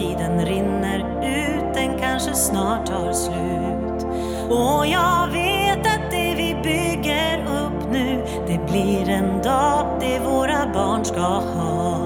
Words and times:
tiden 0.00 0.46
rinner 0.46 0.98
ut, 1.22 1.74
den 1.74 1.98
kanske 1.98 2.34
snart 2.34 2.86
tar 2.86 3.12
slut. 3.12 4.04
Och 4.50 4.86
jag 4.86 5.30
vet 5.30 5.78
att 5.78 6.10
det 6.10 6.34
vi 6.34 6.54
bygger 6.62 7.38
upp 7.40 7.92
nu, 7.92 8.24
det 8.46 8.70
blir 8.70 9.08
en 9.08 9.42
dag 9.42 10.00
det 10.00 10.20
våra 10.20 10.72
barn 10.72 11.04
ska 11.04 11.20
ha. 11.20 12.00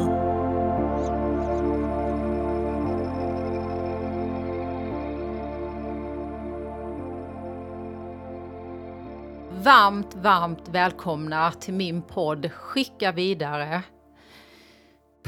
Varmt, 9.63 10.15
varmt 10.15 10.69
välkomna 10.69 11.53
till 11.53 11.75
min 11.75 12.03
podd 12.03 12.53
Skicka 12.53 13.13
vidare. 13.13 13.83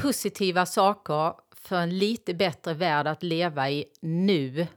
Positiva 0.01 0.65
saker 0.65 1.46
för 1.67 1.75
en 1.75 1.97
lite 1.97 2.33
bättre 2.33 2.73
värld 2.73 3.07
att 3.07 3.23
leva 3.23 3.69
i 3.69 3.85
nu 4.01 4.67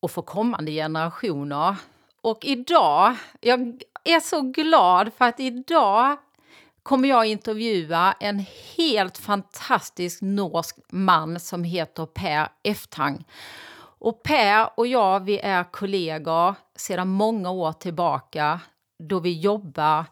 och 0.00 0.10
för 0.10 0.22
kommande 0.22 0.72
generationer. 0.72 1.76
Och 2.20 2.44
idag, 2.44 3.16
jag 3.40 3.80
är 4.04 4.20
så 4.20 4.40
glad 4.40 5.12
för 5.18 5.24
att 5.24 5.40
idag 5.40 6.16
kommer 6.82 7.08
jag 7.08 7.26
intervjua 7.26 8.14
en 8.20 8.44
helt 8.76 9.18
fantastisk 9.18 10.22
norsk 10.22 10.76
man 10.90 11.40
som 11.40 11.64
heter 11.64 12.06
Per 12.06 12.48
Eftang. 12.62 13.24
Och 14.00 14.22
Per 14.22 14.78
och 14.78 14.86
jag, 14.86 15.20
vi 15.20 15.38
är 15.38 15.64
kollegor 15.64 16.54
sedan 16.76 17.08
många 17.08 17.50
år 17.50 17.72
tillbaka 17.72 18.60
då 18.98 19.20
vi 19.20 19.40
jobbar 19.40 20.04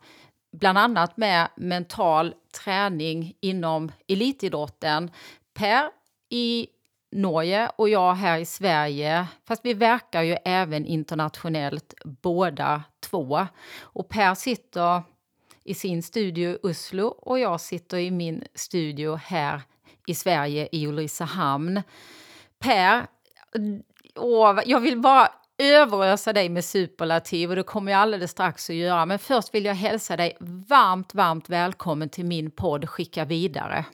bland 0.52 0.78
annat 0.78 1.16
med 1.16 1.48
mental 1.56 2.34
träning 2.64 3.34
inom 3.40 3.92
elitidrotten. 4.08 5.10
Per 5.54 5.90
i 6.30 6.66
Norge 7.10 7.70
och 7.76 7.88
jag 7.88 8.14
här 8.14 8.38
i 8.38 8.44
Sverige, 8.44 9.26
fast 9.44 9.64
vi 9.64 9.74
verkar 9.74 10.22
ju 10.22 10.36
även 10.44 10.86
internationellt 10.86 11.94
båda 12.04 12.82
två. 13.00 13.46
Och 13.80 14.08
Per 14.08 14.34
sitter 14.34 15.02
i 15.64 15.74
sin 15.74 16.02
studio 16.02 16.50
i 16.50 16.58
Oslo 16.62 17.06
och 17.06 17.38
jag 17.38 17.60
sitter 17.60 17.98
i 17.98 18.10
min 18.10 18.44
studio 18.54 19.14
här 19.14 19.62
i 20.06 20.14
Sverige 20.14 20.68
i 20.72 20.86
Ulricehamn. 20.86 21.82
Per, 22.58 23.06
och 24.14 24.62
jag 24.66 24.80
vill 24.80 25.00
bara 25.00 25.28
överösa 25.58 26.32
dig 26.32 26.48
med 26.48 26.64
superlativ 26.64 27.50
och 27.50 27.56
det 27.56 27.62
kommer 27.62 27.92
jag 27.92 28.00
alldeles 28.00 28.30
strax 28.30 28.70
att 28.70 28.76
göra. 28.76 29.06
Men 29.06 29.18
först 29.18 29.54
vill 29.54 29.64
jag 29.64 29.74
hälsa 29.74 30.16
dig 30.16 30.36
varmt, 30.40 31.14
varmt 31.14 31.48
välkommen 31.48 32.08
till 32.08 32.24
min 32.24 32.50
podd 32.50 32.88
Skicka 32.88 33.24
vidare. 33.24 33.84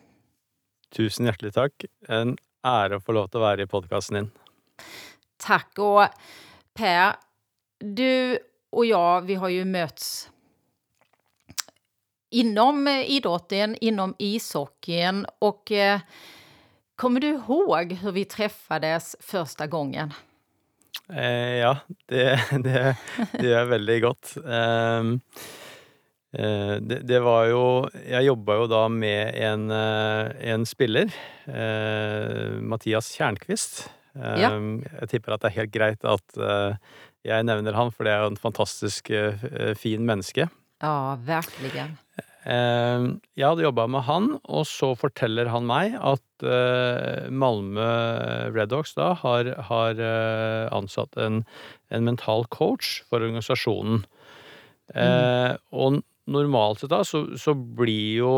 Tusen 0.92 1.28
hjertelig 1.28 1.54
takk. 1.56 1.86
En 2.08 2.36
ære 2.66 2.98
å 2.98 3.04
få 3.04 3.16
lov 3.16 3.30
til 3.30 3.40
å 3.40 3.46
være 3.46 3.64
i 3.64 3.70
podkasten 3.70 4.20
din. 4.20 4.30
Takk. 5.42 5.72
Og 5.82 6.04
Per, 6.76 7.16
du 7.80 8.38
og 8.72 8.86
jeg, 8.88 9.24
vi 9.28 9.36
har 9.40 9.52
jo 9.52 9.64
mötts 9.68 10.12
innom 12.32 12.86
idretten, 12.88 13.76
innom 13.84 14.14
ishockeyen. 14.18 15.24
Og 15.44 15.72
eh, 15.76 16.04
kommer 16.96 17.20
du 17.20 17.34
ihåg 17.34 17.92
hvordan 17.98 18.16
vi 18.16 18.24
treffes 18.24 19.12
første 19.20 19.68
gangen? 19.72 20.14
Eh, 21.12 21.60
ja, 21.60 21.74
det, 22.08 22.24
det, 22.64 22.94
det 23.34 23.44
gjør 23.44 23.58
jeg 23.58 23.72
veldig 23.74 23.98
godt. 24.06 24.32
Eh, 24.40 25.12
det, 26.32 27.02
det 27.04 27.18
var 27.20 27.44
jo 27.50 27.64
Jeg 28.08 28.24
jobba 28.30 28.54
jo 28.62 28.66
da 28.70 28.82
med 28.88 29.34
en, 29.36 29.66
eh, 29.70 30.30
en 30.54 30.64
spiller, 30.64 31.12
eh, 31.46 32.56
Mathias 32.60 33.10
Tjernquist. 33.12 33.88
Ja. 34.16 34.50
Jeg 34.52 35.08
tipper 35.12 35.34
at 35.36 35.40
det 35.44 35.50
er 35.52 35.58
helt 35.62 35.72
greit 35.72 36.04
at 36.04 36.36
eh, 36.40 36.74
jeg 37.24 37.44
nevner 37.46 37.76
han, 37.78 37.92
for 37.94 38.04
det 38.04 38.12
er 38.12 38.24
jo 38.24 38.32
en 38.32 38.40
fantastisk 38.40 39.10
eh, 39.14 39.72
fin 39.78 40.02
menneske. 40.08 40.48
Ja. 40.82 41.86
Eh, 42.42 43.04
Jeg 43.38 43.46
hadde 43.46 43.62
jobba 43.68 43.86
med 43.88 44.02
han, 44.08 44.26
og 44.50 44.64
så 44.66 44.90
forteller 44.98 45.48
han 45.52 45.68
meg 45.68 45.94
at 46.00 46.44
eh, 46.44 47.28
Malmö 47.30 47.86
Redhawks 48.56 48.96
da 48.98 49.12
har, 49.20 49.52
har 49.68 50.00
eh, 50.02 50.66
ansatt 50.74 51.16
en, 51.22 51.44
en 51.94 52.04
mental 52.08 52.44
coach 52.50 53.02
for 53.08 53.22
organisasjonen. 53.22 54.02
Eh, 54.92 55.54
Og 55.72 56.02
normalt 56.30 56.82
sett 56.82 56.92
da, 56.92 57.02
så, 57.06 57.24
så 57.40 57.54
blir 57.54 58.18
jo 58.22 58.34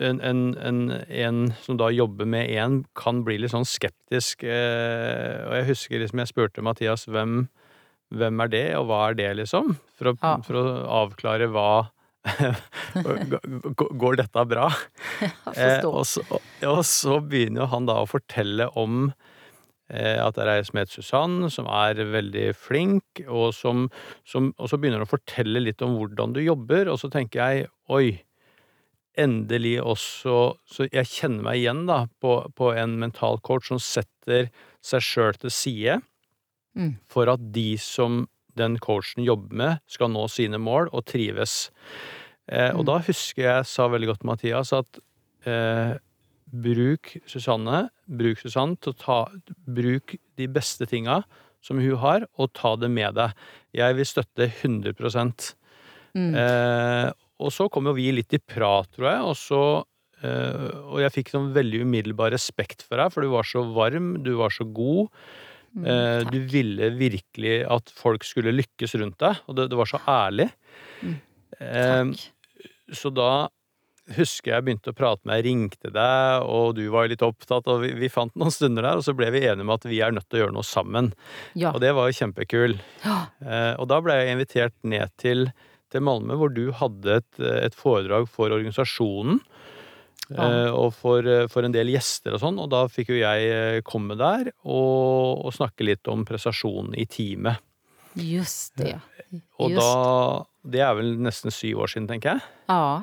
en, 0.00 0.20
en, 0.24 0.42
en, 0.64 0.78
en 1.12 1.40
som 1.64 1.76
da 1.80 1.90
jobber 1.92 2.28
med 2.28 2.50
en, 2.56 2.80
kan 2.96 3.22
bli 3.26 3.38
litt 3.40 3.52
sånn 3.52 3.66
skeptisk. 3.68 4.44
Eh, 4.48 5.40
og 5.46 5.54
jeg 5.58 5.66
husker 5.74 6.00
liksom 6.00 6.22
jeg 6.22 6.30
spurte 6.32 6.64
Mathias 6.64 7.04
hvem, 7.08 7.42
hvem 8.16 8.40
er 8.46 8.52
det, 8.52 8.64
og 8.78 8.88
hva 8.88 9.02
er 9.10 9.18
det, 9.20 9.30
liksom? 9.42 9.74
For 10.00 10.12
å, 10.12 10.16
Ja. 10.22 10.34
for 10.44 10.60
å 10.60 10.66
avklare 11.04 11.50
hva 11.52 11.70
Går 14.00 14.18
dette 14.20 14.42
bra? 14.48 14.66
Eh, 15.56 15.82
og, 15.84 16.04
så, 16.08 16.22
og 16.64 16.80
så 16.86 17.18
begynner 17.24 17.64
jo 17.64 17.70
han 17.74 17.86
da 17.88 17.98
å 18.00 18.06
fortelle 18.08 18.68
om 18.78 19.10
at 19.90 20.36
det 20.36 20.44
er 20.44 20.50
ei 20.54 20.64
som 20.64 20.78
heter 20.78 20.94
Susann, 20.94 21.36
som 21.50 21.66
er 21.66 21.98
veldig 22.12 22.48
flink, 22.54 23.22
og, 23.26 23.50
som, 23.56 23.88
som, 24.24 24.52
og 24.56 24.70
så 24.70 24.78
begynner 24.78 25.02
hun 25.02 25.08
å 25.08 25.10
fortelle 25.10 25.62
litt 25.64 25.82
om 25.82 25.96
hvordan 25.98 26.34
du 26.36 26.40
jobber, 26.44 26.88
og 26.92 27.00
så 27.02 27.10
tenker 27.10 27.40
jeg 27.42 27.70
oi, 27.90 28.20
endelig 29.18 29.80
også 29.82 30.34
Så 30.70 30.86
jeg 30.92 31.08
kjenner 31.10 31.42
meg 31.48 31.58
igjen 31.58 31.80
da 31.88 32.04
på, 32.22 32.36
på 32.56 32.70
en 32.78 32.94
mental 33.02 33.40
coach 33.44 33.66
som 33.72 33.80
setter 33.82 34.46
seg 34.86 35.02
sjøl 35.04 35.40
til 35.42 35.50
side 35.54 36.00
Mm. 36.78 36.92
for 37.10 37.26
at 37.26 37.40
de 37.50 37.74
som 37.82 38.28
den 38.54 38.76
coachen 38.78 39.24
jobber 39.26 39.56
med, 39.58 39.80
skal 39.90 40.06
nå 40.14 40.28
sine 40.30 40.54
mål 40.62 40.86
og 40.94 41.02
trives. 41.10 41.72
Eh, 42.46 42.70
og 42.70 42.84
Mm. 42.84 42.86
da 42.86 42.98
husker 43.08 43.42
jeg 43.42 43.66
sa 43.66 43.88
veldig 43.90 44.06
godt 44.12 44.22
Mathias 44.24 44.70
at 44.72 45.00
eh, 45.50 45.98
bruk 46.52 47.16
Susanne, 47.30 47.88
bruk 48.10 48.40
Susann 48.42 48.76
til 48.82 48.92
å 48.94 48.98
ta 48.98 49.18
Bruk 49.70 50.16
de 50.40 50.48
beste 50.50 50.86
tinga 50.90 51.22
som 51.62 51.78
hun 51.78 51.96
har, 52.00 52.24
og 52.40 52.52
ta 52.56 52.74
det 52.80 52.88
med 52.90 53.14
deg. 53.18 53.34
Jeg 53.76 53.96
vil 53.98 54.08
støtte 54.08 54.50
100 54.62 55.54
Mm. 56.10 56.34
eh, 56.34 57.12
Og 57.38 57.52
så 57.54 57.68
kom 57.70 57.86
jo 57.86 57.92
vi 57.94 58.10
litt 58.10 58.32
i 58.34 58.38
prat, 58.42 58.88
tror 58.96 59.06
jeg, 59.06 59.20
og 59.22 59.36
så 59.38 59.84
eh, 60.24 60.72
Og 60.90 60.98
jeg 61.04 61.12
fikk 61.14 61.30
sånn 61.30 61.52
veldig 61.54 61.84
umiddelbar 61.84 62.32
respekt 62.34 62.82
for 62.82 62.98
deg, 62.98 63.12
for 63.14 63.22
du 63.22 63.28
var 63.30 63.46
så 63.46 63.62
varm, 63.62 64.16
du 64.24 64.34
var 64.40 64.50
så 64.50 64.66
god. 64.66 65.08
Mm, 65.70 65.86
Eh, 65.86 66.24
du 66.32 66.40
ville 66.50 66.90
virkelig 66.98 67.64
at 67.70 67.92
folk 67.94 68.24
skulle 68.26 68.50
lykkes 68.50 68.96
rundt 68.98 69.18
deg, 69.22 69.38
og 69.46 69.54
det, 69.54 69.68
det 69.70 69.78
var 69.78 69.86
så 69.86 70.00
ærlig. 70.08 70.50
Mm, 71.02 71.20
Eh, 71.60 72.10
så 72.90 73.10
da 73.14 73.48
husker 74.16 74.54
jeg 74.56 74.64
begynte 74.66 74.90
å 74.92 74.96
prate 74.96 75.22
med 75.28 75.36
deg, 75.38 75.46
ringte 75.46 75.90
deg, 75.94 76.44
og 76.48 76.74
du 76.78 76.82
var 76.92 77.08
litt 77.10 77.22
opptatt, 77.22 77.68
og 77.70 77.82
vi, 77.84 77.92
vi 78.00 78.08
fant 78.12 78.34
noen 78.40 78.50
stunder 78.54 78.82
der, 78.86 78.98
og 79.00 79.04
så 79.06 79.14
ble 79.14 79.28
vi 79.34 79.44
enige 79.46 79.66
om 79.66 79.72
at 79.74 79.84
vi 79.86 80.00
er 80.02 80.14
nødt 80.16 80.26
til 80.28 80.40
å 80.40 80.42
gjøre 80.44 80.56
noe 80.56 80.66
sammen. 80.66 81.12
Ja. 81.54 81.70
Og 81.74 81.80
det 81.84 81.92
var 81.96 82.08
jo 82.10 82.16
kjempekul. 82.18 82.78
Ja. 83.04 83.18
Eh, 83.44 83.74
og 83.78 83.86
da 83.92 84.00
ble 84.04 84.16
jeg 84.18 84.34
invitert 84.36 84.74
ned 84.82 85.12
til, 85.20 85.50
til 85.92 86.04
Malmö, 86.06 86.36
hvor 86.40 86.52
du 86.54 86.70
hadde 86.80 87.20
et, 87.20 87.40
et 87.68 87.76
foredrag 87.78 88.26
for 88.30 88.50
organisasjonen. 88.56 89.40
Ja. 90.30 90.44
eh, 90.46 90.68
Og 90.78 90.92
for, 90.94 91.26
eh, 91.26 91.48
for 91.50 91.66
en 91.66 91.72
del 91.74 91.88
gjester 91.90 92.36
og 92.36 92.42
sånn, 92.44 92.58
og 92.62 92.68
da 92.70 92.84
fikk 92.90 93.08
jo 93.10 93.16
jeg 93.18 93.48
eh, 93.50 93.80
komme 93.82 94.14
der 94.18 94.52
og, 94.62 95.46
og 95.48 95.54
snakke 95.56 95.86
litt 95.88 96.06
om 96.12 96.22
prestasjonen 96.28 96.94
i 96.94 97.06
teamet. 97.10 97.58
Just 98.18 98.74
det. 98.78 98.96
Og 99.62 99.70
da 99.76 99.90
Det 100.66 100.80
er 100.82 100.94
vel 100.98 101.12
nesten 101.22 101.50
syv 101.54 101.78
år 101.84 101.90
siden, 101.92 102.06
tenker 102.10 102.34
jeg. 102.36 102.42
Ja. 102.68 103.02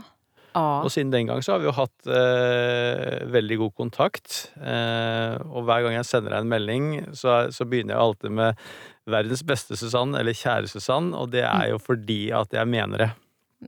Ja. 0.53 0.81
Og 0.81 0.89
siden 0.93 1.11
den 1.13 1.29
gang 1.29 1.43
så 1.45 1.53
har 1.53 1.61
vi 1.61 1.67
jo 1.69 1.75
hatt 1.77 2.09
eh, 2.09 3.19
veldig 3.29 3.57
god 3.61 3.73
kontakt. 3.77 4.37
Eh, 4.57 5.35
og 5.51 5.67
hver 5.67 5.85
gang 5.85 5.97
jeg 5.99 6.07
sender 6.09 6.33
deg 6.33 6.45
en 6.45 6.51
melding, 6.51 6.89
så, 7.17 7.39
så 7.53 7.67
begynner 7.67 7.95
jeg 7.95 8.05
alltid 8.05 8.37
med 8.39 8.63
'verdens 9.07 9.43
beste 9.47 9.77
Susann' 9.79 10.17
eller 10.19 10.35
'kjære 10.35 10.71
Susann', 10.71 11.13
og 11.15 11.31
det 11.31 11.45
er 11.47 11.69
jo 11.71 11.77
fordi 11.79 12.31
at 12.35 12.53
jeg 12.53 12.67
mener 12.67 13.05
det. 13.05 13.11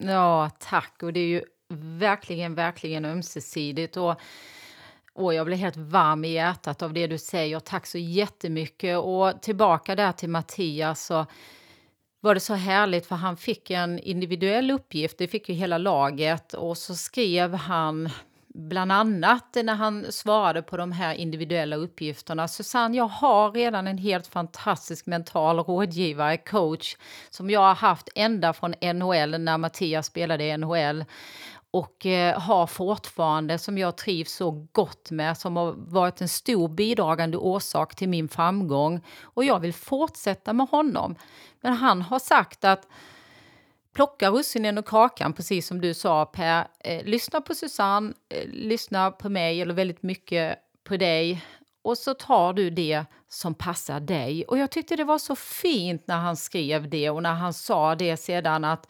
Ja, 0.06 0.50
takk. 0.60 0.96
Og 1.04 1.14
det 1.14 1.22
er 1.22 1.32
jo 1.38 1.46
virkelig, 2.02 2.50
virkelig 2.58 3.04
ømsesidig. 3.06 3.90
Og, 3.98 4.20
og 5.16 5.34
jeg 5.34 5.46
blir 5.46 5.64
helt 5.64 5.80
varm 5.92 6.26
i 6.26 6.36
hjertet 6.36 6.84
av 6.86 6.94
det 6.94 7.08
du 7.14 7.18
sier. 7.22 7.62
Takk 7.62 7.88
så 7.90 8.02
jettemykke, 8.02 8.98
og 8.98 9.42
tilbake 9.46 9.96
der 9.96 10.12
til 10.18 10.34
Mathias, 10.34 11.10
så 11.12 11.26
var 12.22 12.34
det 12.34 12.40
så 12.40 12.54
härligt 12.54 13.06
för 13.06 13.16
han 13.16 13.38
fick 13.38 13.72
en 13.72 14.00
individuell 14.00 14.72
uppgift. 14.72 15.18
Det 15.18 15.28
fick 15.28 15.50
ju 15.50 15.56
hela 15.56 15.78
laget. 15.78 16.54
Och 16.54 16.78
så 16.78 16.96
skrev 16.96 17.54
han 17.54 18.10
bland 18.54 18.92
annat 18.92 19.58
när 19.64 19.76
han 19.76 20.12
svarade 20.12 20.62
på 20.62 20.78
de 20.78 20.92
här 20.92 21.14
individuella 21.14 21.76
uppgifterna. 21.76 22.48
Susanne, 22.48 22.98
jag 22.98 23.08
har 23.08 23.52
redan 23.52 23.88
en 23.88 23.98
helt 23.98 24.28
fantastisk 24.28 25.06
mental 25.06 25.60
rådgivare, 25.60 26.38
coach, 26.38 26.96
som 27.30 27.50
jag 27.50 27.60
har 27.60 27.76
haft 27.76 28.10
ända 28.16 28.54
från 28.54 28.76
NHL 28.82 29.42
när 29.42 29.58
Mattias 29.58 30.06
spelade 30.06 30.44
i 30.44 30.58
NHL. 30.58 31.06
Och 31.72 32.06
eh, 32.06 32.40
har 32.40 32.68
fortfarande, 32.68 33.58
som 33.58 33.78
jag 33.78 33.98
trivs 33.98 34.34
så 34.34 34.68
gott 34.72 35.12
med, 35.12 35.38
som 35.38 35.58
har 35.58 35.74
varit 35.78 36.22
en 36.22 36.30
stor 36.30 36.68
bidragande 36.68 37.38
orsak 37.38 37.96
till 37.96 38.10
min 38.10 38.30
framgång. 38.30 39.02
Och 39.22 39.44
jag 39.44 39.60
vill 39.60 39.74
fortsätta 39.74 40.54
med 40.54 40.68
honom. 40.68 41.16
Men 41.62 41.74
han 41.74 42.02
har 42.02 42.20
sagt 42.20 42.64
att 42.64 42.88
plocka 43.94 44.30
russinen 44.30 44.78
ur 44.78 44.82
kakan, 44.82 45.34
precis 45.34 45.68
som 45.68 45.82
du 45.82 45.94
sa 45.94 46.26
Per. 46.26 46.68
Eh, 46.80 47.06
lyssna 47.06 47.42
på 47.42 47.56
Susanne, 47.56 48.14
eh, 48.30 48.48
lyssna 48.48 49.12
på 49.12 49.30
mig, 49.30 49.62
eller 49.62 49.74
väldigt 49.74 50.04
mycket 50.04 50.60
på 50.84 50.98
dig. 50.98 51.46
Och 51.82 51.98
så 51.98 52.14
tar 52.14 52.54
du 52.54 52.70
det 52.70 53.06
som 53.28 53.54
passar 53.54 54.00
dig. 54.00 54.46
Och 54.46 54.58
jag 54.58 54.72
tyckte 54.72 54.96
det 54.96 55.04
var 55.04 55.18
så 55.18 55.36
fint 55.36 56.08
när 56.08 56.18
han 56.18 56.38
skrev 56.38 56.90
det 56.90 57.10
och 57.10 57.24
när 57.24 57.34
han 57.34 57.54
sa 57.54 57.96
det 57.96 58.18
sedan 58.18 58.66
att 58.66 58.88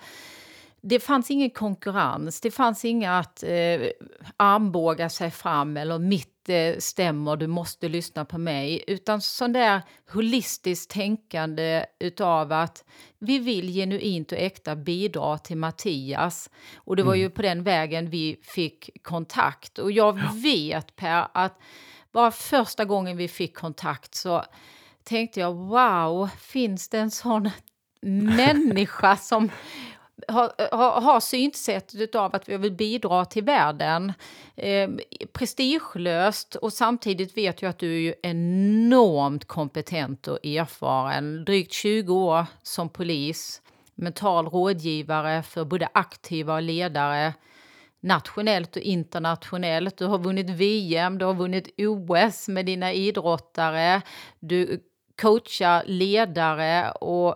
det 0.81 1.00
fanns 1.00 1.31
ingen 1.31 1.50
konkurrens, 1.50 2.42
det 2.42 2.52
fanns 2.52 2.86
inga 2.86 3.18
att 3.20 3.44
eh, 3.44 3.81
armbåga 4.38 5.10
sig 5.10 5.31
fram 5.31 5.78
eller 5.78 6.00
mitt 6.00 6.50
eh, 6.50 6.78
stämmer, 6.78 7.36
du 7.36 7.48
måste 7.48 7.90
lyssna 7.90 8.26
på 8.26 8.38
mig. 8.38 8.84
Utan 8.88 9.22
sån 9.22 9.54
där 9.54 9.81
holistiskt 10.12 10.92
tänkande 10.92 11.86
utav 12.00 12.52
att 12.52 12.84
vi 13.20 13.40
vill 13.40 13.74
genuint 13.74 14.31
och 14.31 14.38
äkta 14.38 14.76
bidra 14.76 15.38
till 15.38 15.58
Mattias. 15.58 16.50
Och 16.76 16.96
det 16.96 17.04
var 17.04 17.16
ju 17.16 17.30
på 17.30 17.42
den 17.42 17.64
vägen 17.64 18.10
vi 18.10 18.40
fick 18.44 19.04
kontakt. 19.04 19.78
Och 19.78 19.92
jag 19.92 20.34
vet 20.34 20.96
Per 20.96 21.28
att 21.34 21.60
bara 22.12 22.31
första 22.31 22.86
gången 22.86 23.18
vi 23.18 23.28
fick 23.28 23.58
kontakt 23.58 24.16
så 24.16 24.46
tänkte 25.04 25.40
jag 25.40 25.54
wow, 25.54 26.30
finns 26.40 26.90
det 26.90 27.00
en 27.00 27.12
sån 27.12 27.50
människa 28.02 29.18
som 29.18 29.50
har, 30.27 30.51
har, 30.71 31.01
har 31.01 31.19
av 32.16 32.36
att 32.36 32.50
vi 32.50 32.57
vill 32.57 32.71
bidra 32.71 33.25
till 33.25 33.44
världen. 33.44 34.13
Eh, 34.56 34.89
prestigelöst 35.33 36.56
och 36.56 36.74
samtidigt 36.74 37.38
vet 37.38 37.62
jag 37.62 37.69
att 37.69 37.80
du 37.80 38.07
är 38.07 38.16
enormt 38.24 39.45
kompetent 39.45 40.27
och 40.27 40.45
erfaren. 40.45 41.45
Drygt 41.45 41.74
20 41.74 42.16
år 42.16 42.45
som 42.63 42.89
polis, 42.89 43.62
mental 43.95 44.48
rådgivare 44.48 45.44
för 45.44 45.66
både 45.66 45.89
aktiva 45.94 46.54
och 46.54 46.62
ledare 46.62 47.33
nationellt 48.01 48.75
och 48.75 48.81
internationellt. 48.81 49.98
Du 49.98 50.06
har 50.06 50.18
vunnit 50.18 50.50
VM, 50.50 51.18
du 51.18 51.25
har 51.25 51.33
vunnit 51.33 51.69
OS 51.77 52.48
med 52.48 52.66
dina 52.66 52.94
idrottare. 52.94 54.01
Du 54.39 54.83
coachar 55.21 55.83
ledare 55.86 56.92
och 56.92 57.36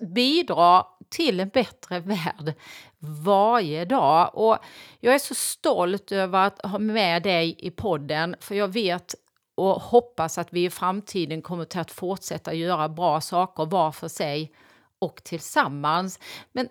bidrar 0.00 0.86
till 1.08 1.40
en 1.40 1.48
bättre 1.48 2.00
värld 2.00 2.54
varje 2.98 3.84
dag. 3.84 4.30
Och 4.34 4.58
jag 5.00 5.14
är 5.14 5.18
så 5.18 5.34
stolt 5.34 6.12
över 6.12 6.46
att 6.46 6.66
ha 6.66 6.78
med 6.78 7.22
dig 7.22 7.56
i 7.58 7.70
podden, 7.70 8.36
för 8.40 8.54
jag 8.54 8.68
vet 8.68 9.14
och 9.54 9.80
hoppas 9.80 10.38
att 10.38 10.52
vi 10.52 10.64
i 10.64 10.70
framtiden 10.70 11.42
kommer 11.42 11.64
till 11.64 11.80
att 11.80 11.90
fortsätta 11.90 12.54
göra 12.54 12.88
bra 12.88 13.20
saker 13.20 13.66
var 13.66 13.92
för 13.92 14.08
sig 14.08 14.52
och 14.98 15.24
tillsammans. 15.24 16.18
Men 16.52 16.68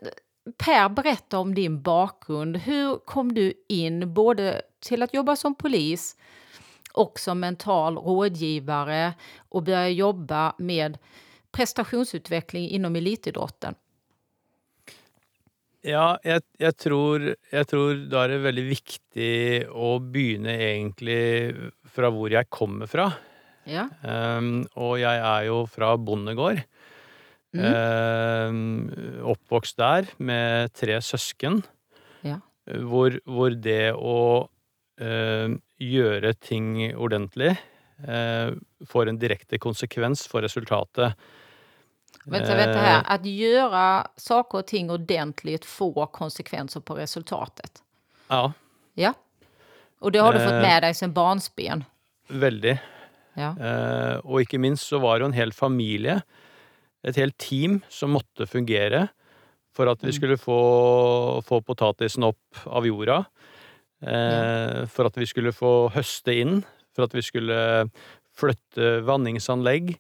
Per, 0.58 0.90
berätta 0.90 1.40
om 1.40 1.56
din 1.56 1.82
bakgrund. 1.82 2.58
Hur 2.58 2.96
kom 2.96 3.34
du 3.34 3.54
in 3.68 4.14
både 4.14 4.62
till 4.80 5.04
att 5.04 5.14
jobba 5.14 5.36
som 5.36 5.56
polis 5.56 6.16
och 6.94 7.20
som 7.20 7.40
mental 7.40 7.98
rådgivare 7.98 9.14
och 9.50 9.64
börja 9.64 9.90
jobba 9.90 10.56
med 10.58 10.98
prestationsutveckling 11.56 12.70
innom 12.78 12.96
elitidrotten? 13.00 13.78
Ja, 15.86 16.18
jeg, 16.28 16.44
jeg, 16.60 16.76
tror, 16.76 17.24
jeg, 17.32 17.68
tror, 17.72 18.02
da 18.12 18.26
er 18.26 18.34
det 18.34 18.44
veldig 18.44 18.66
viktig 18.68 19.34
å 19.72 19.94
begynne 20.04 20.58
egentlig 20.60 21.22
fra 21.88 22.12
hvor 22.12 22.34
jeg 22.34 22.50
kommer 22.52 22.90
fra. 22.92 23.08
Ja. 23.70 23.88
Um, 24.04 24.66
og 24.76 24.98
jeg 25.00 25.24
er 25.24 25.48
jo 25.48 25.64
fra 25.72 25.94
bondegård. 25.96 26.62
Mm. 27.56 27.64
Um, 27.66 28.60
oppvokst 29.32 29.80
der 29.80 30.12
med 30.22 30.76
tre 30.78 31.00
søsken. 31.02 31.64
Ja. 32.28 32.42
Hvor, 32.68 33.16
hvor, 33.26 33.56
det 33.56 33.96
å 33.96 34.20
uh, 34.46 35.58
gjøre 35.80 36.36
ting 36.44 36.74
ordentlig 36.92 37.56
uh, 38.04 38.52
får 38.86 39.10
en 39.10 39.22
direkte 39.22 39.62
konsekvens 39.64 40.28
for 40.30 40.44
resultatet. 40.46 41.16
Vänta, 42.26 42.56
vänta 42.56 42.80
här. 42.80 43.04
Att 43.06 43.26
göra 43.26 44.08
saker 44.16 44.58
och 44.58 44.68
ting 44.68 44.90
ordentligt 44.90 45.66
får 45.66 46.06
konsekvenser 46.06 46.80
på 46.80 46.96
resultatet. 46.96 47.84
Ja. 48.28 48.54
Ja. 48.94 49.14
Og 50.00 50.12
det 50.12 50.20
har 50.20 50.34
du 50.34 50.40
fått 50.40 50.62
med 50.62 50.84
deg 50.84 50.96
som 50.96 51.14
barnsben? 51.14 51.84
Veldig. 52.30 52.78
Ja. 53.40 53.54
Eh, 53.56 54.18
og 54.24 54.44
ikke 54.44 54.60
minst 54.62 54.88
så 54.88 55.00
var 55.00 55.18
det 55.18 55.26
jo 55.26 55.32
en 55.32 55.40
hel 55.40 55.52
familie, 55.56 56.22
et 57.04 57.16
helt 57.20 57.38
team, 57.40 57.80
som 57.90 58.12
måtte 58.16 58.48
fungere 58.48 59.08
for 59.76 59.88
at 59.92 60.02
vi 60.04 60.12
skulle 60.16 60.36
få, 60.40 60.60
få 61.48 61.62
potatisen 61.64 62.26
opp 62.28 62.64
av 62.68 62.88
jorda. 62.88 63.22
Eh, 64.04 64.86
for 64.92 65.08
at 65.08 65.20
vi 65.20 65.28
skulle 65.30 65.56
få 65.56 65.90
høste 65.96 66.36
inn, 66.36 66.62
for 66.96 67.08
at 67.08 67.16
vi 67.16 67.24
skulle 67.24 67.60
flytte 68.40 69.00
vanningsanlegg. 69.08 69.94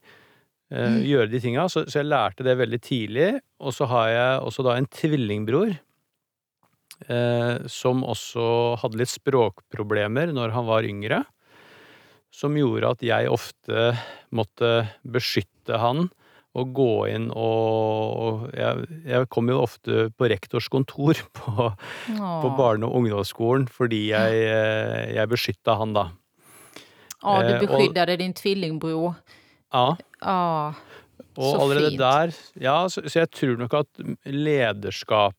Uh, 0.70 1.00
gjøre 1.02 1.32
de 1.32 1.40
tinga. 1.42 1.66
Så, 1.72 1.88
så, 1.90 2.02
jeg 2.02 2.10
lærte 2.12 2.46
det 2.46 2.58
veldig 2.60 2.82
tidlig. 2.86 3.30
Og 3.60 3.74
så 3.76 3.88
har 3.90 4.10
jeg 4.14 4.42
også 4.46 4.66
da 4.68 4.78
en 4.78 4.90
tvillingbror 4.94 5.74
eh, 7.08 7.56
som 7.72 8.04
også 8.08 8.46
hadde 8.82 9.00
litt 9.02 9.12
språkproblemer 9.12 10.34
når 10.36 10.56
han 10.56 10.70
var 10.70 10.88
yngre. 10.88 11.24
Som 12.34 12.58
gjorde 12.60 12.94
at 12.94 13.04
jeg 13.06 13.32
ofte 13.32 13.92
måtte 14.36 14.74
beskytte 15.02 15.80
han 15.82 16.10
og 16.58 16.72
gå 16.74 16.94
inn 17.12 17.28
og 17.38 18.48
Jeg, 18.58 18.88
jeg 19.06 19.28
kom 19.30 19.52
jo 19.52 19.60
ofte 19.62 20.08
på 20.18 20.30
rektors 20.32 20.66
kontor 20.72 21.20
på, 21.38 21.68
på 22.10 22.54
barne- 22.58 22.90
og 22.90 23.02
ungdomsskolen 23.02 23.68
fordi 23.70 24.08
jeg, 24.10 24.40
eh, 24.50 25.14
jeg 25.16 25.30
beskytta 25.30 25.78
han, 25.80 25.94
da. 25.98 26.10
Ja, 27.20 27.44
du 27.44 27.68
beskyddade 27.68 28.16
din 28.22 28.34
tvillingbror. 28.34 29.18
Ja. 29.74 29.96
Ah, 30.26 30.74
og 31.40 31.62
allerede 31.62 31.90
fint. 31.94 32.02
der 32.02 32.28
Ja, 32.60 32.88
så, 32.90 33.02
så, 33.06 33.20
jeg 33.22 33.30
tror 33.32 33.58
nok 33.62 33.74
at 33.80 33.88
lederskap, 34.26 35.36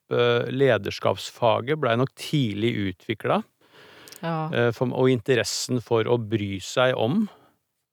lederskapsfaget 0.48 1.80
blei 1.82 1.96
nok 1.98 2.12
tidlig 2.16 2.72
utvikla. 2.92 3.42
Ja. 4.20 4.50
Eh, 4.52 4.74
og 4.80 5.10
interessen 5.10 5.80
for 5.84 6.04
å 6.08 6.18
bry 6.20 6.60
seg 6.64 6.94
om, 6.96 7.28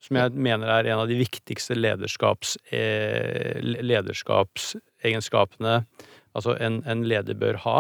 som 0.04 0.16
jeg 0.20 0.32
mener 0.38 0.68
er 0.72 0.86
en 0.92 1.00
av 1.04 1.08
de 1.10 1.16
viktigste 1.20 1.76
lederskaps, 1.76 2.58
eh, 2.72 3.60
lederskapsegenskapene 3.62 5.86
altså 6.38 6.56
en, 6.62 6.82
en, 6.86 7.06
leder 7.08 7.38
bør 7.38 7.58
ha. 7.66 7.80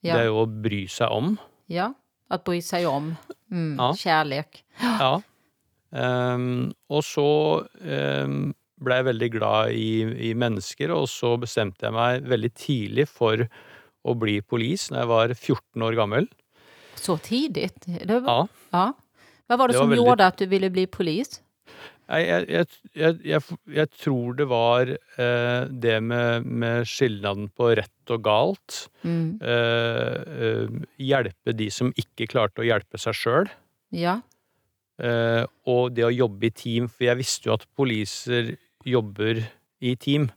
Ja. 0.00 0.14
Det 0.14 0.20
er 0.22 0.28
jo 0.30 0.44
å 0.44 0.48
bry 0.48 0.84
seg 0.90 1.12
om. 1.12 1.34
Ja. 1.70 1.92
At 2.30 2.46
bry 2.46 2.60
seg 2.64 2.86
om. 2.88 3.12
Mm, 3.50 3.74
ja. 3.76 3.90
Kjærlighet. 3.98 4.62
Ja. 4.80 5.14
Um, 5.90 6.70
og 6.92 7.02
så 7.02 7.26
um, 7.66 8.52
ble 8.80 9.00
jeg 9.00 9.08
veldig 9.10 9.30
glad 9.34 9.74
i, 9.74 9.90
i, 10.30 10.32
mennesker, 10.38 10.92
og 10.94 11.08
så 11.10 11.34
bestemte 11.40 11.88
jeg 11.88 11.96
meg 11.96 12.28
veldig 12.30 12.52
tidlig 12.56 13.08
for 13.10 13.44
å 14.00 14.16
bli 14.16 14.38
polis 14.40 14.88
når 14.90 15.02
jeg 15.02 15.10
var 15.10 15.34
14 15.34 15.86
år 15.88 15.98
gammel. 15.98 16.30
Så 17.00 17.18
tidlig? 17.24 17.70
Var, 17.86 18.24
ja. 18.24 18.40
ja. 18.74 18.88
Hva 19.50 19.58
var 19.58 19.70
det, 19.70 19.74
det 19.74 19.80
som 19.80 19.88
var 19.88 19.94
veldig... 19.96 20.06
gjorde 20.06 20.32
at 20.32 20.40
du 20.40 20.50
ville 20.50 20.72
bli 20.72 20.86
polis? 20.90 21.40
Jeg, 22.10 22.46
jeg, 22.50 22.66
jeg, 23.22 23.42
jeg 23.70 23.88
tror 24.00 24.34
det 24.34 24.46
var 24.50 24.88
eh, 24.90 25.60
det 25.70 25.98
med, 26.02 26.46
med, 26.46 26.88
skilnaden 26.90 27.46
på 27.54 27.68
rett 27.78 28.14
og 28.14 28.24
galt. 28.26 28.78
Mm. 29.06 29.38
Eh, 29.38 30.16
eh, 30.48 30.80
hjelpe 30.98 31.54
de 31.54 31.68
som 31.70 31.92
ikke 32.00 32.26
klarte 32.32 32.64
å 32.64 32.66
hjelpe 32.66 32.98
seg 32.98 33.14
sjøl. 33.14 33.52
Ja. 33.94 34.18
Uh, 35.00 35.46
og 35.64 35.94
det 35.96 36.04
å 36.04 36.12
jobbe 36.12 36.50
i 36.50 36.52
team, 36.52 36.88
for 36.92 37.08
jeg 37.08 37.20
visste 37.22 37.48
jo 37.48 37.56
at 37.56 37.64
poliser 37.78 38.54
jobber 38.84 39.40
i 39.80 39.94
team. 39.96 40.28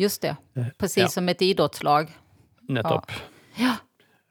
Just 0.00 0.24
det. 0.24 0.34
Precis 0.80 1.04
ja. 1.04 1.12
som 1.12 1.28
et 1.28 1.42
idrettslag. 1.44 2.10
Nettopp. 2.72 3.12
Ja. 3.60 3.76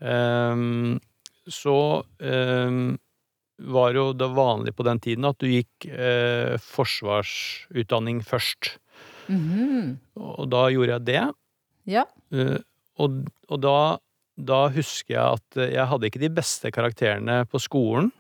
Um, 0.03 0.99
så 1.47 2.03
um, 2.19 2.97
var 3.63 3.95
jo 3.95 4.09
det 4.17 4.29
vanlig 4.35 4.73
på 4.75 4.85
den 4.87 4.99
tiden 5.03 5.27
at 5.29 5.39
du 5.39 5.47
gikk 5.51 5.87
uh, 5.87 6.57
forsvarsutdanning 6.59 8.23
først. 8.25 8.77
Mm 9.27 9.43
-hmm. 9.49 9.97
Og 10.15 10.49
da 10.49 10.69
gjorde 10.69 10.91
jeg 10.91 11.05
det. 11.05 11.31
Ja. 11.85 12.05
Uh, 12.33 12.59
og, 12.97 13.23
og 13.47 13.61
da, 13.61 13.97
da 14.37 14.67
husker 14.67 15.13
jeg 15.13 15.39
at 15.39 15.71
jeg 15.71 15.87
hadde 15.87 16.05
ikke 16.05 16.19
de 16.19 16.29
beste 16.29 16.71
karakterene 16.71 17.45
på 17.45 17.59
skolen. 17.59 18.11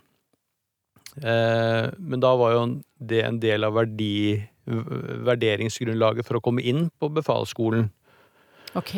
Eh, 1.21 1.91
men 1.99 2.19
da 2.23 2.31
var 2.39 2.55
jo 2.55 2.63
det 2.99 3.23
en 3.27 3.39
del 3.43 3.63
av 3.67 3.75
verdi, 3.77 4.41
vurderingsgrunnlaget 4.65 6.25
for 6.27 6.39
å 6.39 6.43
komme 6.43 6.63
inn 6.65 6.87
på 6.99 7.09
befalsskolen. 7.13 7.89
Ok. 8.79 8.93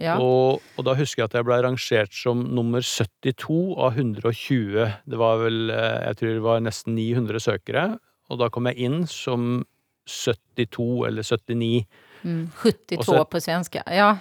Ja. 0.00 0.16
Og, 0.20 0.62
og 0.76 0.86
da 0.88 0.94
husker 0.98 1.22
jeg 1.22 1.30
at 1.30 1.36
jeg 1.38 1.46
ble 1.46 1.58
rangert 1.64 2.14
som 2.16 2.42
nummer 2.56 2.82
72 2.84 3.76
av 3.80 3.94
120. 3.98 4.86
Det 5.06 5.20
var 5.20 5.38
vel, 5.44 5.70
eh, 5.70 5.98
jeg 6.08 6.18
tror 6.20 6.32
det 6.34 6.44
var 6.46 6.64
nesten 6.64 6.96
900 6.98 7.42
søkere, 7.44 7.84
og 8.30 8.40
da 8.42 8.48
kom 8.52 8.66
jeg 8.70 8.80
inn 8.88 9.04
som 9.10 9.62
72 10.10 11.06
eller 11.08 11.22
79. 11.26 11.84
Mm, 12.24 12.46
72 12.62 13.04
så- 13.06 13.24
på 13.30 13.40
svenska. 13.42 13.82
Ja. 13.90 14.16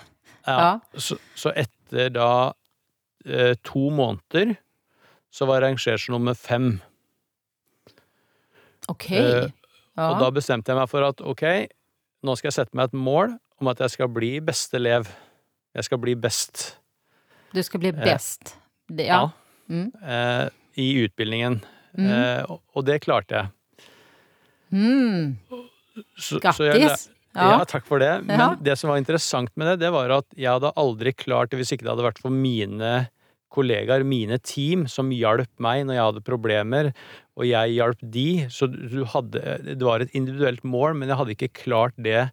Ja. 0.45 0.79
Så, 0.93 1.17
så 1.35 1.51
etter 1.57 2.11
da 2.13 2.53
eh, 3.25 3.55
to 3.65 3.89
måneder 3.89 4.55
så 5.33 5.47
var 5.49 5.59
jeg 5.61 5.71
rangert 5.71 5.99
som 6.03 6.13
nummer 6.19 6.35
fem. 6.37 6.75
Okej. 8.91 9.51
Ja. 9.97 10.09
Og 10.11 10.19
da 10.19 10.29
bestemte 10.35 10.71
jeg 10.73 10.77
meg 10.79 10.89
for 10.91 11.05
at 11.07 11.21
ok, 11.23 11.43
nå 12.25 12.35
skal 12.37 12.49
jeg 12.51 12.57
sette 12.59 12.75
meg 12.75 12.89
et 12.91 12.97
mål 12.99 13.37
om 13.61 13.67
at 13.71 13.79
jeg 13.79 13.93
skal 13.95 14.09
bli 14.11 14.33
beste 14.43 14.75
elev. 14.77 15.07
Jeg 15.75 15.83
skal 15.87 15.97
bli 16.03 16.15
best. 16.15 16.77
Du 17.55 17.61
skal 17.63 17.79
bli 17.79 17.91
best. 17.95 18.55
Det- 18.91 19.07
Ja. 19.07 19.29
Mm. 19.69 19.91
eh, 20.03 20.49
I 20.77 21.07
utbildningen. 21.07 21.61
Mm. 21.97 22.07
Eh, 22.11 22.45
og, 22.75 22.85
det 22.85 23.01
klarte 23.01 23.29
jeg. 23.31 23.49
Mm. 24.73 25.37
Grattis! 26.41 27.09
Ja. 27.35 27.49
Ja. 27.59 27.63
takk 27.67 27.85
for 27.85 27.99
det. 27.99 28.23
Men 28.25 28.39
Ja. 28.39 28.55
det 28.55 28.77
som 28.77 28.89
var 28.89 28.97
interessant 28.97 29.49
med 29.57 29.67
det, 29.67 29.79
det 29.85 29.91
var 29.91 30.09
at 30.11 30.25
jeg 30.35 30.47
hadde 30.51 30.71
aldri 30.75 31.11
klart 31.13 31.49
det 31.49 31.57
hvis 31.59 31.71
ikke 31.71 31.83
det 31.83 31.91
hadde 31.95 32.03
vært 32.11 32.19
for 32.19 32.29
mine 32.31 33.09
kollegaer, 33.55 34.05
mine 34.07 34.37
team, 34.43 34.85
som 34.91 35.13
hjalp 35.15 35.51
meg 35.63 35.85
når 35.87 35.97
jeg 35.97 36.07
hadde 36.09 36.25
problemer, 36.27 36.91
og 37.35 37.47
jeg 37.47 37.75
hjalp 37.77 38.01
de. 38.15 38.29
Så 38.51 38.69
du 38.71 39.03
hadde 39.11 39.59
Det 39.65 39.83
var 39.83 40.03
et 40.03 40.13
individuelt 40.15 40.63
mål, 40.63 40.99
men 40.99 41.09
jeg 41.09 41.19
hadde 41.21 41.35
ikke 41.37 41.55
klart 41.65 41.95
det 41.97 42.29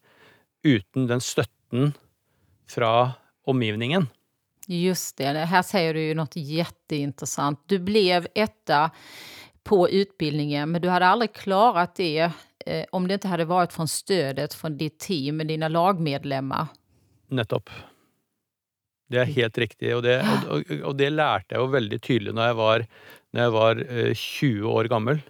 uten 0.67 1.09
den 1.11 1.23
støtten 1.23 1.95
fra 2.71 3.15
omgivningen. 3.49 4.09
Just 4.71 5.17
det, 5.19 5.35
Her 5.51 5.65
sier 5.67 5.95
du 5.95 6.01
jo 6.05 6.19
noe 6.21 6.31
kjempeinteressant. 6.31 7.59
Du 7.67 7.81
ble 7.83 8.23
etta 8.35 8.91
på 9.67 9.89
utbildningen, 9.89 10.71
men 10.71 10.83
du 10.83 10.89
hadde 10.91 11.11
aldri 11.11 11.29
klart 11.35 11.97
det 11.99 12.31
eh, 12.67 12.85
om 12.95 13.07
det 13.09 13.21
ikke 13.21 13.33
hadde 13.35 13.51
vært 13.51 13.75
for 13.75 13.91
stödet 13.91 14.55
fra 14.55 14.71
ditt 14.71 14.99
team, 15.03 15.43
med 15.43 15.51
lagmedlemmer. 15.51 15.75
lagmedlemmar. 15.75 16.71
Nettopp. 17.31 17.71
Det 19.13 19.21
er 19.21 19.35
helt 19.37 19.59
riktig, 19.61 19.93
og 19.97 20.03
det, 20.07 20.17
og, 20.49 20.65
og, 20.81 20.97
det 20.97 21.11
lærte 21.13 21.55
jeg 21.57 21.61
jo 21.63 21.71
veldig 21.75 22.01
tydelig 22.05 22.35
når 22.37 22.51
jeg 22.51 22.59
var, 22.63 22.85
når 23.33 23.43
jeg 23.47 23.55
var 23.59 23.83
eh, 23.85 24.13
20 24.17 24.73
år 24.73 24.89
gammel. 24.93 25.23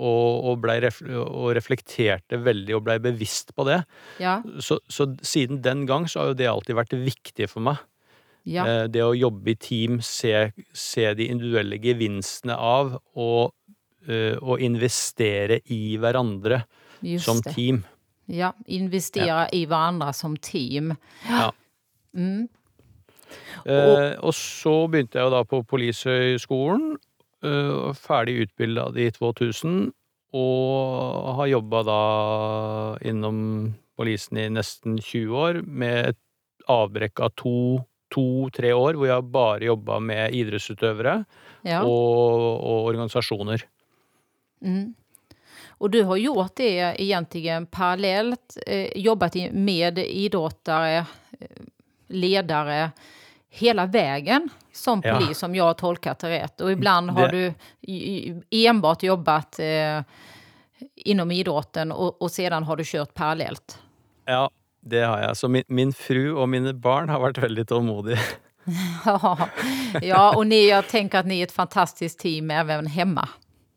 Og, 0.00 0.46
og, 0.48 0.54
ble 0.62 0.78
og 1.20 1.50
reflekterte 1.58 2.38
veldig 2.40 2.72
og 2.78 2.86
blei 2.86 2.94
bevisst 3.04 3.50
på 3.52 3.66
det. 3.68 3.82
Ja, 4.22 4.38
Så, 4.64 4.78
så 4.88 5.10
siden 5.20 5.58
den 5.60 5.82
gang 5.88 6.06
så 6.08 6.22
har 6.22 6.30
jo 6.30 6.38
det 6.38 6.48
alltid 6.48 6.78
vært 6.78 6.94
viktig 6.96 7.48
for 7.52 7.66
meg. 7.66 7.82
ja, 8.48 8.64
Eh, 8.64 8.86
Det 8.88 9.02
å 9.04 9.12
jobbe 9.12 9.52
i 9.52 9.58
team, 9.60 10.00
se, 10.00 10.52
se 10.72 11.10
de 11.14 11.28
individuelle 11.28 11.76
gevinstene 11.84 12.56
av, 12.56 12.94
og, 13.14 13.52
eh, 14.08 14.38
og 14.40 14.64
investere 14.64 15.60
i 15.68 15.98
hverandre 16.00 16.62
just 17.04 17.28
som 17.28 17.42
det. 17.44 17.52
team. 17.54 17.84
Ja, 18.30 18.52
investera 18.72 19.48
i 19.52 19.66
hverandre 19.66 20.14
som 20.14 20.36
team. 20.36 20.94
Ja. 21.28 21.50
Mm. 22.16 22.48
Eh, 23.66 24.16
og 24.20 24.34
så 24.36 24.74
begynte 24.90 25.18
jeg 25.18 25.28
jo 25.28 25.34
da 25.34 25.42
på 25.48 25.62
Polishøgskolen, 25.68 26.96
eh, 27.44 27.92
ferdig 27.98 28.38
utbilda 28.46 28.88
i 28.96 29.10
2000, 29.16 29.92
og 30.32 31.30
har 31.40 31.50
jobba 31.50 31.82
da 31.88 32.00
innom 33.10 33.40
polisen 33.98 34.38
i 34.38 34.48
nesten 34.52 34.98
20 35.02 35.36
år, 35.36 35.62
med 35.66 36.12
et 36.12 36.20
avbrekk 36.70 37.20
av 37.24 37.34
to 37.40 37.56
to-tre 38.10 38.72
år 38.74 38.98
hvor 38.98 39.06
jeg 39.06 39.26
bare 39.30 39.68
jobba 39.70 40.00
med 40.02 40.34
idrettsutøvere 40.34 41.20
Ja. 41.62 41.82
og, 41.84 42.40
og 42.64 42.88
organisasjoner. 42.90 43.66
Mm. 44.64 44.94
Og 45.80 45.92
du 45.92 46.02
har 46.04 46.20
gjort 46.20 46.56
det 46.56 46.72
egentlig 47.00 47.52
parallelt, 47.72 48.56
eh, 48.66 48.90
jobbet 48.96 49.52
med 49.52 49.98
idrottare, 49.98 51.06
eh, 51.40 51.64
ledare, 52.08 52.92
hela 53.50 53.86
vägen 53.86 54.48
som 54.72 55.02
Ja. 55.04 55.14
polis 55.18 55.42
om 55.42 55.54
jag 55.54 55.64
har 55.64 55.74
tolkat 55.74 56.18
det 56.18 56.30
rätt. 56.30 56.60
Och 56.60 56.72
ibland 56.72 57.10
har 57.10 57.28
Det- 57.28 57.54
du 57.82 58.42
enbart 58.50 59.02
jobbat 59.02 59.58
eh, 59.58 60.02
inom 60.96 61.30
idrotten 61.30 61.92
och, 61.92 62.22
och 62.22 62.30
sedan 62.30 62.62
har 62.62 62.76
du 62.76 62.84
kört 62.84 63.14
parallellt. 63.14 63.78
Ja, 64.26 64.50
det 64.80 65.00
har 65.02 65.20
jeg. 65.22 65.36
Så 65.36 65.48
min, 65.48 65.64
min 65.68 65.92
fru 65.92 66.34
og 66.36 66.48
mine 66.48 66.72
barn 66.72 67.08
har 67.08 67.20
vært 67.20 67.38
veldig 67.42 67.66
tålmodige. 67.66 68.18
Ja, 70.02 70.30
og 70.30 70.36
och 70.36 70.46
ni, 70.46 70.68
jeg 70.68 70.84
tenker 70.88 71.18
at 71.18 71.26
ni 71.26 71.40
er 71.40 71.48
et 71.48 71.52
fantastisk 71.52 72.18
team 72.20 72.50
even 72.50 72.86
hemma. 72.86 73.28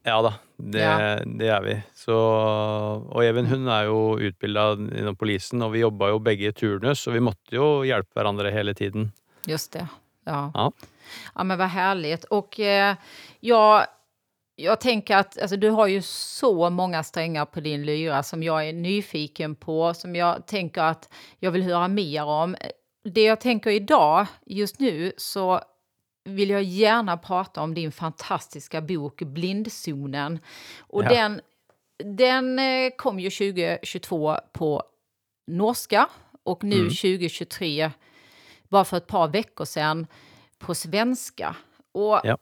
Ja 0.05 0.21
da, 0.21 0.33
det, 0.57 0.81
Ja. 0.81 1.15
det 1.25 1.47
er 1.49 1.61
vi. 1.63 1.75
Så, 1.95 2.13
og 2.13 3.23
Even 3.23 3.45
hun 3.47 3.67
er 3.71 3.85
jo 3.87 4.17
utbilda 4.19 4.73
innom 4.75 5.15
polisen, 5.15 5.61
og 5.63 5.71
vi 5.73 5.79
jobba 5.79 6.09
jo 6.11 6.19
begge 6.19 6.49
i 6.51 6.51
turnus, 6.51 6.99
så 7.05 7.11
vi 7.15 7.19
måtte 7.23 7.55
jo 7.55 7.83
hjelpe 7.87 8.13
hverandre 8.19 8.51
hele 8.51 8.73
tiden. 8.75 9.11
Just 9.47 9.71
det. 9.71 9.87
Ja. 10.25 10.51
Ja. 10.53 10.71
Ja 11.35 11.43
men 11.43 11.57
vad 11.57 11.67
härligt. 11.67 12.23
Och 12.23 12.59
eh, 12.59 12.95
jag, 13.39 13.85
jag 14.55 14.81
tänker 14.81 15.17
att 15.17 15.41
alltså, 15.41 15.57
du 15.57 15.69
har 15.69 15.87
ju 15.87 16.01
så 16.01 16.69
många 16.69 17.03
strängar 17.03 17.45
på 17.45 17.59
din 17.59 17.85
lyra 17.85 18.23
som 18.23 18.43
jag 18.43 18.67
är 18.67 18.73
nyfiken 18.73 19.55
på, 19.55 19.93
som 19.93 20.15
jag 20.15 20.45
tänker 20.47 20.81
att 20.81 21.13
jag 21.39 21.51
vill 21.51 21.63
höra 21.63 21.87
mer 21.87 22.23
om. 22.25 22.55
Det 23.03 23.23
jag 23.23 23.41
tänker 23.41 23.69
idag, 23.69 24.25
just 24.45 24.79
nu, 24.79 25.11
så 25.17 25.61
vill 26.25 26.49
jag 26.49 26.63
gärna 26.63 27.17
prata 27.17 27.61
om 27.61 27.73
din 27.73 27.91
fantastiska 27.91 28.81
bok 28.81 29.21
Blindzonen. 29.21 30.39
Och 30.79 31.03
Ja. 31.03 31.09
den, 31.09 31.41
den 32.17 32.59
eh, 32.59 32.89
kom 32.97 33.19
ju 33.19 33.29
2022 33.29 34.37
på 34.53 34.83
norska 35.47 36.09
och 36.43 36.63
nu 36.63 36.75
Mm. 36.75 36.89
2023, 36.89 37.91
bara 38.73 38.85
för 38.85 38.97
ett 38.97 39.07
par 39.07 39.27
veckor 39.27 39.65
sedan, 39.65 40.07
på 40.59 40.75
svenska. 40.75 41.55
Och 41.91 42.19
Ja. 42.23 42.37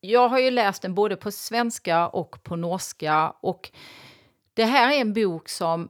jag 0.00 0.28
har 0.28 0.38
ju 0.38 0.50
läst 0.50 0.82
den 0.82 0.94
både 0.94 1.16
på 1.16 1.30
svenska 1.32 2.08
och 2.08 2.42
på 2.42 2.56
norska. 2.56 3.34
Och 3.40 3.70
det 4.54 4.64
här 4.64 4.92
är 4.92 5.00
en 5.00 5.12
bok 5.14 5.48
som 5.48 5.88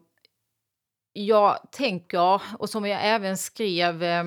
jag 1.12 1.58
tänker, 1.72 2.42
och 2.58 2.70
som 2.70 2.86
jag 2.86 3.00
även 3.02 3.36
skrev 3.36 4.02
eh, 4.02 4.24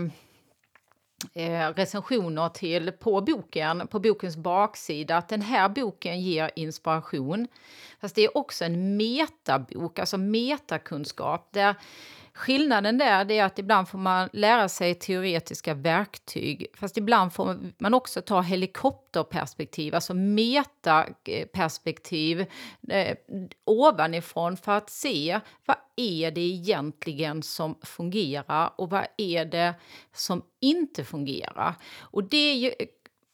eh, 1.33 1.73
recensioner 1.73 2.49
till 2.49 2.91
på 2.91 3.21
boken, 3.21 3.87
på 3.87 3.99
bokens 3.99 4.37
baksida, 4.37 5.17
att 5.17 5.29
den 5.29 5.41
här 5.41 5.69
boken 5.69 6.21
ger 6.21 6.51
inspiration. 6.55 7.47
Fast 8.01 8.15
det 8.15 8.21
är 8.21 8.37
också 8.37 8.65
en 8.65 8.97
metabok, 8.97 9.99
alltså 9.99 10.17
metakunskap, 10.17 11.47
där 11.51 11.75
Skillnaden 12.35 12.97
där 12.97 13.31
är 13.31 13.43
att 13.43 13.59
ibland 13.59 13.89
får 13.89 13.97
man 13.97 14.29
lära 14.33 14.69
sig 14.69 14.95
teoretiska 14.95 15.73
verktyg, 15.73 16.67
fast 16.73 16.97
ibland 16.97 17.33
får 17.33 17.57
man 17.77 17.93
också 17.93 18.21
ta 18.21 18.41
helikopterperspektiv, 18.41 19.95
alltså 19.95 20.13
metaperspektiv 20.13 22.45
eh, 22.89 23.17
ovanifrån 23.65 24.57
för 24.57 24.71
att 24.71 24.89
se 24.89 25.39
vad 25.65 25.77
är 25.95 26.31
det 26.31 26.41
egentligen 26.41 27.43
som 27.43 27.75
fungerar 27.81 28.73
och 28.75 28.89
vad 28.89 29.05
är 29.17 29.45
det 29.45 29.73
som 30.13 30.41
inte 30.61 31.03
fungerar. 31.03 31.75
Och 31.99 32.23
det 32.23 32.51
är 32.51 32.55
ju, 32.55 32.71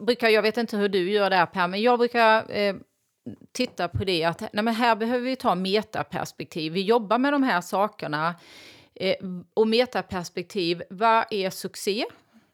brukar, 0.05 0.29
jag 0.29 0.41
vet 0.41 0.57
inte 0.57 0.77
hur 0.77 0.89
du 0.89 1.11
gör 1.11 1.29
där 1.29 1.45
Per, 1.45 1.67
men 1.67 1.81
jag 1.81 1.99
brukar 1.99 2.57
eh, 2.57 2.75
titta 3.51 3.87
på 3.87 4.03
det 4.03 4.23
att 4.23 4.53
nej 4.53 4.63
men 4.63 4.75
här 4.75 4.95
behöver 4.95 5.25
vi 5.25 5.35
ta 5.35 5.55
metaperspektiv. 5.55 6.73
Vi 6.73 6.81
jobbar 6.81 7.17
med 7.17 7.33
de 7.33 7.43
här 7.43 7.61
sakerna. 7.61 8.35
Eh, 8.99 9.15
och 9.53 9.67
metaperspektiv, 9.67 10.83
vad 10.89 11.25
är 11.29 11.49
succé? 11.49 12.05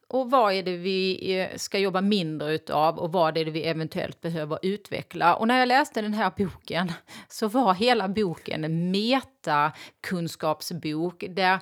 Och 0.08 0.32
vad 0.32 0.54
är 0.54 0.64
det 0.64 0.78
vi 0.78 1.38
eh, 1.38 1.58
ska 1.58 1.80
jobba 1.80 2.02
mindre 2.02 2.54
utav 2.54 3.00
och 3.00 3.12
vad 3.12 3.38
är 3.38 3.46
det 3.46 3.52
vi 3.52 3.64
eventuellt 3.64 4.22
behöver 4.22 4.60
utveckla? 4.62 5.36
Och 5.36 5.48
när 5.48 5.60
jag 5.60 5.68
läste 5.68 6.02
den 6.02 6.14
här 6.14 6.32
boken 6.38 6.92
så 7.30 7.48
var 7.48 7.74
hela 7.74 8.08
boken 8.08 8.64
en 8.64 8.92
metakunskapsbok 8.92 11.24
där 11.30 11.60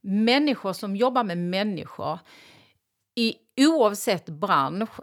människor 0.00 0.72
som 0.72 0.96
jobbar 0.96 1.24
med 1.24 1.38
människor 1.38 2.18
i 3.14 3.34
oavsett 3.56 4.28
bransch 4.28 5.00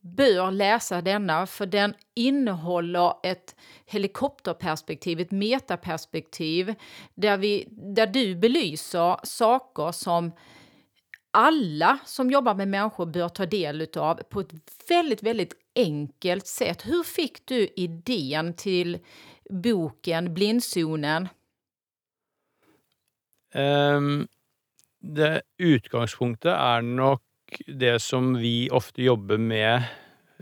bör 0.00 0.50
läsa 0.50 1.02
denna 1.02 1.46
för 1.46 1.66
den 1.66 1.94
innehåller 2.14 3.14
ett 3.22 3.56
helikopterperspektiv, 3.86 5.20
ett 5.20 5.30
metaperspektiv 5.30 6.74
där, 7.14 7.36
vi, 7.36 7.68
där 7.70 8.06
du 8.06 8.36
belyser 8.36 9.16
saker 9.22 9.92
som 9.92 10.32
alla 11.30 11.98
som 12.04 12.30
jobbar 12.30 12.54
med 12.54 12.68
människor 12.68 13.06
bör 13.06 13.28
ta 13.28 13.46
del 13.46 13.88
av 13.96 14.14
på 14.14 14.40
ett 14.40 14.52
väldigt, 14.88 15.22
väldigt 15.22 15.54
enkelt 15.74 16.46
sätt. 16.46 16.86
Hur 16.86 17.02
fick 17.02 17.46
du 17.46 17.68
idén 17.76 18.54
till 18.54 18.98
boken 19.50 20.34
Blindzonen? 20.34 21.28
Um, 23.54 24.28
det 25.00 25.42
utgangspunktet 25.58 26.52
er 26.52 26.82
nok 26.82 27.22
det 27.66 27.96
som 28.04 28.34
vi 28.38 28.68
ofte 28.74 29.02
jobber 29.04 29.40
med 29.40 29.84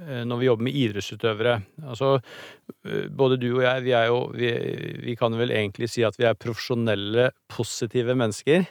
eh, 0.02 0.22
når 0.28 0.40
vi 0.40 0.48
jobber 0.48 0.68
med 0.68 0.78
idrettsutøvere. 0.82 1.58
Altså, 1.84 2.16
eh, 2.86 3.06
både 3.08 3.38
du 3.42 3.50
og 3.54 3.64
jeg, 3.64 3.84
vi 3.86 3.94
er 3.98 4.08
jo 4.10 4.22
vi, 4.36 4.50
vi 5.04 5.16
kan 5.18 5.36
vel 5.38 5.54
egentlig 5.54 5.90
si 5.92 6.06
at 6.06 6.18
vi 6.20 6.28
er 6.28 6.38
profesjonelle, 6.38 7.30
positive 7.52 8.16
mennesker. 8.18 8.66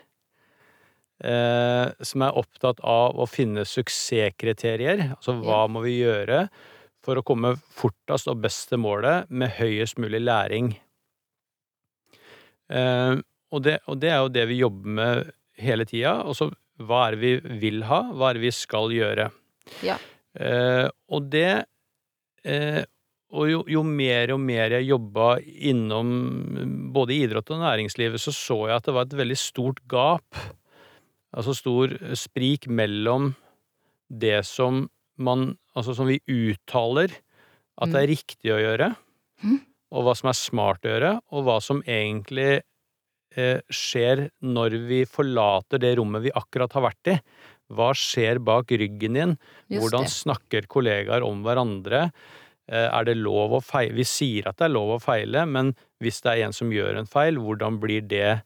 Eh, 1.23 1.87
som 2.03 2.23
er 2.25 2.35
opptatt 2.35 2.81
av 2.83 3.15
å 3.15 3.27
finne 3.29 3.63
suksesskriterier. 3.63 5.13
Altså 5.15 5.37
hva 5.39 5.63
må 5.71 5.85
vi 5.85 6.01
gjøre 6.01 6.47
for 7.05 7.15
å 7.15 7.23
komme 7.23 7.53
fortest 7.77 8.27
og 8.27 8.41
best 8.43 8.67
til 8.71 8.81
målet 8.83 9.29
med 9.29 9.53
høyest 9.55 10.01
mulig 10.01 10.19
læring. 10.25 10.73
Eh, 12.67 13.15
og, 13.53 13.63
det, 13.63 13.79
og 13.87 14.01
det 14.01 14.11
er 14.11 14.19
jo 14.19 14.33
det 14.35 14.45
vi 14.51 14.59
jobber 14.59 14.95
med 14.99 15.33
hele 15.61 15.87
tida. 15.87 16.17
Og 16.27 16.35
så 16.35 16.49
hva 16.79 17.05
er 17.07 17.15
det 17.15 17.21
vi 17.21 17.55
vil 17.61 17.83
ha, 17.87 18.01
hva 18.11 18.29
er 18.29 18.39
det 18.39 18.43
vi 18.47 18.51
skal 18.55 18.91
gjøre. 18.91 19.29
Ja. 19.85 19.95
Eh, 20.35 20.87
og 21.09 21.29
det 21.31 21.65
eh, 22.43 22.83
Og 23.35 23.49
jo, 23.49 23.61
jo 23.67 23.81
mer 23.83 24.31
og 24.35 24.39
mer 24.39 24.71
jeg 24.77 24.85
jobba 24.91 25.39
innom 25.43 26.91
både 26.93 27.15
idrett 27.17 27.49
og 27.51 27.59
næringslivet, 27.63 28.21
så 28.21 28.31
så 28.31 28.57
jeg 28.69 28.75
at 28.77 28.85
det 28.85 28.93
var 28.95 29.07
et 29.07 29.15
veldig 29.17 29.37
stort 29.39 29.79
gap. 29.91 30.37
Altså 31.35 31.55
stor 31.57 31.91
sprik 32.15 32.67
mellom 32.67 33.33
det 34.09 34.45
som 34.45 34.85
man 35.17 35.57
Altså 35.75 35.95
som 35.95 36.07
vi 36.07 36.19
uttaler 36.31 37.11
at 37.81 37.91
det 37.91 37.99
er 38.03 38.07
riktig 38.13 38.51
å 38.55 38.61
gjøre, 38.61 38.93
Mm. 39.43 39.57
og 39.91 40.03
hva 40.05 40.13
som 40.15 40.29
er 40.29 40.37
smart 40.39 40.85
å 40.87 40.93
gjøre, 40.93 41.09
og 41.35 41.43
hva 41.43 41.57
som 41.61 41.81
egentlig 41.83 42.61
eh, 42.61 42.63
skjer 43.73 44.29
når 44.45 44.75
vi 44.87 45.01
forlater 45.09 45.81
det 45.83 45.95
rommet 45.99 46.23
vi 46.27 46.33
akkurat 46.35 46.73
har 46.77 46.85
vært 46.87 47.11
i. 47.11 47.15
Hva 47.75 47.89
skjer 47.97 48.39
bak 48.45 48.69
ryggen 48.77 49.17
din? 49.17 49.35
Hvordan 49.73 50.05
snakker 50.11 50.67
kollegaer 50.69 51.25
om 51.25 51.41
hverandre? 51.45 52.11
Eh, 52.69 52.87
Er 52.89 53.03
det 53.07 53.17
lov 53.17 53.57
å 53.57 53.61
feile? 53.63 53.95
Vi 53.97 54.05
sier 54.07 54.47
at 54.49 54.57
det 54.61 54.67
er 54.69 54.75
lov 54.75 54.95
å 54.95 55.01
feile, 55.01 55.45
men 55.49 55.73
hvis 56.01 56.21
det 56.21 56.31
er 56.35 56.45
en 56.45 56.53
som 56.53 56.71
gjør 56.73 56.99
en 57.01 57.09
feil, 57.09 57.37
hvordan 57.41 57.79
blir 57.81 58.01
det 58.05 58.41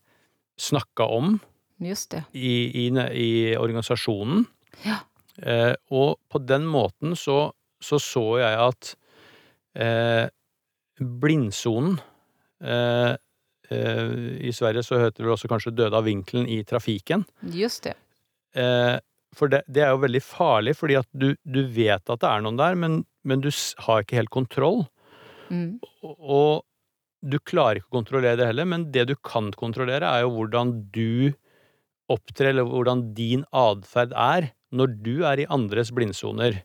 snakka 0.60 1.08
om 1.08 1.38
Just 1.80 2.12
det. 2.12 2.24
i, 2.34 2.88
i, 2.88 2.90
i 3.16 3.30
organisasjonen? 3.60 4.46
Ja. 4.86 5.02
Eh, 5.44 5.74
og 5.92 6.18
på 6.32 6.42
den 6.44 6.66
måten 6.68 7.16
så 7.16 7.52
så, 7.80 7.96
så 7.96 8.24
jeg 8.42 8.56
at 8.60 8.90
eh, 9.80 10.26
blindsonen 11.00 12.00
eh, 12.60 13.14
eh, 13.14 13.16
I 13.76 14.52
Sverige 14.56 14.86
så 14.86 14.98
heter 15.02 15.26
det 15.26 15.34
også 15.34 15.50
kanskje 15.52 15.76
døde 15.78 15.98
av 15.98 16.08
vinkelen 16.08 16.48
i 16.50 16.62
trafikken. 16.68 17.26
Just 17.54 17.86
det. 17.86 17.96
Eh, 18.58 18.98
for 19.38 19.52
det, 19.52 19.62
det 19.70 19.84
er 19.86 19.94
jo 19.94 20.04
veldig 20.04 20.22
farlig, 20.26 20.74
fordi 20.80 20.98
at 21.00 21.10
du, 21.14 21.34
du 21.46 21.62
vet 21.70 22.02
at 22.02 22.22
det 22.24 22.30
er 22.30 22.42
noen 22.46 22.58
der, 22.60 22.78
men, 22.80 23.04
men 23.22 23.44
du 23.44 23.52
har 23.86 24.02
ikke 24.02 24.18
helt 24.18 24.34
kontroll. 24.34 24.84
Mm. 25.54 25.78
Og, 26.02 26.16
og 26.18 27.30
du 27.30 27.38
klarer 27.44 27.80
ikke 27.80 27.92
å 27.92 28.00
kontrollere 28.00 28.40
det 28.40 28.48
heller, 28.50 28.68
men 28.70 28.88
det 28.94 29.10
du 29.10 29.16
kan 29.26 29.52
kontrollere, 29.60 30.08
er 30.08 30.26
jo 30.26 30.34
hvordan 30.38 30.74
du 30.96 31.36
opptrer, 32.10 32.54
eller 32.54 32.66
hvordan 32.66 33.10
din 33.18 33.46
atferd 33.54 34.16
er 34.18 34.52
når 34.74 34.96
du 35.04 35.14
er 35.28 35.44
i 35.44 35.50
andres 35.52 35.92
blindsoner. 35.94 36.64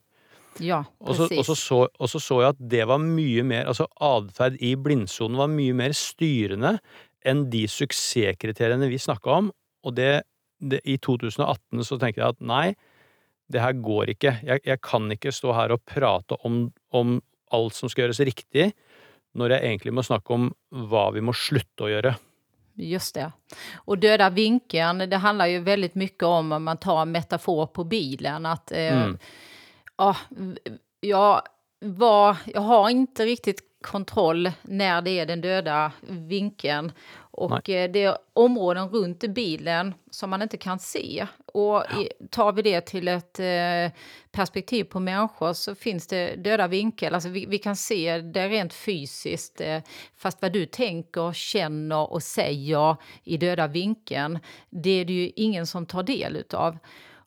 Ja, 0.63 0.85
så, 1.03 1.27
og, 1.27 1.45
så 1.49 1.57
så, 1.59 1.81
og 1.89 2.11
så 2.11 2.21
så 2.23 2.41
jeg 2.43 2.55
at 2.55 2.61
det 2.71 2.85
var 2.87 3.01
mye 3.03 3.43
mer 3.43 3.67
Altså 3.67 3.89
atferd 3.99 4.61
i 4.63 4.75
blindsonen 4.79 5.41
var 5.41 5.51
mye 5.51 5.75
mer 5.75 5.95
styrende 5.99 6.77
enn 7.27 7.47
de 7.51 7.65
suksesskriteriene 7.71 8.87
vi 8.91 9.01
snakka 9.01 9.39
om. 9.41 9.49
Og 9.85 9.95
det, 9.97 10.25
det 10.61 10.83
I 10.85 10.99
2018 11.03 11.87
så 11.89 11.99
tenkte 11.99 12.21
jeg 12.21 12.35
at 12.37 12.43
nei, 12.45 12.75
det 13.51 13.63
her 13.65 13.73
går 13.81 14.13
ikke. 14.15 14.37
Jeg, 14.45 14.63
jeg 14.65 14.81
kan 14.85 15.09
ikke 15.13 15.33
stå 15.33 15.55
her 15.57 15.75
og 15.75 15.83
prate 15.89 16.37
om, 16.45 16.67
om 16.93 17.17
alt 17.55 17.77
som 17.77 17.91
skal 17.91 18.07
gjøres 18.07 18.23
riktig, 18.29 18.71
når 19.35 19.57
jeg 19.57 19.71
egentlig 19.71 19.97
må 19.97 20.05
snakke 20.07 20.37
om 20.37 20.53
hva 20.91 21.09
vi 21.17 21.25
må 21.25 21.35
slutte 21.37 21.87
å 21.87 21.91
gjøre. 21.91 22.15
Just 22.77 23.15
det. 23.15 23.31
Och 23.77 23.99
döda 23.99 24.31
vinkeln, 24.31 24.99
det 24.99 25.17
handler 25.17 25.47
jo 25.47 25.61
veldig 25.63 25.91
mye 25.95 26.27
om, 26.27 26.53
om 26.53 26.65
man 26.65 26.81
tar 26.83 27.03
en 27.03 27.13
metafor 27.13 27.67
på 27.67 27.85
bilen, 27.85 28.47
at 28.47 28.73
eh, 28.73 28.95
Mm. 28.95 29.19
Ja, 29.99 30.17
v- 30.31 30.59
jag, 31.01 31.43
var, 31.81 32.37
jag 32.47 32.61
har 32.61 32.91
inte 32.91 33.25
riktigt 33.25 33.61
kontroll 33.83 34.51
när 34.63 35.03
det 35.03 35.11
är 35.11 35.27
den 35.27 35.41
döda 35.41 35.93
vinkeln. 36.01 36.93
Och 37.17 37.71
eh, 37.71 37.91
det 37.91 38.03
är 38.03 38.19
områden 38.33 38.89
runt 38.89 39.19
bilen 39.21 39.95
som 40.11 40.31
man 40.31 40.43
inte 40.43 40.57
kan 40.57 40.79
se. 40.79 41.27
Och 41.47 41.85
tar 42.31 42.53
vi 42.53 42.63
det 42.63 42.81
till 42.81 43.09
ett 43.09 43.41
eh, 43.41 43.99
perspektiv 44.33 44.85
på 44.85 45.01
människor 45.01 45.53
så 45.53 45.75
finns 45.75 46.07
det 46.07 46.37
döda 46.37 46.67
vinkel. 46.69 47.15
Alltså 47.15 47.29
vi, 47.29 47.47
vi 47.47 47.59
kan 47.59 47.77
se 47.77 48.19
det 48.19 48.49
rent 48.49 48.75
fysiskt. 48.75 49.61
Eh, 49.61 49.83
fast 50.17 50.43
vad 50.43 50.53
du 50.53 50.67
tänker, 50.67 51.33
känner 51.33 52.13
och 52.13 52.23
säger 52.23 52.97
i 53.23 53.37
döda 53.37 53.67
vinkeln, 53.67 54.39
det 54.71 54.91
är 54.91 55.05
det 55.05 55.13
ju 55.13 55.33
ingen 55.37 55.67
som 55.67 55.87
tar 55.87 56.03
del 56.03 56.37
utav. 56.37 56.79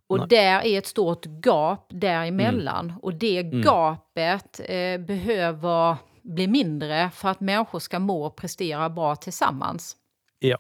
Och 0.08 0.18
Nej. 0.18 0.28
där 0.28 0.66
är 0.66 0.78
ett 0.78 0.88
stort 0.88 1.26
gap 1.26 1.88
däremellan. 1.90 2.94
Och 3.02 3.14
det 3.14 3.44
gapet 3.44 4.60
eh, 4.66 4.98
behöver 4.98 5.96
bli 6.22 6.48
mindre 6.48 7.10
för 7.14 7.30
att 7.30 7.40
människor 7.40 7.80
ska 7.80 8.00
må 8.00 8.26
och 8.26 8.36
prestera 8.36 8.90
bra 8.90 9.16
tillsammans. 9.16 9.96
Ja. 10.40 10.58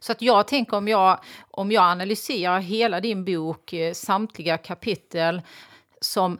Så 0.00 0.12
att 0.12 0.22
jag 0.22 0.48
tänker 0.48 0.76
om 0.76 0.88
jag, 0.88 1.20
om 1.50 1.72
jag 1.72 1.84
analyserar 1.84 2.60
hela 2.60 3.00
din 3.00 3.24
bok, 3.24 3.72
eh, 3.72 3.92
samtliga 3.92 4.58
kapitel, 4.58 5.42
som, 6.00 6.38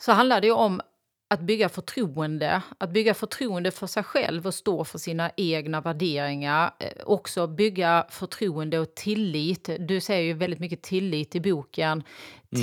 så 0.00 0.12
handlar 0.12 0.40
det 0.40 0.46
ju 0.46 0.52
om 0.52 0.80
att 1.28 1.40
bygga 1.40 1.68
förtroende. 1.68 2.62
Att 2.78 2.90
bygga 2.90 3.14
förtroende 3.14 3.70
för 3.70 3.86
sig 3.86 4.02
själv 4.02 4.46
och 4.46 4.54
stå 4.54 4.84
för 4.84 4.98
sina 4.98 5.30
egna 5.36 5.80
värderingar. 5.80 6.74
Eh, 6.78 6.88
Också 7.04 7.46
bygga 7.46 8.06
förtroende 8.10 8.78
och 8.78 8.94
tillit. 8.94 9.68
Du 9.78 10.00
säger 10.00 10.22
ju 10.22 10.32
väldigt 10.32 10.60
mycket 10.60 10.82
tillit 10.82 11.34
i 11.34 11.40
boken 11.40 12.02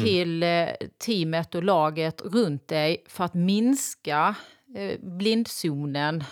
till 0.04 0.44
eh, 0.44 0.68
teamet 0.98 1.56
och 1.56 1.64
laget 1.64 2.22
runt 2.26 2.68
dig 2.68 3.04
för 3.08 3.24
att 3.24 3.34
minska 3.34 4.36
eh, 4.76 5.00
blindzonen. 5.00 6.24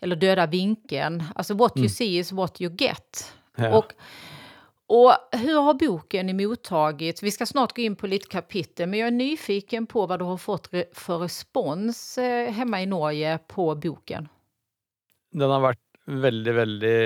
Eller 0.00 0.16
döda 0.16 0.46
vinkeln. 0.46 1.22
Alltså 1.34 1.54
what 1.54 1.76
you 1.76 1.88
see 1.88 2.18
is 2.18 2.32
what 2.32 2.60
you 2.60 2.74
get. 2.76 3.32
Ja. 3.56 3.78
Och, 3.78 3.92
och 4.86 5.12
hur 5.32 5.60
har 5.60 5.74
boken 5.74 6.28
emottagits? 6.28 7.22
Vi 7.22 7.30
ska 7.30 7.46
snart 7.46 7.76
gå 7.76 7.82
in 7.82 7.96
på 7.96 8.06
lite 8.06 8.28
kapitel, 8.28 8.88
men 8.88 8.98
jag 8.98 9.06
är 9.06 9.12
nyfiken 9.12 9.86
på 9.86 10.06
vad 10.06 10.18
du 10.18 10.24
har 10.24 10.36
fått 10.36 10.66
for 10.66 10.84
för 10.92 11.18
respons 11.18 12.18
hjemme 12.18 12.50
hemma 12.50 12.82
i 12.82 12.86
Norge 12.86 13.38
på 13.48 13.74
boken. 13.74 14.28
Den 15.32 15.50
har 15.50 15.60
vært 15.60 15.80
veldig, 16.06 16.54
veldig 16.54 16.98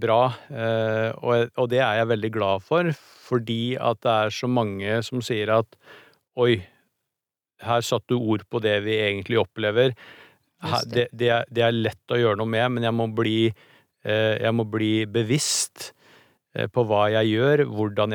bra, 0.00 0.20
eh, 0.48 1.10
og, 1.20 1.66
det 1.68 1.80
er 1.84 2.00
jeg 2.00 2.10
veldig 2.10 2.30
glad 2.32 2.64
for, 2.64 2.88
fordi 3.28 3.76
at 3.76 4.00
det 4.02 4.14
er 4.14 4.32
så 4.32 4.48
mange 4.48 5.02
som 5.04 5.20
sier 5.22 5.52
at 5.52 5.76
oi, 6.40 6.56
her 7.64 7.84
satte 7.84 8.16
du 8.16 8.18
ord 8.18 8.46
på 8.50 8.62
det 8.64 8.78
vi 8.86 8.96
egentlig 8.96 9.38
opplever. 9.44 9.92
Det, 10.64 10.80
det. 10.88 11.04
det, 11.12 11.28
er, 11.28 11.68
er 11.68 11.76
lett 11.76 12.12
å 12.12 12.18
gjøre 12.18 12.40
noe 12.40 12.48
med, 12.48 12.72
men 12.72 12.88
jeg 12.88 12.96
må 12.96 13.10
bli, 13.12 13.38
eh, 14.08 14.34
jeg 14.40 14.56
må 14.56 14.64
bli 14.72 14.94
bevisst 15.04 15.90
eh, 15.92 16.03
på 16.70 16.84
hva 16.86 17.06
jeg 17.10 17.32
gjør, 17.34 17.64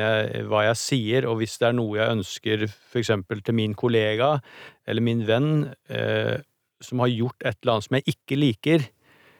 jeg, 0.00 0.44
hva 0.48 0.62
jeg 0.64 0.76
sier, 0.80 1.26
og 1.28 1.40
hvis 1.40 1.58
det 1.60 1.68
er 1.68 1.76
noe 1.76 1.98
jeg 1.98 2.14
ønsker 2.18 2.64
eksempel 3.00 3.42
til 3.44 3.54
min 3.58 3.74
kollega 3.74 4.38
eller 4.88 5.04
min 5.04 5.26
venn 5.28 5.50
eh, 5.92 6.38
som 6.80 7.02
har 7.04 7.12
gjort 7.12 7.44
et 7.44 7.58
eller 7.60 7.74
annet 7.74 7.88
som 7.88 7.98
jeg 8.00 8.16
ikke 8.16 8.40
liker, 8.40 8.88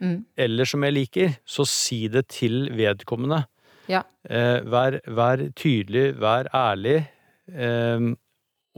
Mm. 0.00 0.24
eller 0.40 0.64
som 0.64 0.80
jeg 0.86 0.94
liker, 0.96 1.32
så 1.44 1.66
si 1.68 2.08
det 2.08 2.22
til 2.32 2.70
vedkommende. 2.72 3.42
Ja. 3.86 3.98
Eh, 4.24 4.62
vær, 4.64 4.94
vær 5.04 5.42
tydelig, 5.52 6.14
vær 6.16 6.48
ærlig. 6.56 7.02
Eh, 7.52 8.06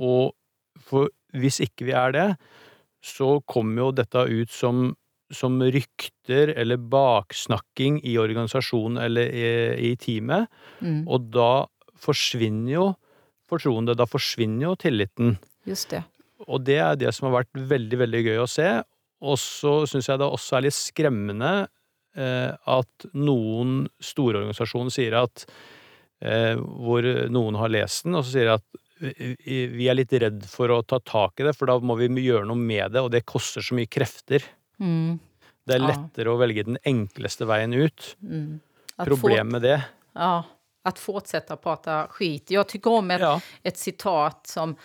og 0.03 0.35
for 0.83 1.13
hvis 1.39 1.61
ikke 1.63 1.87
vi 1.87 1.95
er 1.95 2.11
det, 2.17 2.27
så 3.07 3.37
kommer 3.47 3.85
jo 3.85 3.93
dette 3.93 4.19
ut 4.19 4.51
som, 4.51 4.97
som 5.33 5.59
rykter 5.63 6.53
eller 6.59 6.77
baksnakking 6.93 8.01
i 8.05 8.17
organisasjonen 8.21 9.01
eller 9.03 9.29
i, 9.33 9.47
i 9.93 9.97
teamet, 9.97 10.49
Mm. 10.83 11.05
og 11.07 11.29
da 11.33 11.67
forsvinner 12.03 12.73
jo 12.73 12.87
fortroende, 13.49 13.95
da 13.97 14.07
forsvinner 14.09 14.67
jo 14.71 14.75
tilliten. 14.77 15.37
Just 15.69 15.91
det. 15.93 16.03
Og 16.49 16.65
det 16.67 16.79
er 16.83 16.97
det 16.99 17.13
som 17.15 17.29
har 17.29 17.43
vært 17.45 17.55
veldig, 17.71 17.99
veldig 18.01 18.23
gøy 18.27 18.41
å 18.43 18.49
se. 18.51 18.69
Og 19.23 19.37
så 19.39 19.85
syns 19.87 20.09
jeg 20.11 20.19
det 20.19 20.27
også 20.27 20.57
er 20.59 20.65
litt 20.67 20.75
skremmende 20.75 21.53
eh, 22.17 22.51
at 22.51 23.07
noen 23.15 23.85
store 24.03 24.41
organisasjoner 24.41 24.91
sier 24.91 25.15
at 25.21 25.45
eh, 26.23 26.57
Hvor 26.59 27.07
noen 27.31 27.61
har 27.61 27.71
lest 27.71 28.09
den, 28.09 28.17
og 28.19 28.25
så 28.27 28.35
sier 28.35 28.51
de 28.51 28.57
at 28.59 28.83
vi 29.03 29.89
er 29.91 29.97
litt 29.99 30.13
redd 30.15 30.45
for 30.47 30.71
å 30.71 30.83
ta 30.87 31.01
tak 31.03 31.41
i 31.43 31.47
det, 31.47 31.57
for 31.59 31.67
da 31.71 31.75
må 31.83 31.97
vi 31.99 32.07
gjøre 32.23 32.47
noe 32.47 32.59
med 32.59 32.93
det, 32.95 33.01
og 33.03 33.11
det 33.11 33.25
koster 33.27 33.63
så 33.63 33.75
mye 33.75 33.91
krefter. 33.91 34.45
Mm. 34.81 35.19
Det 35.67 35.75
er 35.75 35.79
Ja. 35.79 35.87
lettere 35.89 36.31
å 36.33 36.37
velge 36.41 36.63
den 36.65 36.79
enkleste 36.85 37.45
veien 37.47 37.73
ut. 37.75 38.17
Mm. 38.23 38.61
Problemet 39.05 39.53
med 39.53 39.63
det 39.63 39.83
Ja, 40.15 40.45
att 40.85 40.99
fortsätta 40.99 41.57
prata 41.57 42.07
skit. 42.11 42.51
Jag 42.51 42.69
tycker 42.69 42.91
om 42.93 43.11
ett, 43.11 43.21
Ja. 43.21 43.41
ett 43.63 43.77
citat 43.79 44.47
som 44.47 44.77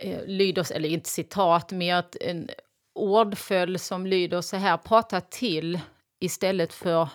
eh, 0.00 0.24
lyder, 0.26 0.72
eller 0.72 0.88
inte 0.88 1.08
citat, 1.10 1.72
men 1.72 1.98
ett, 1.98 2.16
en 2.20 2.48
ordföljd 2.94 3.80
som 3.80 4.06
lyder 4.06 4.40
så 4.40 4.56
här. 4.56 4.76
Prata 4.76 5.20
till 5.20 5.80
istället 6.20 6.72
för 6.72 7.08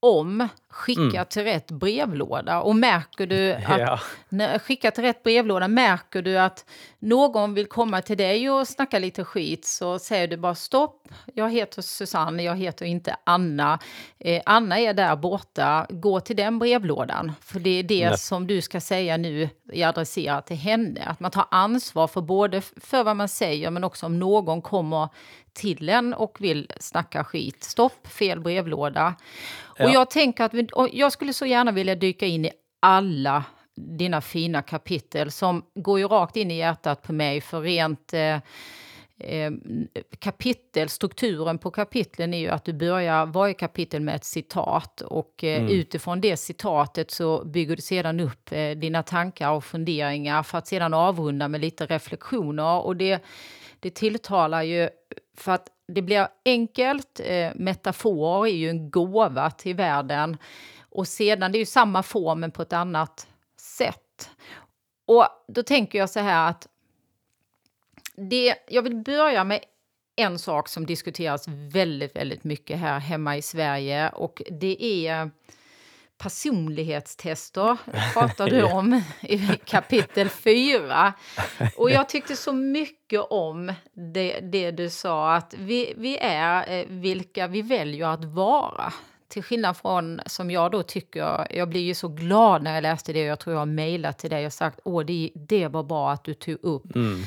om. 0.00 0.48
Skicka 0.72 1.00
Mm. 1.02 1.26
till 1.26 1.42
rätt 1.44 1.70
brevlåda. 1.70 2.60
Och 2.60 2.76
märker 2.76 3.26
du 3.26 3.52
att 3.66 3.80
Ja. 3.80 4.00
när, 4.28 4.58
skicka 4.58 4.90
till 4.90 5.04
rätt 5.04 5.22
brevlåda, 5.22 5.68
märker 5.68 6.22
du 6.22 6.36
att 6.38 6.64
någon 6.98 7.54
vill 7.54 7.66
komma 7.66 8.02
till 8.02 8.16
dig 8.16 8.50
och 8.50 8.68
snacka 8.68 8.98
lite 8.98 9.24
skit 9.24 9.64
så 9.64 9.98
säger 9.98 10.28
du 10.28 10.36
bara 10.36 10.54
stopp, 10.54 11.08
jag 11.34 11.50
heter 11.50 11.82
Susanne, 11.82 12.42
jag 12.42 12.56
heter 12.56 12.86
inte 12.86 13.16
Anna. 13.24 13.78
Eh, 14.18 14.42
Anna 14.46 14.78
är 14.78 14.94
där 14.94 15.16
borta, 15.16 15.86
gå 15.90 16.20
till 16.20 16.36
den 16.36 16.58
brevlådan. 16.58 17.32
För 17.40 17.60
det 17.60 17.70
är 17.70 17.82
det 17.82 18.08
Nej. 18.08 18.18
som 18.18 18.46
du 18.46 18.60
ska 18.62 18.80
säga 18.80 19.16
nu, 19.16 19.48
jag 19.72 19.88
adresserar 19.88 20.40
till 20.40 20.56
henne. 20.56 21.04
Att 21.06 21.20
man 21.20 21.30
tar 21.30 21.44
ansvar 21.50 22.06
för 22.06 22.20
både 22.20 22.60
för 22.60 23.04
vad 23.04 23.16
man 23.16 23.28
säger 23.28 23.70
men 23.70 23.84
också 23.84 24.06
om 24.06 24.18
någon 24.18 24.62
kommer 24.62 25.08
till 25.52 25.88
en 25.88 26.14
och 26.14 26.36
vill 26.40 26.66
snacka 26.80 27.24
skit. 27.24 27.64
Stopp, 27.64 28.06
fel 28.06 28.40
brevlåda. 28.40 29.14
Och 29.62 29.80
Ja. 29.80 29.92
jag 29.92 30.10
tänker 30.10 30.44
att 30.44 30.54
vi, 30.54 30.59
och 30.72 30.88
jag 30.92 31.12
skulle 31.12 31.32
så 31.32 31.46
gärna 31.46 31.72
vilja 31.72 31.94
dyka 31.94 32.26
in 32.26 32.44
i 32.44 32.50
alla 32.80 33.44
dina 33.76 34.20
fina 34.20 34.62
kapitel 34.62 35.30
som 35.30 35.62
går 35.74 35.98
ju 35.98 36.08
rakt 36.08 36.36
in 36.36 36.50
i 36.50 36.58
hjärtat 36.58 37.02
på 37.02 37.12
mig 37.12 37.40
för 37.40 37.60
rent 37.60 38.14
eh, 38.14 38.38
eh, 39.18 39.52
kapitel, 40.18 40.88
strukturen 40.88 41.58
på 41.58 41.70
kapitlen 41.70 42.34
är 42.34 42.38
ju 42.38 42.48
att 42.48 42.64
du 42.64 42.72
börjar 42.72 43.26
varje 43.26 43.54
kapitel 43.54 44.02
med 44.02 44.16
ett 44.16 44.24
citat 44.24 45.00
och 45.00 45.44
eh, 45.44 45.70
utifrån 45.70 46.20
det 46.20 46.36
citatet 46.36 47.10
så 47.10 47.44
bygger 47.44 47.76
du 47.76 47.82
sedan 47.82 48.20
upp 48.20 48.52
eh, 48.52 48.70
dina 48.70 49.02
tankar 49.02 49.50
och 49.50 49.64
funderingar 49.64 50.42
för 50.42 50.58
att 50.58 50.66
sedan 50.66 50.94
avrunda 50.94 51.48
med 51.48 51.60
lite 51.60 51.86
reflektioner 51.86 52.80
och 52.80 52.96
det, 52.96 53.24
det 53.80 53.90
tilltalar 53.90 54.62
ju 54.62 54.88
för 55.36 55.52
att 55.52 55.68
det 55.94 56.02
blir 56.06 56.28
enkelt, 56.44 57.20
eh, 57.20 57.52
metafor 57.54 58.46
er 58.46 58.54
jo 58.54 58.70
en 58.70 58.84
gåva 58.90 59.50
til 59.58 59.76
verden. 59.78 60.36
Og 60.90 61.06
sedan 61.06 61.52
det 61.52 61.60
er 61.60 61.66
jo 61.66 61.70
samme 61.70 62.02
form 62.02 62.44
men 62.44 62.54
på 62.54 62.62
et 62.66 62.76
annet 62.78 63.26
sett. 63.60 64.28
Og 65.10 65.26
da 65.48 65.62
tenker 65.66 66.02
jeg 66.02 66.12
så 66.12 66.24
her 66.26 66.54
at 66.54 66.66
det, 68.20 68.58
Jeg 68.68 68.84
vil 68.84 68.98
begynne 69.00 69.44
med 69.48 69.64
en 70.20 70.38
sak 70.38 70.68
som 70.68 70.84
diskuteres 70.86 71.46
veldig, 71.48 72.10
veldig 72.14 72.40
mye 72.44 72.76
her 72.76 73.00
hemma 73.00 73.36
i 73.38 73.42
Sverige 73.42 74.10
og 74.14 74.42
det 74.50 74.76
är 74.80 75.30
personlighetstester, 76.20 77.76
pratar 78.14 78.50
du 78.50 78.62
om 78.62 79.02
i 79.20 79.38
kapitel 79.64 80.28
4. 80.28 81.12
Och 81.76 81.90
jag 81.90 82.08
tyckte 82.08 82.36
så 82.36 82.52
mycket 82.52 83.20
om 83.20 83.72
det, 84.14 84.40
det 84.40 84.70
du 84.70 84.90
sa, 84.90 85.34
att 85.34 85.54
vi, 85.58 85.94
vi 85.96 86.18
är 86.18 86.78
eh, 86.78 86.86
vilka 86.88 87.46
vi 87.46 87.62
väljer 87.62 88.06
att 88.06 88.24
vara. 88.24 88.92
Till 89.28 89.42
skillnad 89.42 89.76
från, 89.76 90.20
som 90.26 90.50
jag 90.50 90.70
då 90.70 90.82
tycker, 90.82 91.46
jag 91.50 91.68
blir 91.68 91.80
ju 91.80 91.94
så 91.94 92.08
glad 92.08 92.62
när 92.62 92.74
jag 92.74 92.82
läste 92.82 93.12
det, 93.12 93.20
och 93.20 93.28
jag 93.28 93.38
tror 93.38 93.54
jag 93.54 93.60
har 93.60 93.66
mejlat 93.66 94.18
till 94.18 94.30
dig 94.30 94.46
och 94.46 94.52
sagt, 94.52 94.80
åh 94.84 95.04
det, 95.04 95.30
det 95.34 95.68
var 95.68 95.82
bra 95.82 96.10
att 96.10 96.24
du 96.24 96.34
tog 96.34 96.58
upp 96.62 96.96
Mm. 96.96 97.22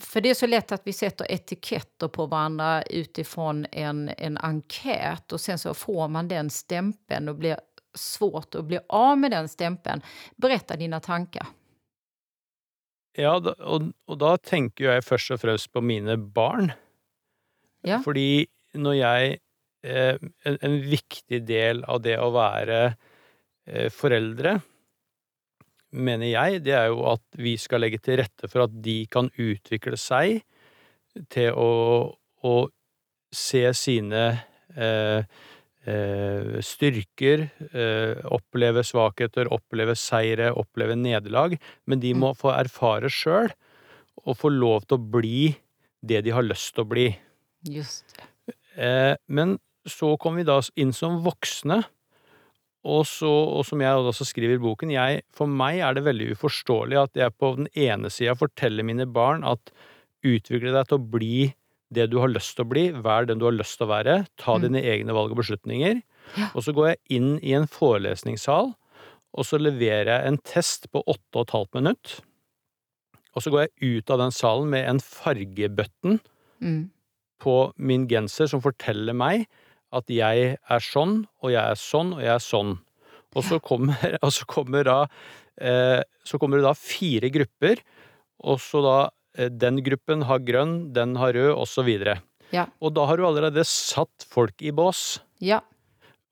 för 0.00 0.20
det 0.20 0.30
är 0.30 0.34
så 0.34 0.46
lätt 0.46 0.72
att 0.72 0.82
vi 0.84 0.92
sätter 0.92 1.32
etiketter 1.32 2.08
på 2.08 2.26
varandra 2.26 2.82
utifrån 2.82 3.66
en, 3.72 4.10
en 4.18 4.38
enkät 4.38 5.32
och 5.32 5.40
sen 5.40 5.58
så 5.58 5.74
får 5.74 6.08
man 6.08 6.28
den 6.28 6.50
stämpeln 6.50 7.28
och 7.28 7.34
blir 7.34 7.58
svårt 7.94 8.54
att 8.54 8.64
bli 8.64 8.78
av 8.88 9.18
med 9.18 9.30
den 9.30 9.48
stämpeln. 9.48 10.02
Berätta 10.36 10.76
dina 10.76 11.00
tankar. 11.00 11.46
Ja, 13.14 13.36
og, 13.38 13.92
og 14.10 14.18
da 14.18 14.34
tenker 14.42 14.88
jeg 14.90 15.06
først 15.06 15.36
og 15.36 15.40
fremst 15.44 15.70
på 15.70 15.82
mine 15.84 16.16
barn. 16.18 16.72
Ja. 17.86 18.00
Fordi 18.02 18.46
når 18.74 18.96
jeg 18.98 19.36
eh, 19.86 20.16
en, 20.48 20.58
en 20.58 20.78
viktig 20.82 21.44
del 21.46 21.84
av 21.86 22.02
det 22.02 22.16
å 22.18 22.32
være 22.34 22.80
eh, 22.90 23.90
foreldre, 23.94 24.56
mener 25.94 26.32
jeg, 26.32 26.64
det 26.66 26.74
er 26.74 26.88
jo 26.90 27.04
at 27.12 27.22
vi 27.38 27.54
skal 27.60 27.84
legge 27.84 28.00
til 28.02 28.18
rette 28.24 28.50
for 28.50 28.66
at 28.66 28.74
de 28.82 29.04
kan 29.06 29.30
utvikle 29.38 29.98
seg 30.00 30.42
til 31.30 31.54
å, 31.54 31.70
å 32.42 32.54
se 33.34 33.68
sine 33.78 34.24
eh, 34.74 35.22
styrker, 35.84 37.48
eh, 37.72 38.22
oppleve 38.32 38.84
svakheter, 38.86 39.50
oppleve 39.52 39.96
seire, 39.98 40.52
oppleve 40.56 40.96
nederlag, 40.96 41.58
men 41.86 42.00
de 42.00 42.14
må 42.16 42.32
få 42.38 42.54
erfare 42.54 43.10
sjøl 43.12 43.50
og 44.24 44.38
få 44.40 44.52
lov 44.54 44.86
til 44.88 44.96
å 44.96 45.10
bli 45.16 45.42
det 46.04 46.22
de 46.24 46.32
har 46.32 46.46
lyst 46.46 46.74
til 46.74 46.84
å 46.84 46.88
bli. 46.88 47.08
Just. 47.68 48.16
Eh, 48.76 49.14
men 49.28 49.58
så 49.88 50.14
kom 50.20 50.38
vi 50.40 50.46
da 50.48 50.60
inn 50.80 50.92
som 50.96 51.20
voksne, 51.24 51.82
og, 52.84 53.06
så, 53.08 53.30
og 53.30 53.64
som 53.64 53.80
jeg 53.80 53.96
også 53.96 54.26
skriver 54.28 54.58
i 54.58 54.60
boken, 54.60 54.92
jeg, 54.92 55.22
for 55.32 55.48
meg 55.48 55.80
er 55.80 55.96
det 55.96 56.04
veldig 56.04 56.34
uforståelig 56.36 56.98
at 57.00 57.20
jeg 57.20 57.32
på 57.40 57.54
den 57.56 57.68
ene 57.72 58.10
sida 58.12 58.34
forteller 58.36 58.84
mine 58.84 59.06
barn 59.08 59.44
at 59.48 59.72
utvikle 60.24 60.72
deg 60.74 60.90
til 60.90 60.98
å 60.98 61.06
bli 61.14 61.38
det 61.92 62.08
du 62.10 62.18
har 62.22 62.32
lyst 62.32 62.56
til 62.56 62.64
å 62.64 62.70
bli, 62.70 62.86
vær 63.04 63.26
den 63.28 63.38
du 63.38 63.44
har 63.48 63.54
lyst 63.56 63.78
til 63.78 63.86
å 63.86 63.92
være, 63.92 64.26
ta 64.40 64.56
dine 64.62 64.80
egne 64.80 65.14
valg 65.14 65.34
og 65.34 65.40
beslutninger. 65.42 66.00
Ja. 66.38 66.48
Og 66.54 66.64
så 66.64 66.72
går 66.74 66.88
jeg 66.94 67.00
inn 67.18 67.32
i 67.44 67.52
en 67.56 67.66
forelesningssal, 67.70 68.72
og 69.34 69.44
så 69.46 69.58
leverer 69.58 70.12
jeg 70.12 70.28
en 70.30 70.38
test 70.46 70.88
på 70.94 71.02
åtte 71.10 71.36
og 71.36 71.44
et 71.44 71.54
halvt 71.56 71.74
minutt. 71.80 72.14
Og 73.34 73.42
så 73.42 73.50
går 73.50 73.64
jeg 73.66 73.98
ut 73.98 74.10
av 74.14 74.20
den 74.22 74.34
salen 74.34 74.70
med 74.70 74.88
en 74.88 75.02
fargebøtten 75.02 76.20
Mm. 76.62 76.88
på 77.42 77.72
min 77.76 78.06
genser 78.08 78.46
som 78.48 78.62
forteller 78.62 79.12
meg 79.12 79.48
at 79.92 80.06
jeg 80.08 80.54
er 80.56 80.80
sånn, 80.80 81.26
og 81.42 81.50
jeg 81.50 81.60
er 81.60 81.74
sånn, 81.76 82.12
og 82.14 82.22
jeg 82.22 82.30
er 82.32 82.40
sånn. 82.40 82.78
Og 83.34 83.44
så 83.44 83.58
kommer, 83.60 83.98
og 84.24 84.30
så 84.32 84.46
kommer 84.46 84.86
da 84.86 84.98
eh, 85.60 86.00
Så 86.24 86.38
kommer 86.38 86.56
det 86.62 86.64
da 86.64 86.72
fire 86.78 87.28
grupper, 87.34 87.82
og 88.46 88.62
så 88.62 88.80
da 88.86 88.96
Den 89.34 89.82
gruppen 89.82 90.22
har 90.28 90.38
grønn, 90.46 90.92
den 90.94 91.16
har 91.16 91.32
rød, 91.34 91.56
videre. 91.84 92.20
Ja. 92.52 92.66
Og 92.80 92.94
da 92.94 93.06
har 93.06 93.16
du 93.18 93.24
allerede 93.26 93.64
satt 93.66 94.26
folk 94.30 94.62
i 94.62 94.70
bås. 94.70 95.18
Ja. 95.42 95.60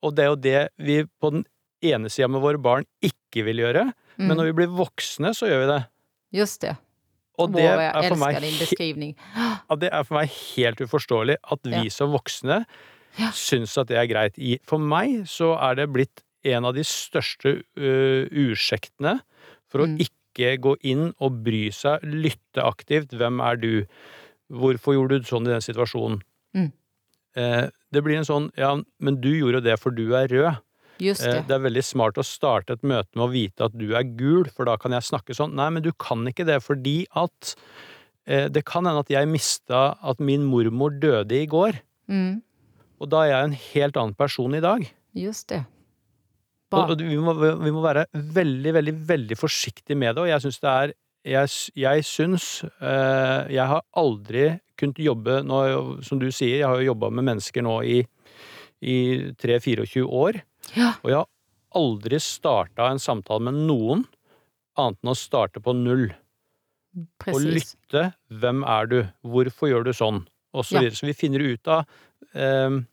Og 0.03 0.15
det 0.15 0.23
er 0.23 0.29
jo 0.31 0.35
det 0.39 0.69
vi 0.79 1.03
på 1.21 1.31
den 1.31 1.45
ene 1.83 2.09
sida 2.09 2.29
med 2.31 2.41
våre 2.43 2.61
barn 2.61 2.85
ikke 3.03 3.43
vil 3.43 3.57
gjøre, 3.63 3.91
men 4.17 4.29
Mm. 4.31 4.37
når 4.37 4.45
vi 4.45 4.53
blir 4.53 4.67
voksne, 4.77 5.33
så 5.35 5.47
gjør 5.49 5.59
vi 5.65 5.67
det. 5.73 5.81
Just 6.31 6.61
det. 6.61 6.77
Og 7.39 7.51
det 7.51 7.63
er 7.65 8.09
for 8.09 8.15
meg 8.15 8.35
det 9.79 9.89
er 9.91 10.03
for 10.03 10.13
meg 10.19 10.29
helt 10.55 10.77
uforståelig 10.79 11.37
at 11.51 11.59
vi 11.63 11.83
Ja. 11.83 11.89
som 11.89 12.11
voksne 12.13 12.65
Ja. 13.17 13.29
syns 13.31 13.77
at 13.77 13.87
det 13.87 13.97
er 13.97 14.07
greit. 14.07 14.35
For 14.63 14.77
meg 14.77 15.25
så 15.25 15.57
er 15.59 15.75
det 15.75 15.89
blitt 15.91 16.21
en 16.45 16.65
av 16.65 16.73
de 16.75 16.81
største 16.83 17.63
uh, 17.77 18.27
ursäktene 18.29 19.19
for 19.69 19.79
å 19.81 19.87
Mm. 19.87 19.97
ikke 19.99 20.11
gå 20.35 20.75
inn 20.81 21.13
og 21.19 21.43
bry 21.43 21.69
seg, 21.71 22.01
lytte 22.03 22.63
aktivt. 22.63 23.11
Hvem 23.13 23.39
er 23.41 23.55
du? 23.61 23.85
Hvorfor 24.53 24.93
gjorde 24.93 25.19
du 25.21 25.25
sånn 25.25 25.47
i 25.47 25.53
den 25.53 25.61
situasjonen? 25.61 26.21
Mm. 26.55 26.71
Eh, 27.35 27.69
det 27.91 28.03
blir 28.03 28.17
en 28.17 28.25
sånn 28.27 28.51
ja, 28.57 28.75
men 28.99 29.21
du 29.21 29.29
gjorde 29.33 29.63
det 29.63 29.79
for 29.79 29.91
du 29.91 30.13
er 30.15 30.27
rød. 30.27 30.59
Just 30.99 31.25
Eh, 31.25 31.33
det. 31.33 31.47
det 31.47 31.55
er 31.55 31.63
veldig 31.69 31.83
smart 31.83 32.15
å 32.21 32.23
starte 32.23 32.73
et 32.73 32.83
møte 32.83 33.09
med 33.15 33.25
å 33.25 33.31
vite 33.31 33.65
at 33.65 33.73
du 33.77 33.95
er 33.95 34.03
gul, 34.03 34.45
for 34.53 34.65
da 34.65 34.77
kan 34.77 34.91
jeg 34.91 35.01
snakke 35.01 35.33
sånn. 35.33 35.53
Nei, 35.55 35.69
men 35.69 35.81
du 35.83 35.91
kan 35.91 36.21
ikke 36.29 36.45
det 36.45 36.61
fordi 36.63 37.07
at 37.15 37.55
eh, 38.27 38.47
Det 38.47 38.63
kan 38.65 38.85
hende 38.85 38.99
at 38.99 39.09
jeg 39.09 39.27
mista 39.27 39.97
at 40.01 40.19
min 40.19 40.43
mormor 40.45 40.91
døde 40.99 41.31
i 41.41 41.45
går, 41.47 41.79
Mm. 42.09 42.41
og 43.01 43.09
da 43.09 43.23
er 43.23 43.29
jeg 43.31 43.43
en 43.43 43.51
helt 43.73 43.97
annen 43.97 44.13
person 44.15 44.53
i 44.55 44.59
dag. 44.61 44.85
Just 45.15 45.47
det. 45.49 45.65
Og, 46.73 46.93
og 46.95 47.01
vi, 47.03 47.17
må, 47.21 47.33
vi 47.37 47.73
må 47.73 47.83
være 47.83 48.07
veldig, 48.13 48.73
veldig, 48.79 48.93
veldig 49.09 49.37
forsiktige 49.39 49.97
med 49.99 50.15
det, 50.15 50.25
og 50.25 50.31
jeg 50.31 50.45
syns 50.45 50.61
det 50.63 50.73
er 50.73 50.93
Jeg, 51.23 51.49
jeg 51.79 52.03
syns 52.03 52.45
eh, 52.83 53.51
Jeg 53.55 53.67
har 53.69 53.83
aldri 53.95 54.59
kunnet 54.79 54.99
jobbe 54.99 55.37
nå, 55.47 55.59
Som 56.03 56.19
du 56.19 56.27
sier, 56.31 56.57
jeg 56.59 56.67
har 56.67 56.81
jo 56.81 56.89
jobba 56.91 57.11
med 57.13 57.27
mennesker 57.29 57.63
nå 57.63 57.77
i, 57.87 58.01
i 58.83 58.97
3-24 59.39 60.03
år. 60.03 60.41
Ja. 60.75 60.95
Og 61.03 61.11
jeg 61.11 61.19
har 61.21 61.29
aldri 61.79 62.19
starta 62.19 62.89
en 62.91 62.99
samtale 62.99 63.47
med 63.47 63.61
noen 63.69 64.03
annet 64.75 64.99
enn 64.99 65.13
å 65.13 65.17
starte 65.17 65.61
på 65.63 65.75
null. 65.77 66.09
Og 67.29 67.39
lytte. 67.45 68.09
Hvem 68.29 68.65
er 68.67 68.89
du? 68.89 68.97
Hvorfor 69.25 69.69
gjør 69.71 69.87
du 69.87 69.93
sånn? 69.95 70.25
Og 70.53 70.67
så 70.67 70.83
Ja. 70.83 70.91
Så 70.93 71.07
vi 71.07 71.15
finner 71.17 71.41
ut 71.41 71.67
av 71.71 71.85
ja, 72.33 72.83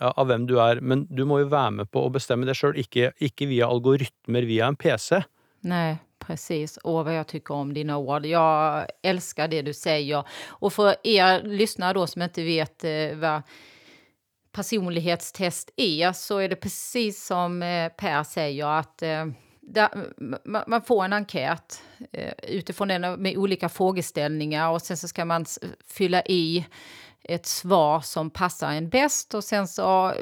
av 0.00 0.26
hvem 0.28 0.46
du 0.46 0.56
er. 0.60 0.80
Men 0.80 1.06
du 1.10 1.24
må 1.24 1.40
jo 1.42 1.50
være 1.52 1.76
med 1.80 1.90
på 1.90 2.04
å 2.04 2.12
bestemme 2.12 2.48
det 2.48 2.56
sjøl, 2.58 2.76
ikke, 2.80 3.12
ikke 3.22 3.48
via 3.50 3.68
algoritmer 3.70 4.48
via 4.48 4.68
en 4.68 4.76
PC. 4.76 5.22
Nej, 5.66 5.96
precis. 6.18 6.78
Åh, 6.84 7.02
vad 7.04 7.16
jag 7.16 7.26
tycker 7.26 7.54
om 7.54 7.74
dina 7.74 7.96
ord. 7.96 8.26
Jag 8.26 8.86
älskar 9.02 9.48
det 9.48 9.62
du 9.62 9.74
säger. 9.74 10.24
Och 10.48 10.72
för 10.72 10.96
er 11.02 11.42
lyssnare 11.42 12.06
som 12.06 12.22
inte 12.22 12.42
vet 12.42 12.84
eh, 12.84 13.16
vad 13.16 13.42
personlighetstest 14.56 15.70
är 15.76 16.12
så 16.12 16.38
är 16.38 16.48
det 16.48 16.56
precis 16.56 17.26
som 17.26 17.62
eh, 17.62 17.88
Per 17.88 18.22
säger 18.22 18.66
att 18.66 19.02
eh, 19.02 19.26
man 20.66 20.82
får 20.82 21.04
en 21.04 21.12
enkät 21.12 21.82
eh, 22.12 22.86
den 22.86 23.22
med 23.22 23.36
olika 23.36 23.68
frågeställningar 23.68 24.78
sen 24.78 24.96
så 24.96 25.08
ska 25.08 25.24
man 25.24 25.44
fylla 25.86 26.22
i 26.22 26.66
ett 27.28 27.46
svar 27.46 28.00
som 28.00 28.30
passar 28.30 28.72
en 28.72 28.88
bäst 28.88 29.34
och 29.34 29.44
sen 29.44 29.68
så 29.68 30.14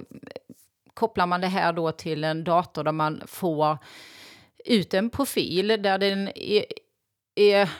kopplar 0.95 1.27
man 1.27 1.40
det 1.40 1.47
här 1.47 1.73
då 1.73 1.93
till 1.93 2.25
en 2.25 2.45
dator 2.45 2.85
där 2.85 2.93
man 2.93 3.23
får 3.27 3.79
ut 4.64 4.95
en 4.95 5.11
profil 5.11 5.69
där 5.69 5.99
den 5.99 6.29
är, 6.35 6.64
är 7.35 7.71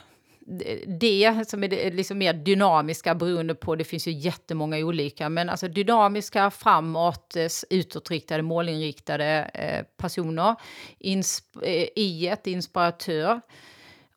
det 0.87 1.49
som 1.49 1.65
är 1.65 1.91
liksom 1.91 2.19
mer 2.19 2.33
dynamiska 2.33 3.15
beroende 3.15 3.55
på, 3.55 3.77
det 3.77 3.85
finns 3.85 4.07
ju 4.07 4.13
jättemånga 4.13 4.77
olika, 4.79 5.29
men 5.29 5.49
alltså 5.49 5.69
dynamiska, 5.69 6.51
framåt, 6.51 7.37
utåtriktade, 7.71 8.43
målinriktade 8.43 9.51
eh, 9.55 9.85
personer. 9.97 10.55
Insp 10.99 11.57
eh, 11.63 11.87
I 11.97 12.29
ett 12.29 12.47
inspiratör. 12.47 13.41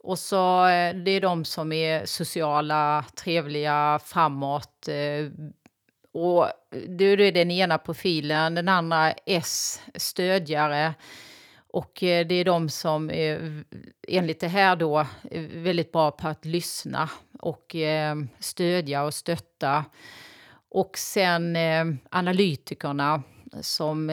Och 0.07 0.19
så 0.19 0.65
det 1.05 1.11
är 1.11 1.21
de 1.21 1.45
som 1.45 1.71
är 1.71 2.05
sociala, 2.05 3.05
trevliga, 3.15 3.99
framåt. 4.03 4.89
Och 6.11 6.47
det 6.87 7.05
är 7.05 7.31
den 7.31 7.51
ena 7.51 7.77
profilen, 7.77 8.55
den 8.55 8.69
andra 8.69 9.11
S, 9.25 9.81
stödjare. 9.95 10.93
Och 11.73 12.03
eh, 12.03 12.27
det 12.27 12.35
är 12.35 12.45
de 12.45 12.69
som 12.69 13.11
är, 13.11 13.63
det 14.39 14.47
här 14.47 14.75
då, 14.75 14.97
är 15.31 15.61
väldigt 15.63 15.91
bra 15.91 16.11
på 16.11 16.27
att 16.27 16.45
lyssna 16.45 17.09
och 17.39 17.75
eh, 17.75 18.15
stödja 18.39 19.03
och 19.03 19.13
stötta. 19.13 19.85
Och 20.69 20.97
sen 20.97 21.55
eh, 21.55 21.85
analytikerna 22.11 23.23
som 23.61 24.07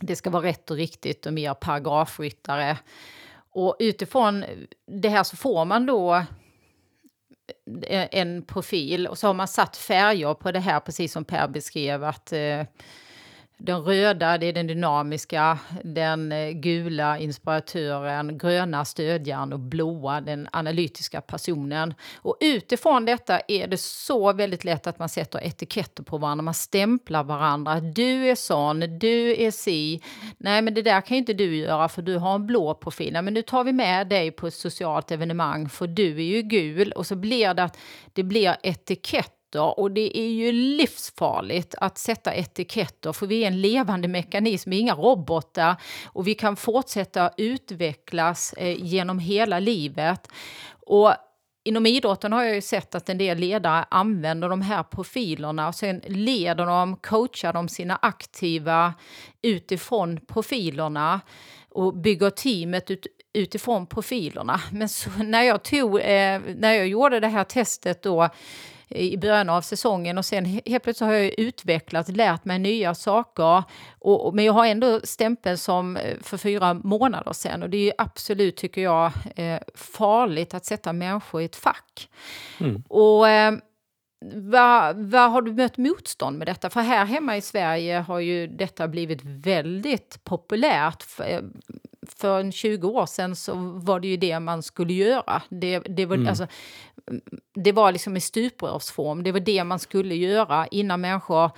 det 0.00 0.16
ska 0.16 0.30
vara 0.30 0.46
rätt 0.46 0.70
och 0.70 0.76
riktigt 0.76 1.26
och 1.26 1.32
mer 1.32 1.54
paragrafryttare. 1.54 2.76
Och 3.54 3.76
utifrån 3.78 4.44
det 4.86 5.08
här 5.08 5.22
så 5.22 5.36
får 5.36 5.64
man 5.64 5.86
då 5.86 6.24
en 8.10 8.42
profil 8.42 9.06
och 9.06 9.18
så 9.18 9.26
har 9.26 9.34
man 9.34 9.48
satt 9.48 9.76
färger 9.76 10.34
på 10.34 10.52
det 10.52 10.60
här, 10.60 10.80
precis 10.80 11.12
som 11.12 11.24
Per 11.24 11.48
beskrev, 11.48 12.04
att 12.04 12.32
den 13.58 13.82
röda, 13.82 14.38
det 14.38 14.46
är 14.46 14.52
den 14.52 14.66
dynamiska, 14.66 15.58
den 15.84 16.32
eh, 16.32 16.50
gula 16.50 17.18
inspiratören, 17.18 18.38
gröna 18.38 18.84
stödjaren 18.84 19.52
och 19.52 19.60
blåa 19.60 20.20
den 20.20 20.48
analytiska 20.52 21.20
personen. 21.20 21.94
Och 22.16 22.36
utifrån 22.40 23.04
detta 23.04 23.40
är 23.48 23.66
det 23.66 23.80
så 23.80 24.32
väldigt 24.32 24.64
lätt 24.64 24.86
att 24.86 24.98
man 24.98 25.08
sätter 25.08 25.44
etiketter 25.44 26.02
på 26.02 26.18
varandra, 26.18 26.42
man 26.42 26.54
stämplar 26.54 27.24
varandra. 27.24 27.80
Du 27.80 28.30
är 28.30 28.34
sån, 28.34 28.80
du 28.98 29.42
är 29.42 29.50
si. 29.50 30.02
Nej, 30.38 30.62
men 30.62 30.74
det 30.74 30.82
där 30.82 31.00
kan 31.00 31.16
inte 31.16 31.32
du 31.32 31.56
göra 31.56 31.88
för 31.88 32.02
du 32.02 32.16
har 32.16 32.34
en 32.34 32.46
blå 32.46 32.74
profil. 32.74 33.18
Men 33.22 33.34
nu 33.34 33.42
tar 33.42 33.64
vi 33.64 33.72
med 33.72 34.08
dig 34.08 34.30
på 34.30 34.46
ett 34.46 34.54
socialt 34.54 35.10
evenemang 35.10 35.68
för 35.68 35.86
du 35.86 36.16
är 36.16 36.36
ju 36.36 36.42
gul. 36.42 36.92
Och 36.92 37.06
så 37.06 37.16
blir 37.16 37.54
det 37.54 37.62
att 37.62 37.78
det 38.12 38.22
blir 38.22 38.56
etikett 38.62 39.33
etiketter 39.54 39.80
och 39.80 39.90
det 39.90 40.18
är 40.18 40.30
ju 40.30 40.52
livsfarligt 40.52 41.74
att 41.78 41.98
sätta 41.98 42.34
etiketter 42.34 43.12
för 43.12 43.26
vi 43.26 43.42
är 43.42 43.46
en 43.46 43.60
levande 43.60 44.08
mekanism, 44.08 44.70
vi 44.70 44.76
är 44.76 44.80
inga 44.80 44.94
robotar 44.94 45.76
och 46.12 46.26
vi 46.26 46.34
kan 46.34 46.56
fortsätta 46.56 47.30
utvecklas 47.36 48.52
eh, 48.52 48.76
genom 48.78 49.18
hela 49.18 49.58
livet. 49.58 50.28
Och 50.86 51.14
Inom 51.66 51.86
idrotten 51.86 52.32
har 52.32 52.44
jag 52.44 52.54
ju 52.54 52.60
sett 52.60 52.94
att 52.94 53.08
en 53.08 53.18
del 53.18 53.38
ledare 53.38 53.84
använder 53.90 54.48
de 54.48 54.62
här 54.62 54.82
profilerna 54.82 55.68
och 55.68 55.74
sen 55.74 56.00
leder 56.06 56.66
de, 56.66 56.96
coachar 56.96 57.52
de 57.52 57.68
sina 57.68 57.98
aktiva 58.02 58.94
utifrån 59.42 60.20
profilerna 60.26 61.20
och 61.70 61.96
bygger 61.96 62.30
teamet 62.30 62.90
ut, 62.90 63.06
utifrån 63.32 63.86
profilerna. 63.86 64.60
Men 64.72 64.88
när, 65.30 65.42
jag 65.42 65.62
tog, 65.62 66.00
eh, 66.00 66.40
när 66.56 66.72
jag 66.72 66.88
gjorde 66.88 67.20
det 67.20 67.28
här 67.28 67.44
testet 67.44 68.02
då 68.02 68.28
i 68.94 69.18
början 69.18 69.48
av 69.48 69.60
säsongen 69.60 70.18
och 70.18 70.24
sen 70.24 70.44
helt 70.44 70.82
plötsligt 70.84 71.08
har 71.08 71.14
jag 71.14 71.38
utvecklat, 71.38 72.08
lärt 72.08 72.44
mig 72.44 72.58
nya 72.58 72.94
saker. 72.94 73.62
Och, 73.98 74.34
men 74.34 74.44
jag 74.44 74.52
har 74.52 74.66
ändå 74.66 75.00
stämpeln 75.04 75.58
som 75.58 75.96
eh, 75.96 76.16
för 76.22 76.36
fyra 76.36 76.74
månader 76.74 77.32
sedan 77.32 77.62
och 77.62 77.70
det 77.70 77.88
är 77.88 77.94
absolut, 77.98 78.56
tycker 78.56 78.82
jag, 78.82 79.12
eh, 79.36 79.58
farligt 79.74 80.54
att 80.54 80.64
sätta 80.64 80.92
människor 80.92 81.42
i 81.42 81.44
ett 81.44 81.56
fack. 81.56 82.08
Mm. 82.60 82.82
Och 82.88 83.28
eh, 83.28 83.52
vad, 84.32 84.96
vad 84.96 85.30
har 85.30 85.42
du 85.42 85.52
mött 85.52 85.76
motstånd 85.76 86.38
med 86.38 86.48
detta? 86.48 86.70
För 86.70 86.80
här 86.80 87.04
hemma 87.04 87.36
i 87.36 87.40
Sverige 87.40 87.98
har 87.98 88.20
ju 88.20 88.46
detta 88.46 88.88
blivit 88.88 89.20
väldigt 89.24 90.24
populärt. 90.24 91.02
För, 91.02 91.24
eh, 91.24 91.40
för 92.16 92.50
20 92.50 92.88
år 92.88 93.06
sedan 93.06 93.36
så 93.36 93.54
var 93.74 94.00
det 94.00 94.08
ju 94.08 94.16
det 94.16 94.40
man 94.40 94.62
skulle 94.62 94.92
göra. 94.92 95.42
Det, 95.48 95.78
det, 95.78 96.06
var, 96.06 96.16
mm. 96.16 96.28
alltså, 96.28 96.46
det 97.54 97.72
var 97.72 97.92
liksom 97.92 98.16
i 98.16 98.20
stuprörsform, 98.20 99.22
det 99.22 99.32
var 99.32 99.40
det 99.40 99.64
man 99.64 99.78
skulle 99.78 100.14
göra 100.14 100.66
innan 100.66 101.00
människor 101.00 101.50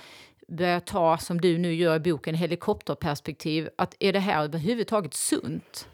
började 0.47 0.79
ta, 0.79 1.17
som 1.17 1.41
du 1.41 1.57
nu 1.57 1.73
gör 1.73 1.95
i 1.95 1.99
boken, 1.99 2.35
helikopterperspektiv. 2.35 3.69
Att 3.77 3.95
är 3.99 4.13
det 4.13 4.19
här 4.19 4.43
överhuvudtaget 4.43 5.13
sunt? 5.13 5.87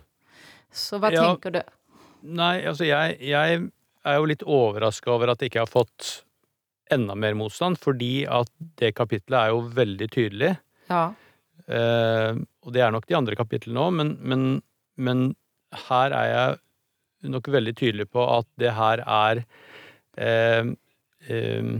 Så 0.71 0.97
vad 0.97 1.13
ja, 1.13 1.23
tänker 1.23 1.51
du? 1.51 1.61
Nej, 2.21 2.67
altså 2.67 2.85
jeg, 2.85 3.17
jeg 3.19 3.69
er 4.05 4.19
jo 4.19 4.27
litt 4.29 4.43
overraska 4.43 5.11
over 5.11 5.33
at 5.33 5.41
jeg 5.41 5.51
ikke 5.51 5.65
har 5.65 5.71
fått 5.71 6.23
enda 6.95 7.15
mer 7.19 7.35
motstand, 7.37 7.79
fordi 7.81 8.25
at 8.29 8.49
det 8.81 8.93
kapitlet 8.97 9.39
er 9.39 9.53
jo 9.53 9.63
veldig 9.75 10.07
tydelig. 10.13 10.53
Ja. 10.89 11.05
Eh, 11.67 12.35
og 12.63 12.75
det 12.75 12.83
er 12.83 12.93
nok 12.93 13.07
de 13.07 13.17
andre 13.17 13.37
kapitlene 13.39 13.85
òg, 13.85 13.95
men, 13.99 14.13
men, 14.19 14.45
men, 14.99 15.31
her 15.87 16.13
er 16.13 16.27
jeg 16.29 17.29
nok 17.33 17.47
veldig 17.49 17.71
tydelig 17.79 18.05
på 18.13 18.23
at 18.29 18.45
det 18.61 18.75
her 18.77 19.01
er 19.09 19.39
eh, 20.21 20.67
eh, 21.25 21.71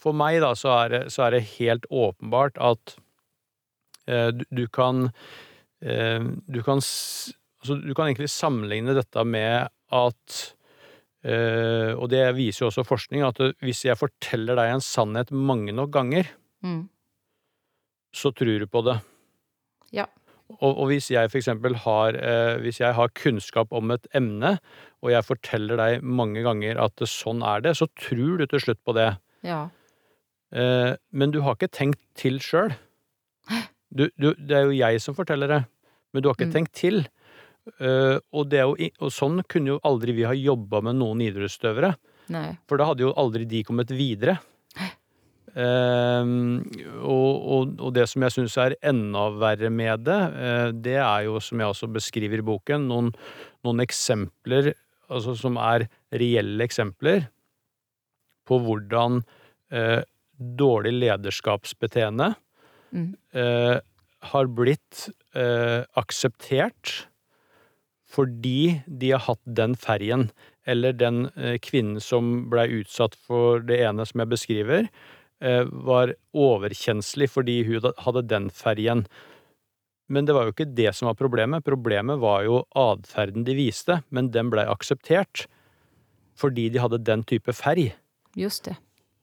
For 0.00 0.16
meg, 0.16 0.40
da, 0.42 0.54
så 0.58 0.72
er, 0.80 0.94
det, 0.94 1.02
så 1.14 1.28
er 1.28 1.36
det 1.36 1.44
helt 1.52 1.86
åpenbart 1.94 2.58
at 2.58 2.96
eh, 4.08 4.32
du, 4.34 4.42
du, 4.50 4.64
kan 4.66 5.12
eh, 5.78 6.26
Du 6.48 6.58
kan 6.66 6.82
Altså, 6.82 7.74
du 7.82 7.94
kan 7.94 8.08
egentlig 8.08 8.30
sammenligne 8.30 8.94
dette 8.98 9.22
med 9.26 9.68
at 9.94 10.36
og 11.24 12.04
det 12.12 12.22
viser 12.36 12.62
jo 12.62 12.68
også 12.68 12.84
forskning, 12.86 13.24
at 13.26 13.40
hvis 13.64 13.80
jeg 13.84 13.98
forteller 13.98 14.54
deg 14.54 14.70
en 14.70 14.84
sannhet 14.84 15.32
mange 15.34 15.74
nok 15.74 15.90
ganger, 15.96 16.28
mm. 16.62 16.84
så 18.14 18.30
tror 18.30 18.62
du 18.62 18.66
på 18.70 18.84
det. 18.86 18.94
Ja. 19.90 20.04
Og, 20.60 20.70
og 20.70 20.84
hvis 20.92 21.10
jeg 21.10 21.28
for 21.32 21.40
eksempel 21.40 21.74
har, 21.82 22.16
hvis 22.62 22.78
jeg 22.80 22.94
har 22.94 23.10
kunnskap 23.18 23.74
om 23.74 23.90
et 23.96 24.06
emne, 24.16 24.54
og 25.02 25.10
jeg 25.12 25.26
forteller 25.26 25.78
deg 25.78 26.06
mange 26.06 26.42
ganger 26.46 26.78
at 26.82 27.02
sånn 27.10 27.42
er 27.46 27.66
det, 27.66 27.74
så 27.78 27.90
tror 27.98 28.38
du 28.40 28.46
til 28.46 28.62
slutt 28.68 28.80
på 28.86 28.94
det. 28.96 29.10
Ja. 29.46 29.66
Uh, 30.54 30.96
men 31.12 31.32
du 31.34 31.42
har 31.44 31.58
ikke 31.58 31.70
tenkt 31.70 32.00
til 32.18 32.40
sjøl. 32.42 32.72
Det 33.92 34.10
er 34.52 34.68
jo 34.68 34.76
jeg 34.76 35.00
som 35.00 35.16
forteller 35.16 35.50
det, 35.50 35.60
men 36.12 36.24
du 36.24 36.28
har 36.28 36.36
ikke 36.36 36.50
mm. 36.50 36.56
tenkt 36.56 36.74
til. 36.76 37.02
Uh, 37.76 38.18
og, 38.32 38.54
jo, 38.54 38.76
og, 38.98 39.10
sånn 39.14 39.42
kunne 39.50 39.74
jo 39.74 39.80
aldri 39.86 40.14
vi 40.16 40.26
ha 40.28 40.34
jobba 40.36 40.80
med 40.88 40.98
noen 41.00 41.24
idrettsutøvere. 41.26 41.94
For 42.68 42.80
da 42.80 42.90
hadde 42.90 43.06
jo 43.06 43.16
aldri 43.16 43.46
de 43.48 43.64
kommet 43.64 43.92
videre. 43.94 44.38
Uh, 45.58 46.60
og, 47.02 47.30
og, 47.34 47.70
og, 47.80 47.88
det 47.96 48.04
som 48.10 48.22
jeg 48.22 48.34
syns 48.34 48.54
er 48.60 48.76
enda 48.86 49.24
verre 49.40 49.70
med 49.74 50.04
det, 50.06 50.18
uh, 50.36 50.68
det 50.70 50.98
er 51.00 51.24
jo, 51.26 51.40
som 51.42 51.58
jeg 51.58 51.72
også 51.72 51.88
beskriver 51.90 52.42
i 52.42 52.46
boken, 52.46 52.84
noen, 52.90 53.08
noen 53.66 53.82
eksempler 53.82 54.70
altså, 55.08 55.34
som 55.40 55.58
er 55.58 55.88
reelle 56.14 56.62
eksempler 56.62 57.26
på 58.46 58.60
hvordan 58.64 59.22
uh, 59.74 60.00
dårlig 60.38 60.92
lederskapsbeteende 60.94 62.28
mm. 62.94 63.08
har 64.30 64.50
blitt 64.54 65.00
akseptert 65.98 66.92
fordi 68.08 68.80
de 68.86 69.12
har 69.12 69.24
hatt 69.26 69.42
den 69.44 69.76
ferjen, 69.78 70.28
eller 70.68 70.96
den 70.96 71.26
eh, 71.36 71.58
kvinnen 71.60 72.00
som 72.00 72.48
blei 72.52 72.66
utsatt 72.80 73.16
for 73.28 73.64
det 73.64 73.80
ene 73.84 74.06
som 74.08 74.22
jeg 74.22 74.32
beskriver, 74.32 74.88
eh, 75.44 75.64
var 75.68 76.14
overkjenslig 76.32 77.30
fordi 77.34 77.60
hun 77.68 77.90
hadde 78.04 78.24
den 78.30 78.48
ferjen. 78.54 79.04
Men 80.08 80.24
det 80.24 80.36
var 80.36 80.48
jo 80.48 80.56
ikke 80.56 80.70
det 80.72 80.94
som 80.96 81.10
var 81.10 81.18
problemet. 81.20 81.66
Problemet 81.68 82.20
var 82.22 82.46
jo 82.46 82.62
atferden 82.72 83.44
de 83.44 83.56
viste, 83.58 84.00
men 84.08 84.32
den 84.32 84.52
blei 84.52 84.64
akseptert 84.68 85.46
fordi 86.38 86.68
de 86.70 86.78
hadde 86.78 87.02
den 87.02 87.24
type 87.26 87.52
ferg. 87.52 87.90
Just 88.38 88.68
det. 88.68 88.76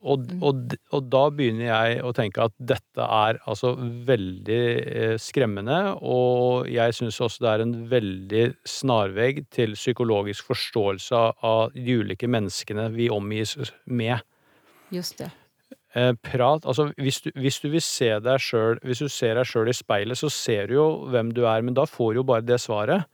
Og, 0.05 0.25
mm. 0.29 0.41
og, 0.45 0.75
og, 0.93 1.07
da 1.09 1.23
begynner 1.33 1.65
jeg 1.65 2.01
å 2.05 2.11
tenke 2.13 2.43
at 2.45 2.53
dette 2.61 3.05
er 3.05 3.39
altså 3.49 3.71
veldig 4.05 4.59
eh, 4.61 5.15
skremmende, 5.21 5.79
og 5.97 6.69
jeg 6.69 6.93
syns 6.93 7.17
også 7.25 7.41
det 7.45 7.53
er 7.53 7.63
en 7.63 7.73
veldig 7.89 8.43
snarvegg 8.69 9.41
til 9.55 9.73
psykologisk 9.73 10.45
forståelse 10.51 11.23
av 11.49 11.73
de 11.73 11.97
ulike 12.03 12.29
menneskene 12.29 12.91
vi 12.93 13.09
omgis 13.13 13.55
med. 13.89 14.21
Just 14.93 15.17
det. 15.23 15.31
Eh, 15.95 16.11
prat 16.21 16.65
Altså, 16.67 16.89
hvis 16.99 17.21
du, 17.23 17.31
hvis 17.39 17.57
du 17.63 17.69
vil 17.71 17.81
se 17.81 18.09
deg 18.19 18.41
sjøl 18.43 18.81
Hvis 18.83 18.99
du 18.99 19.07
ser 19.09 19.37
deg 19.39 19.47
sjøl 19.47 19.69
i 19.71 19.73
speilet, 19.73 20.19
så 20.19 20.27
ser 20.29 20.67
du 20.67 20.73
jo 20.75 20.87
hvem 21.09 21.31
du 21.33 21.45
er, 21.47 21.63
men 21.65 21.73
da 21.73 21.87
får 21.87 22.13
du 22.13 22.19
jo 22.19 22.25
bare 22.27 22.45
det 22.45 22.59
svaret. 22.61 23.07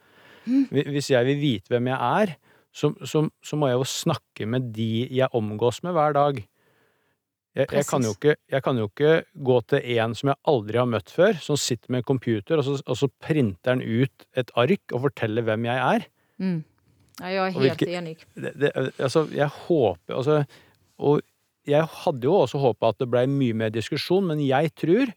Hvi- 0.43 0.88
Hvis 0.89 1.12
jeg 1.13 1.27
vil 1.30 1.38
vite 1.39 1.71
hvem 1.71 1.91
jeg 1.93 1.99
er, 2.25 2.34
så, 2.73 2.89
så, 3.06 3.25
så 3.43 3.60
må 3.60 3.69
jeg 3.69 3.77
jo 3.77 3.88
snakke 3.88 4.47
med 4.49 4.71
de 4.73 5.08
jeg 5.12 5.30
omgås 5.38 5.84
med 5.86 5.93
hver 5.93 6.15
dag. 6.17 6.41
Jeg, 7.51 7.67
jeg, 7.75 7.83
kan 7.89 8.05
ikke, 8.07 8.35
jeg 8.47 8.63
kan 8.63 8.77
jo 8.79 8.87
ikke 8.87 9.15
gå 9.43 9.55
til 9.67 9.87
en 9.99 10.13
som 10.15 10.29
jeg 10.31 10.39
aldri 10.47 10.79
har 10.79 10.87
møtt 10.87 11.11
før, 11.11 11.35
som 11.43 11.57
sitter 11.59 11.91
med 11.91 11.99
en 11.99 12.07
computer, 12.13 12.61
og 12.61 12.63
så, 12.63 12.77
og 12.85 12.95
så 12.95 13.09
printer 13.19 13.73
han 13.73 13.83
ut 13.83 14.27
et 14.39 14.53
ark 14.55 14.95
og 14.95 15.03
forteller 15.09 15.43
hvem 15.43 15.67
jeg 15.67 15.81
er. 15.97 16.05
Mm. 16.39 16.61
Ja, 17.19 17.31
jag 17.31 17.47
är 17.47 17.51
helt 17.51 17.81
hvilke, 17.81 17.91
enig. 17.91 18.17
det, 18.33 18.51
det, 18.55 18.71
altså, 18.97 19.27
jeg 19.35 19.51
håper 19.67 20.15
altså, 20.15 20.43
Og 20.97 21.21
jeg 21.69 21.85
hadde 21.85 22.25
jo 22.25 22.39
også 22.39 22.61
håpa 22.61 22.89
at 22.89 23.01
det 23.01 23.09
blei 23.11 23.27
mye 23.29 23.53
mer 23.53 23.69
diskusjon, 23.73 24.25
men 24.31 24.39
jeg 24.41 24.71
tror 24.79 25.11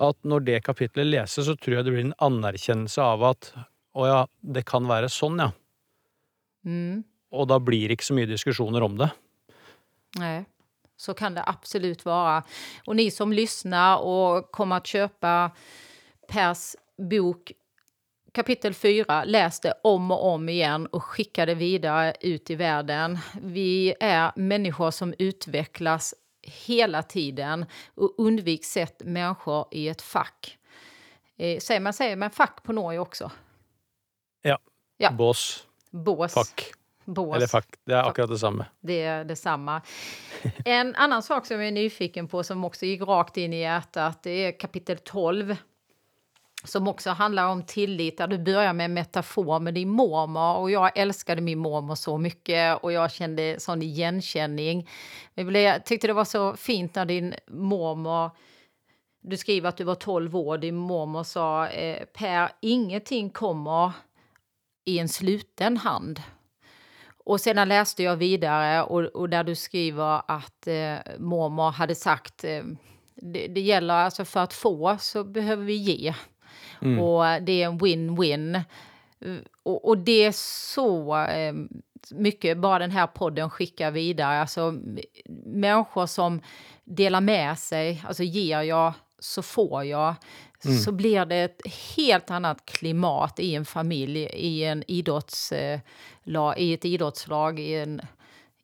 at 0.00 0.16
når 0.22 0.44
det 0.46 0.60
kapitlet 0.64 1.08
leses, 1.08 1.48
så 1.48 1.56
tror 1.58 1.80
jeg 1.80 1.86
det 1.86 1.94
blir 1.94 2.06
en 2.06 2.18
anerkjennelse 2.22 3.02
av 3.02 3.24
at 3.32 3.50
å 3.98 4.06
ja, 4.06 4.20
det 4.40 4.62
kan 4.68 4.86
være 4.86 5.10
sånn, 5.10 5.42
ja. 5.42 5.50
Mm. 6.62 7.02
Og 7.34 7.48
da 7.50 7.58
blir 7.62 7.88
det 7.88 7.98
ikke 7.98 8.06
så 8.06 8.16
mye 8.16 8.30
diskusjoner 8.30 8.86
om 8.86 8.94
det. 9.00 9.10
Nej, 10.22 10.44
så 11.00 11.14
kan 11.14 11.34
det 11.34 11.42
absolut 11.46 12.04
vara. 12.04 12.42
Och 12.86 12.96
ni 12.96 13.10
som 13.10 13.32
lyssnar 13.32 13.98
och 13.98 14.50
kommer 14.52 14.76
att 14.76 14.86
köpa 14.86 15.50
Pers 16.28 16.76
bok 17.10 17.52
kapitel 18.32 18.74
4, 18.74 19.24
läs 19.24 19.60
det 19.60 19.74
om 19.82 20.10
och 20.10 20.26
om 20.26 20.48
igen 20.48 20.86
och 20.86 21.04
skicka 21.04 21.46
det 21.46 21.54
vidare 21.54 22.14
ut 22.20 22.50
i 22.50 22.54
världen. 22.54 23.18
Vi 23.40 23.94
är 24.00 24.32
människor 24.36 24.90
som 24.90 25.14
utvecklas 25.18 26.14
hela 26.42 27.02
tiden 27.02 27.66
och 27.94 28.14
undvik 28.18 28.64
sätt 28.64 29.02
människor 29.04 29.66
i 29.70 29.88
ett 29.88 30.02
fack. 30.02 30.58
Eh, 31.36 31.58
säger 31.58 31.80
man 31.80 31.92
säger 31.92 32.16
man 32.16 32.30
fack 32.30 32.62
på 32.62 32.72
Norge 32.72 32.98
också? 32.98 33.30
Ja. 34.96 35.10
Bås, 35.10 35.66
Bås. 35.90 36.34
fuck, 36.34 36.72
Bås. 37.14 37.36
eller 37.36 37.46
fuck. 37.46 37.66
Det 37.86 37.92
er 37.92 38.02
akkurat 38.02 38.30
det 38.30 38.38
samme. 38.38 38.66
Det 38.80 39.02
är 39.02 39.24
detsamma. 39.24 39.82
En 40.64 40.94
annan 40.94 41.22
sak 41.22 41.46
som 41.46 41.56
jag 41.56 41.68
är 41.68 41.72
nyfiken 41.72 42.28
på 42.28 42.42
som 42.42 42.64
också 42.64 42.86
gick 42.86 43.02
rakt 43.02 43.36
in 43.36 43.52
i 43.52 43.60
hjärtat 43.60 44.22
det 44.22 44.30
är 44.30 44.58
kapitel 44.58 44.98
12. 44.98 45.56
Som 46.64 46.88
också 46.88 47.10
handlar 47.10 47.46
om 47.46 47.62
tillit, 47.62 48.18
där 48.18 48.26
du 48.26 48.38
börjar 48.38 48.72
med 48.72 48.84
en 48.84 48.94
metafor 48.94 49.60
med 49.60 49.74
din 49.74 49.88
mormor. 49.88 50.56
Och 50.56 50.70
jag 50.70 50.98
älskade 50.98 51.40
min 51.40 51.58
mormor 51.58 51.94
så 51.94 52.18
mycket 52.18 52.82
och 52.82 52.92
jag 52.92 53.12
kände 53.12 53.60
sån 53.60 53.82
igenkänning. 53.82 54.88
Jeg 55.34 55.56
Jag 55.56 55.84
tyckte 55.84 56.06
det 56.06 56.12
var 56.12 56.24
så 56.24 56.56
fint 56.56 56.94
när 56.94 57.04
din 57.04 57.34
mormor 57.48 58.30
du 59.20 59.36
skriver 59.36 59.68
att 59.68 59.76
du 59.76 59.84
var 59.84 59.94
12 59.94 60.36
år, 60.36 60.58
din 60.58 60.76
mormor 60.76 61.22
sa 61.22 61.68
eh, 61.68 62.04
Per, 62.04 62.50
ingenting 62.60 63.30
kommer 63.30 63.92
i 64.84 64.98
en 64.98 65.08
sluten 65.08 65.76
hand. 65.76 66.22
Och 67.24 67.40
sedan 67.40 67.68
läste 67.68 68.02
jag 68.02 68.16
vidare 68.16 68.82
och, 68.82 69.00
och 69.00 69.28
där 69.28 69.44
du 69.44 69.54
skriver 69.54 70.22
att 70.26 70.66
eh, 70.66 71.18
mormor 71.18 71.70
hade 71.70 71.94
sagt 71.94 72.44
eh, 72.44 72.62
det, 73.14 73.46
det 73.46 73.60
gäller 73.60 73.94
alltså 73.94 74.24
för 74.24 74.40
att 74.40 74.52
få 74.52 74.96
så 75.00 75.24
behöver 75.24 75.64
vi 75.64 75.74
ge. 75.74 76.14
Och 77.00 77.42
det 77.42 77.62
är 77.62 77.66
en 77.66 77.78
win-win. 77.80 78.56
Og 78.56 78.64
Och, 79.62 79.88
och 79.88 79.98
det 79.98 80.24
är 80.24 80.32
så 80.72 81.16
eh, 81.16 81.54
mycket 82.10 82.58
bara 82.58 82.78
den 82.78 82.90
här 82.90 83.06
podden 83.06 83.50
skickar 83.50 83.90
vidare. 83.90 84.40
Alltså 84.40 84.74
människor 85.44 86.06
som 86.06 86.40
delar 86.84 87.20
med 87.20 87.58
sig, 87.58 88.02
alltså 88.06 88.22
ger 88.22 88.62
jag 88.62 88.92
så 89.18 89.42
får 89.42 89.84
jag. 89.84 90.14
Så 90.60 90.92
blir 90.92 91.24
det 91.24 91.36
et 91.44 91.66
helt 91.96 92.30
annet 92.30 92.60
klimat 92.68 93.40
i 93.40 93.54
en 93.56 93.64
familj, 93.64 94.26
i 94.36 94.64
en 94.68 94.82
idrotts, 94.88 95.52
eh, 95.56 95.80
i 96.56 96.72
ett 96.72 96.84
idrottslag, 96.84 97.60
i, 97.60 97.74
en, 97.80 98.00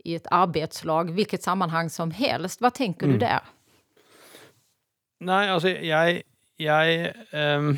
i 0.04 0.14
ett 0.14 0.26
arbetslag, 0.30 1.10
hvilket 1.16 1.42
sammanhang 1.42 1.90
som 1.90 2.10
helst. 2.10 2.60
Hva 2.60 2.70
tenker 2.70 3.08
mm. 3.08 3.14
du 3.14 3.24
der? 3.24 3.48
Nei, 5.24 5.46
altså, 5.48 5.72
jeg, 5.72 6.20
jeg 6.60 7.12
eh, 7.32 7.70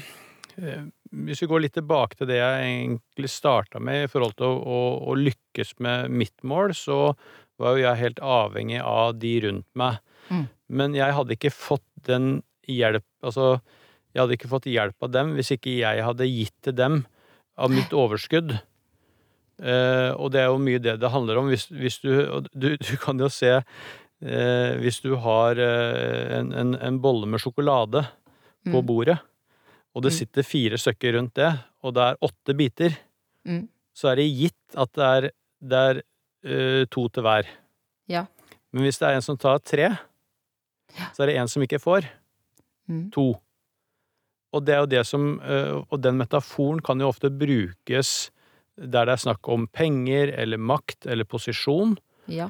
Hvis 1.15 1.43
vi 1.45 1.51
går 1.53 1.63
litt 1.63 1.77
tilbake 1.79 2.19
til 2.19 2.27
det 2.33 2.41
jeg 2.41 2.67
egentlig 2.67 3.31
starta 3.31 3.79
med 3.79 4.09
i 4.09 4.11
forhold 4.11 4.35
til 4.41 4.51
å, 4.51 4.59
å, 4.59 4.81
å 5.13 5.15
lykkes 5.15 5.77
med 5.79 6.11
mitt 6.11 6.43
mål, 6.43 6.75
så 6.75 7.15
var 7.59 7.77
jo 7.77 7.87
jeg 7.87 8.03
helt 8.03 8.21
avhengig 8.23 8.83
av 8.83 9.15
de 9.23 9.33
rundt 9.47 9.69
meg. 9.79 10.03
Mm. 10.29 10.47
Men 10.69 10.95
jeg 10.99 11.15
hadde 11.15 11.39
ikke 11.39 11.55
fått 11.55 11.87
den 12.09 12.41
hjelp 12.69 13.07
Altså, 13.25 13.59
jeg 14.19 14.25
hadde 14.25 14.35
ikke 14.39 14.51
fått 14.51 14.67
hjelp 14.67 15.07
av 15.07 15.13
dem 15.15 15.31
hvis 15.39 15.53
ikke 15.55 15.77
jeg 15.79 16.03
hadde 16.03 16.27
gitt 16.27 16.55
til 16.67 16.75
dem 16.75 16.99
av 17.59 17.71
mitt 17.71 17.95
overskudd. 17.95 18.57
Eh, 19.59 20.11
og 20.15 20.31
det 20.35 20.41
er 20.45 20.51
jo 20.53 20.59
mye 20.63 20.79
det 20.83 20.97
det 21.03 21.11
handler 21.11 21.41
om. 21.41 21.49
Hvis, 21.51 21.65
hvis 21.71 21.97
du, 22.03 22.13
du 22.55 22.77
Du 22.79 22.93
kan 23.03 23.19
jo 23.19 23.27
se 23.33 23.51
eh, 23.59 24.73
Hvis 24.79 25.01
du 25.03 25.17
har 25.19 25.59
eh, 25.59 26.37
en, 26.39 26.53
en, 26.55 26.75
en 26.79 27.01
bolle 27.03 27.27
med 27.31 27.43
sjokolade 27.43 28.05
på 28.69 28.83
Mm. 28.83 28.87
bordet, 28.87 29.17
og 29.95 30.03
det 30.03 30.11
Mm. 30.13 30.17
sitter 30.19 30.43
fire 30.45 30.77
stykker 30.79 31.15
rundt 31.17 31.35
det, 31.39 31.49
og 31.83 31.95
det 31.95 32.03
er 32.05 32.17
åtte 32.27 32.55
biter, 32.59 32.97
Mm. 33.47 33.69
så 33.97 34.11
er 34.11 34.17
det 34.17 34.27
gitt 34.35 34.77
at 34.77 34.93
det 34.93 35.05
er, 35.07 35.31
det 35.63 35.79
er 35.79 36.03
eh, 36.45 36.85
to 36.91 37.09
til 37.09 37.23
hver. 37.23 37.47
Ja. 38.11 38.27
Men 38.73 38.83
hvis 38.85 38.99
det 38.99 39.09
er 39.09 39.15
en 39.17 39.23
som 39.25 39.39
tar 39.39 39.59
tre, 39.65 39.89
så 41.15 41.23
er 41.23 41.27
det 41.33 41.37
en 41.39 41.49
som 41.49 41.63
ikke 41.63 41.81
får. 41.81 42.05
Mm. 42.91 43.11
To. 43.15 43.41
Og 44.55 44.65
det 44.65 44.75
er 44.75 44.83
jo 44.83 44.91
det 44.91 45.05
som 45.05 45.25
eh, 45.45 45.75
Og 45.93 46.01
den 46.01 46.17
metaforen 46.21 46.81
kan 46.85 47.01
jo 47.01 47.11
ofte 47.11 47.31
brukes 47.31 48.31
der 48.79 49.09
det 49.09 49.17
er 49.17 49.21
snakk 49.25 49.49
om 49.51 49.67
penger 49.75 50.31
eller 50.39 50.61
makt 50.63 51.09
eller 51.11 51.27
posisjon. 51.27 51.97
Ja. 52.31 52.47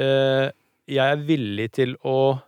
Eh, 0.00 0.48
jeg 0.88 1.12
er 1.12 1.24
villig 1.28 1.74
til 1.76 1.92
å 2.00 2.38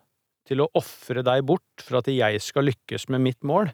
til 0.49 0.63
å 0.65 0.71
ofre 0.79 1.21
deg 1.27 1.43
bort 1.45 1.83
for 1.85 2.01
at 2.01 2.09
jeg 2.09 2.41
skal 2.41 2.69
lykkes 2.71 3.09
med 3.13 3.21
mitt 3.21 3.43
mål. 3.45 3.69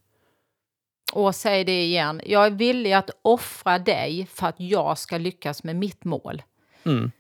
Og 1.15 1.31
si 1.37 1.61
det 1.67 1.77
igjen. 1.85 2.19
Jeg 2.27 2.51
er 2.51 2.57
villig 2.59 2.95
til 3.07 3.15
å 3.15 3.35
ofre 3.37 3.77
deg 3.87 4.25
for 4.27 4.51
at 4.51 4.63
jeg 4.63 4.99
skal 4.99 5.23
lykkes 5.23 5.63
med 5.69 5.79
mitt 5.79 6.09
mål. 6.09 6.43
Mm. 6.83 7.13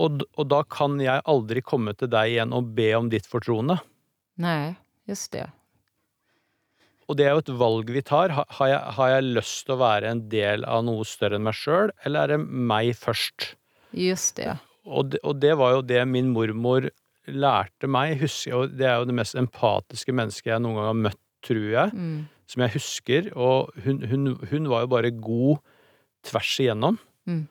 Og, 0.00 0.22
og 0.38 0.46
da 0.48 0.62
kan 0.70 1.00
jeg 1.02 1.24
aldri 1.28 1.64
komme 1.66 1.96
til 1.98 2.12
deg 2.12 2.36
igjen 2.36 2.54
og 2.56 2.70
be 2.76 2.92
om 2.96 3.10
ditt 3.12 3.26
fortroende. 3.28 3.80
Nei, 4.40 4.76
just 5.10 5.32
det. 5.34 5.48
Og 7.10 7.16
det 7.18 7.26
er 7.26 7.34
jo 7.34 7.42
et 7.42 7.54
valg 7.58 7.88
vi 7.90 8.02
tar. 8.06 8.30
Har 8.30 8.68
jeg, 8.70 8.80
har 8.96 9.12
jeg 9.16 9.30
lyst 9.34 9.64
til 9.66 9.74
å 9.74 9.80
være 9.80 10.12
en 10.14 10.20
del 10.30 10.62
av 10.70 10.84
noe 10.86 11.06
større 11.08 11.40
enn 11.40 11.46
meg 11.48 11.56
sjøl, 11.58 11.90
eller 12.06 12.22
er 12.22 12.36
det 12.36 12.66
meg 12.70 12.92
først? 12.98 13.54
Just 13.98 14.36
det. 14.38 14.54
Og 14.86 15.10
det, 15.10 15.18
og 15.26 15.40
det 15.42 15.56
var 15.58 15.74
jo 15.74 15.86
det 15.86 16.04
min 16.08 16.30
mormor 16.34 16.86
lærte 17.30 17.90
meg. 17.90 18.14
Husker, 18.22 18.54
og 18.56 18.76
det 18.78 18.86
er 18.86 19.00
jo 19.00 19.08
det 19.10 19.16
mest 19.18 19.38
empatiske 19.38 20.14
mennesket 20.14 20.52
jeg 20.52 20.62
noen 20.62 20.78
gang 20.78 20.90
har 20.92 21.00
møtt, 21.08 21.22
tror 21.46 21.66
jeg. 21.66 21.96
Mm. 21.96 22.20
Som 22.50 22.64
jeg 22.64 22.74
husker. 22.76 23.32
Og 23.34 23.82
hun, 23.84 24.04
hun, 24.10 24.28
hun 24.52 24.70
var 24.70 24.86
jo 24.86 24.92
bare 24.94 25.14
god 25.14 25.58
tvers 26.30 26.52
igjennom. 26.62 27.00
Mm. 27.26 27.42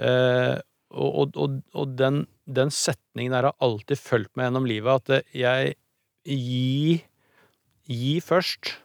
Eh, 0.00 0.56
og 0.96 1.36
og, 1.36 1.60
og, 1.74 1.92
den, 1.98 2.24
den 2.46 2.72
setningen 2.72 3.34
der 3.34 3.50
har 3.50 3.60
alltid 3.60 4.00
fulgt 4.00 4.32
meg 4.36 4.48
gjennom 4.48 4.68
livet. 4.68 5.12
At 5.12 5.36
jeg 5.36 5.76
gi, 6.26 7.02
gi 7.90 8.16
først, 8.24 8.76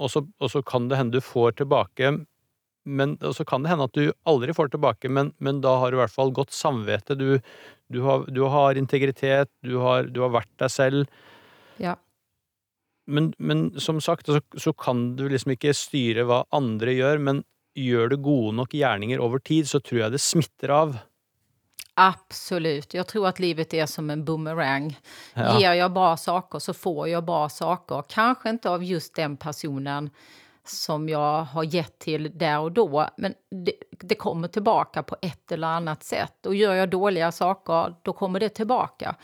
og 0.00 0.10
så, 0.12 0.24
og 0.40 0.52
så 0.52 0.64
kan 0.64 0.88
det 0.88 0.98
hende 0.98 1.20
du 1.20 1.24
får 1.24 1.58
tilbake 1.60 2.14
men, 2.88 3.16
og 3.20 3.34
så 3.36 3.44
kan 3.44 3.64
det 3.64 3.70
hende 3.72 3.86
at 3.86 3.96
du 3.96 4.12
aldri 4.28 4.54
får 4.56 4.72
tilbake, 4.72 5.10
men, 5.12 5.34
men 5.38 5.60
da 5.64 5.76
har 5.80 5.92
du 5.92 5.98
i 5.98 6.00
hvert 6.00 6.14
fall 6.14 6.32
godt 6.34 6.54
samvittighet. 6.56 7.18
Du, 7.20 7.40
du, 7.92 8.00
har, 8.06 8.24
du 8.32 8.44
har 8.48 8.78
integritet, 8.80 9.50
du 9.66 9.76
har, 9.84 10.08
du 10.08 10.22
har 10.24 10.32
vært 10.32 10.50
deg 10.62 10.72
selv. 10.72 11.20
Ja. 11.82 11.98
Men, 13.10 13.32
men 13.38 13.68
som 13.80 14.00
sagt, 14.02 14.30
så, 14.30 14.40
så 14.56 14.72
kan 14.72 15.10
du 15.18 15.26
liksom 15.28 15.54
ikke 15.56 15.76
styre 15.76 16.24
hva 16.28 16.44
andre 16.56 16.96
gjør, 16.96 17.20
men 17.28 17.44
gjør 17.78 18.12
du 18.12 18.18
gode 18.24 18.56
nok 18.58 18.74
gjerninger 18.74 19.20
over 19.22 19.42
tid, 19.44 19.68
så 19.68 19.82
tror 19.84 20.06
jeg 20.06 20.16
det 20.16 20.24
smitter 20.24 20.74
av. 20.74 20.96
Absolut. 22.02 22.94
Jag 22.94 23.06
tror 23.06 23.28
att 23.28 23.38
livet 23.38 23.74
är 23.74 23.86
som 23.86 24.10
en 24.10 24.24
boomerang. 24.24 24.98
Ja. 25.34 25.60
Ger 25.60 25.72
jag 25.72 25.92
bra 25.92 26.16
saker 26.16 26.58
så 26.58 26.74
får 26.74 27.08
jag 27.08 27.24
bra 27.24 27.48
saker. 27.48 28.04
Kanske 28.08 28.50
inte 28.50 28.70
av 28.70 28.84
just 28.84 29.14
den 29.14 29.36
personen 29.36 30.10
som 30.64 31.08
jag 31.08 31.42
har 31.42 31.64
gett 31.64 31.98
till 31.98 32.38
där 32.38 32.58
och 32.58 32.72
då, 32.72 33.08
men 33.16 33.34
det, 33.64 33.72
det 33.90 34.14
kommer 34.14 34.48
tillbaka 34.48 35.02
på 35.02 35.16
ett 35.22 35.52
eller 35.52 35.66
annat 35.68 36.04
sätt. 36.04 36.46
Och 36.46 36.54
gör 36.54 36.74
jag 36.74 36.90
dåliga 36.90 37.32
saker, 37.32 37.94
då 38.02 38.12
kommer 38.12 38.40
det 38.40 38.48
tillbaka. 38.48 39.14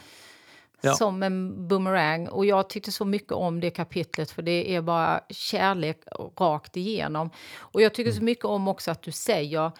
Ja. 0.80 0.94
Som 0.94 1.22
en 1.22 1.68
boomerang. 1.68 2.28
Och 2.28 2.46
jag 2.46 2.68
tyckte 2.68 2.92
så 2.92 3.04
mycket 3.04 3.32
om 3.32 3.60
det 3.60 3.70
kapitlet 3.70 4.30
för 4.30 4.42
det 4.42 4.74
är 4.74 4.82
bara 4.82 5.20
kärlek 5.28 6.00
rakt 6.40 6.76
igenom. 6.76 7.30
Och 7.58 7.82
jag 7.82 7.94
tycker 7.94 8.12
så 8.12 8.22
mycket 8.22 8.44
om 8.44 8.68
också 8.68 8.90
att 8.90 9.02
du 9.02 9.12
säger 9.12 9.72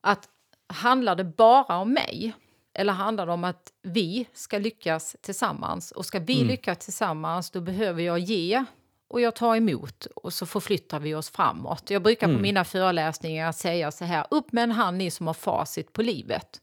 att 0.00 0.28
handlar 0.66 1.14
det 1.16 1.24
bara 1.24 1.78
om 1.78 1.92
mig 1.92 2.32
Eller 2.78 2.92
handlar 2.92 3.26
det 3.26 3.32
om 3.32 3.44
att 3.44 3.72
vi 3.82 4.26
ska 4.32 4.58
lyckas 4.58 5.16
tillsammans? 5.20 5.90
Och 5.92 6.06
ska 6.06 6.18
vi 6.18 6.34
Mm. 6.36 6.48
lyckas 6.48 6.78
tillsammans, 6.78 7.50
då 7.50 7.60
behöver 7.60 8.02
jag 8.02 8.18
ge 8.18 8.64
och 9.08 9.20
jag 9.20 9.34
tar 9.34 9.56
emot 9.56 10.06
och 10.16 10.32
så 10.32 10.46
förflyttar 10.46 11.00
vi 11.00 11.14
oss 11.14 11.30
framåt. 11.30 11.90
Jag 11.90 12.02
brukar 12.02 12.26
på 12.26 12.30
Mm. 12.30 12.42
mina 12.42 12.64
föreläsningar 12.64 13.52
säga 13.52 13.90
så 13.92 14.04
här, 14.04 14.26
upp 14.30 14.52
med 14.52 14.64
en 14.64 14.72
hand 14.72 14.96
ni 14.96 15.10
som 15.10 15.26
har 15.26 15.34
facit 15.34 15.92
på 15.92 16.02
livet. 16.02 16.60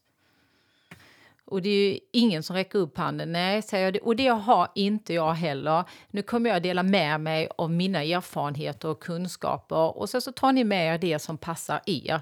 Och 1.46 1.62
det 1.62 1.68
är 1.68 1.92
ju 1.92 1.98
ingen 2.12 2.42
som 2.42 2.56
räcker 2.56 2.78
upp 2.78 2.98
handen. 2.98 3.32
Nej, 3.32 3.62
säger 3.62 3.92
jag. 3.92 4.06
Och 4.06 4.16
det 4.16 4.26
har 4.28 4.68
inte 4.74 5.14
jag 5.14 5.32
heller. 5.34 5.84
Nu 6.10 6.22
kommer 6.22 6.50
jag 6.50 6.62
dela 6.62 6.82
med 6.82 7.20
mig 7.20 7.48
av 7.58 7.70
mina 7.70 8.02
erfarenheter 8.04 8.88
och 8.88 9.02
kunskaper. 9.02 9.96
Och 9.98 10.10
så, 10.10 10.20
så 10.20 10.32
tar 10.32 10.52
ni 10.52 10.64
med 10.64 10.94
er 10.94 10.98
det 10.98 11.18
som 11.18 11.38
passar 11.38 11.80
er. 11.86 12.20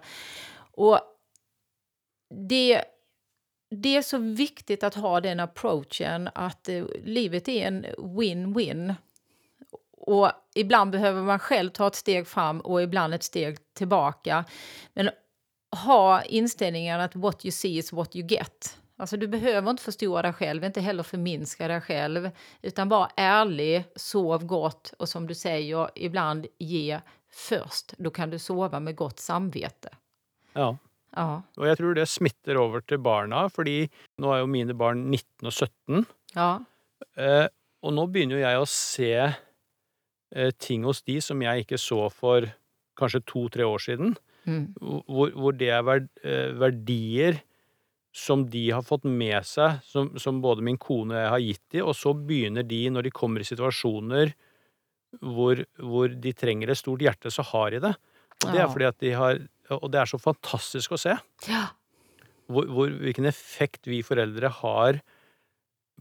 Och 0.74 1.00
det, 2.32 2.84
det 3.70 3.96
är 3.96 4.02
så 4.02 4.18
viktigt 4.18 4.84
att 4.84 4.94
ha 4.94 5.20
den 5.20 5.40
approachen 5.40 6.28
att 6.34 6.68
eh, 6.68 6.84
livet 7.04 7.48
är 7.48 7.66
en 7.66 7.86
win-win. 7.86 8.94
Och 9.96 10.30
ibland 10.54 10.90
behöver 10.90 11.22
man 11.22 11.38
själv 11.38 11.70
ta 11.70 11.86
ett 11.86 11.94
steg 11.94 12.26
fram 12.26 12.60
och 12.60 12.82
ibland 12.82 13.14
ett 13.14 13.22
steg 13.22 13.74
tillbaka. 13.74 14.44
Men 14.92 15.10
ha 15.84 16.22
inställningen 16.22 17.00
att 17.00 17.16
what 17.16 17.44
you 17.44 17.52
see 17.52 17.76
is 17.76 17.92
what 17.92 18.16
you 18.16 18.26
get. 18.28 18.78
Alltså 18.96 19.16
du 19.16 19.28
behöver 19.28 19.70
inte 19.70 19.82
förstora 19.82 20.22
dig 20.22 20.32
själv, 20.32 20.64
inte 20.64 20.80
heller 20.80 21.02
förminska 21.02 21.68
dig 21.68 21.80
själv. 21.80 22.30
Utan 22.62 22.88
var 22.88 23.12
ärlig, 23.16 23.84
sov 23.96 24.46
gott 24.46 24.94
och 24.98 25.08
som 25.08 25.26
du 25.26 25.34
säger, 25.34 25.90
ibland 25.94 26.46
ge 26.58 27.00
först. 27.30 27.94
Då 27.98 28.10
kan 28.10 28.30
du 28.30 28.38
sova 28.38 28.80
med 28.80 28.96
gott 28.96 29.20
samvete. 29.20 29.88
Ja. 30.52 30.78
Ja, 31.12 31.42
Og 31.58 31.66
jeg 31.68 31.76
tror 31.76 31.96
det 31.96 32.08
smitter 32.08 32.56
over 32.56 32.80
til 32.80 33.00
barna, 33.04 33.44
fordi 33.52 33.90
nå 34.22 34.32
er 34.32 34.42
jo 34.42 34.50
mine 34.50 34.76
barn 34.78 35.04
19 35.10 35.48
og 35.50 35.52
17. 35.52 36.06
ja, 36.36 36.52
Eh, 37.18 37.48
og 37.82 37.94
nå 37.96 38.04
begynner 38.08 38.38
jo 38.38 38.44
jeg 38.44 38.58
å 38.60 38.66
se 38.70 39.08
eh, 39.18 40.50
ting 40.62 40.84
hos 40.86 41.02
de 41.02 41.18
som 41.24 41.40
jeg 41.42 41.64
ikke 41.64 41.80
så 41.80 42.06
for 42.14 42.46
kanskje 42.98 43.24
to-tre 43.26 43.66
år 43.66 43.82
siden. 43.82 44.14
mm, 44.46 44.66
Hvor, 45.08 45.32
hvor 45.34 45.56
det 45.58 45.72
er 45.74 45.82
verd, 45.86 46.08
eh, 46.22 46.52
verdier 46.58 47.40
som 48.14 48.44
de 48.52 48.66
har 48.70 48.84
fått 48.84 49.04
med 49.08 49.40
seg, 49.48 49.80
som, 49.88 50.12
som 50.20 50.40
både 50.44 50.64
min 50.64 50.78
kone 50.78 51.16
og 51.16 51.20
jeg 51.22 51.32
har 51.32 51.44
gitt 51.46 51.64
de, 51.72 51.82
og 51.82 51.94
så 51.96 52.12
begynner 52.14 52.66
de, 52.68 52.84
når 52.92 53.08
de 53.08 53.14
kommer 53.14 53.40
i 53.40 53.48
situasjoner 53.48 54.34
hvor, 55.20 55.64
hvor 55.80 56.12
de 56.12 56.32
trenger 56.36 56.72
et 56.72 56.80
stort 56.80 57.02
hjerte, 57.04 57.32
så 57.32 57.44
har 57.50 57.72
de 57.72 57.82
det. 57.84 57.94
Og 58.42 58.52
det 58.52 58.60
er 58.62 58.70
fordi 58.72 58.86
at 58.88 59.00
de 59.02 59.10
har 59.16 59.40
Og 59.78 59.92
det 59.92 60.02
er 60.02 60.10
så 60.10 60.20
fantastisk 60.20 60.94
å 60.94 61.00
se 61.00 61.14
ja, 61.48 61.64
hvor, 62.50 62.68
hvor, 62.68 62.92
hvilken 63.02 63.28
effekt 63.28 63.88
vi 63.90 64.02
foreldre 64.06 64.50
har 64.62 65.00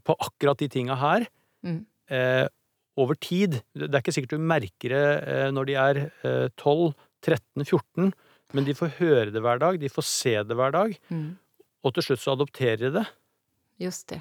på 0.02 0.16
akkurat 0.18 0.58
de 0.58 0.68
tinga 0.72 0.96
her 0.98 1.26
mm, 1.64 1.78
eh, 2.10 2.46
over 2.98 3.18
tid. 3.22 3.60
Det 3.74 3.90
er 3.90 4.02
ikke 4.02 4.14
sikkert 4.14 4.36
du 4.36 4.48
merker 4.52 4.94
det 4.94 5.06
eh, 5.30 5.48
når 5.54 5.68
de 5.68 5.78
er 5.78 6.00
eh, 6.26 6.48
12, 6.58 6.92
13, 7.22 7.64
14, 7.64 8.10
men 8.52 8.66
de 8.66 8.76
får 8.76 8.96
høre 8.98 9.30
det 9.32 9.42
hver 9.44 9.62
dag, 9.62 9.78
de 9.80 9.92
får 9.92 10.08
se 10.08 10.34
det 10.44 10.58
hver 10.58 10.74
dag, 10.74 10.96
mm. 11.12 11.28
og 11.86 11.94
til 11.94 12.08
slutt 12.08 12.24
så 12.24 12.34
adopterer 12.34 12.82
de 12.82 12.90
det. 12.98 13.06
Just 13.82 14.08
det. 14.12 14.20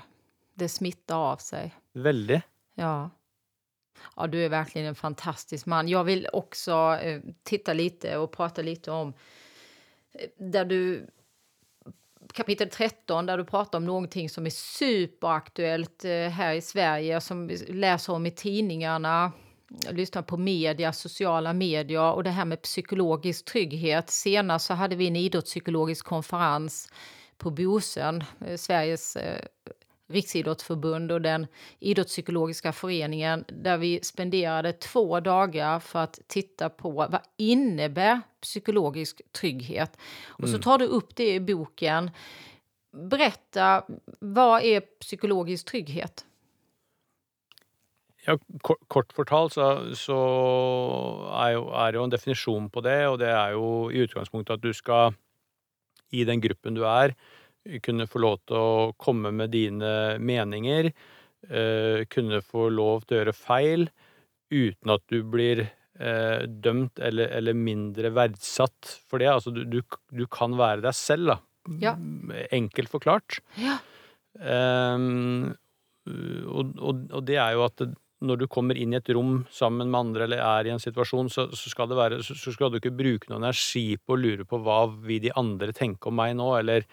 Det 0.58 0.70
smitter 0.72 1.32
av 1.32 1.42
seg. 1.44 1.74
Veldig. 1.98 2.40
Ja. 2.80 3.10
Ja, 4.16 4.28
du 4.28 4.46
är 4.46 4.50
verkligen 4.50 4.88
en 4.88 4.96
fantastisk 4.96 5.66
man. 5.66 5.88
Jag 5.88 6.04
vill 6.04 6.28
också 6.34 6.98
eh, 7.02 7.22
titta 7.44 7.74
lite 7.74 8.18
och 8.18 8.32
prata 8.32 8.62
lite 8.62 8.92
om 8.92 9.14
där 10.38 10.66
du 10.66 11.08
kapitel 12.34 12.70
13 12.70 13.26
där 13.26 13.38
du 13.38 13.46
pratar 13.46 13.78
om 13.78 13.86
någonting 13.86 14.30
som 14.30 14.46
är 14.46 14.50
superaktuellt 14.50 16.04
her 16.04 16.30
här 16.30 16.54
i 16.54 16.62
Sverige 16.62 17.22
som 17.22 17.48
vi 17.48 17.58
läser 17.58 18.14
om 18.14 18.26
i 18.26 18.32
tidningarna 18.32 19.32
lyssnar 19.90 20.22
på 20.22 20.38
media, 20.38 20.94
sociala 20.94 21.54
medier 21.54 22.12
och 22.14 22.24
det 22.24 22.30
här 22.30 22.46
med 22.46 22.62
psykologisk 22.62 23.46
trygghet. 23.46 24.10
Senast 24.10 24.66
så 24.66 24.74
hade 24.74 24.96
vi 24.96 25.08
en 25.08 25.16
idrottspsykologisk 25.16 26.06
konferens 26.06 26.92
på 27.38 27.50
Bosön, 27.50 28.24
eh, 28.46 28.58
Sveriges 28.58 29.16
eh, 29.16 29.46
riksidrottsförbund 30.12 31.12
och 31.12 31.22
den 31.22 31.48
idrottspsykologiska 31.80 32.74
föreningen 32.74 33.46
där 33.48 33.78
vi 33.78 34.00
spenderade 34.04 34.74
två 34.74 35.20
dagar 35.20 35.80
för 35.80 36.00
att 36.00 36.20
titta 36.28 36.70
på 36.70 36.92
vad 36.92 37.20
innebär 37.38 38.22
psykologisk 38.42 39.22
trygghet. 39.32 39.98
Och 40.28 40.50
så 40.50 40.58
tar 40.58 40.78
du 40.78 40.86
upp 40.86 41.16
det 41.16 41.34
i 41.34 41.40
boken. 41.40 42.12
Berätta, 42.92 43.84
vad 44.20 44.64
är 44.64 44.80
psykologisk 44.80 45.66
trygghet? 45.66 46.26
Ja, 48.26 48.38
kort, 48.88 49.14
fortalt 49.14 49.54
så, 49.54 49.66
så 49.98 50.18
er, 51.34 51.56
jo, 51.56 51.64
er 51.74 51.98
jo 51.98 52.04
en 52.06 52.14
definisjon 52.14 52.68
på 52.70 52.84
det, 52.86 53.00
og 53.10 53.18
det 53.22 53.32
er 53.34 53.56
jo 53.56 53.90
i 53.90 54.04
utgangspunktet 54.06 54.60
at 54.60 54.66
du 54.66 54.70
skal, 54.78 55.16
i 56.14 56.26
den 56.28 56.44
gruppen 56.44 56.78
du 56.78 56.84
er, 56.86 57.16
kunne 57.84 58.08
få 58.10 58.22
lov 58.24 58.40
til 58.50 58.58
å 58.58 58.94
komme 59.00 59.32
med 59.36 59.54
dine 59.54 60.18
meninger, 60.22 60.92
eh, 61.50 62.06
kunne 62.10 62.42
få 62.42 62.70
lov 62.74 63.06
til 63.06 63.18
å 63.18 63.22
gjøre 63.22 63.38
feil, 63.38 63.88
uten 64.52 64.94
at 64.96 65.04
du 65.12 65.22
blir 65.24 65.64
eh, 65.66 66.44
dømt 66.48 67.00
eller, 67.00 67.32
eller 67.38 67.58
mindre 67.58 68.12
verdsatt 68.16 68.98
for 69.08 69.22
det. 69.22 69.30
Altså, 69.32 69.54
du, 69.56 69.64
du, 69.66 69.82
du 70.12 70.26
kan 70.32 70.58
være 70.60 70.84
deg 70.88 70.98
selv, 70.98 71.36
da. 71.36 71.40
Ja. 71.82 71.96
Enkelt 72.52 72.90
forklart. 72.90 73.40
Ja. 73.62 73.78
Um, 74.42 75.52
og, 76.50 76.72
og, 76.80 77.04
og 77.12 77.26
det 77.28 77.38
er 77.38 77.54
jo 77.54 77.68
at 77.68 77.84
når 78.26 78.44
du 78.44 78.48
kommer 78.52 78.78
inn 78.78 78.94
i 78.94 79.00
et 79.00 79.10
rom 79.14 79.44
sammen 79.54 79.90
med 79.90 80.00
andre 80.00 80.26
eller 80.28 80.42
er 80.46 80.68
i 80.68 80.74
en 80.74 80.82
situasjon, 80.82 81.30
så, 81.34 81.48
så, 81.58 81.72
skal, 81.74 81.90
det 81.90 81.98
være, 81.98 82.20
så, 82.26 82.38
så 82.38 82.54
skal 82.54 82.70
du 82.70 82.78
ikke 82.78 82.94
bruke 82.94 83.30
noe 83.30 83.42
energi 83.42 83.98
på 83.98 84.14
å 84.14 84.20
lure 84.20 84.46
på 84.48 84.60
hva 84.62 84.84
vil 84.94 85.24
de 85.24 85.34
andre 85.38 85.74
tenke 85.78 86.10
om 86.10 86.18
meg 86.22 86.36
nå, 86.38 86.52
eller, 86.60 86.86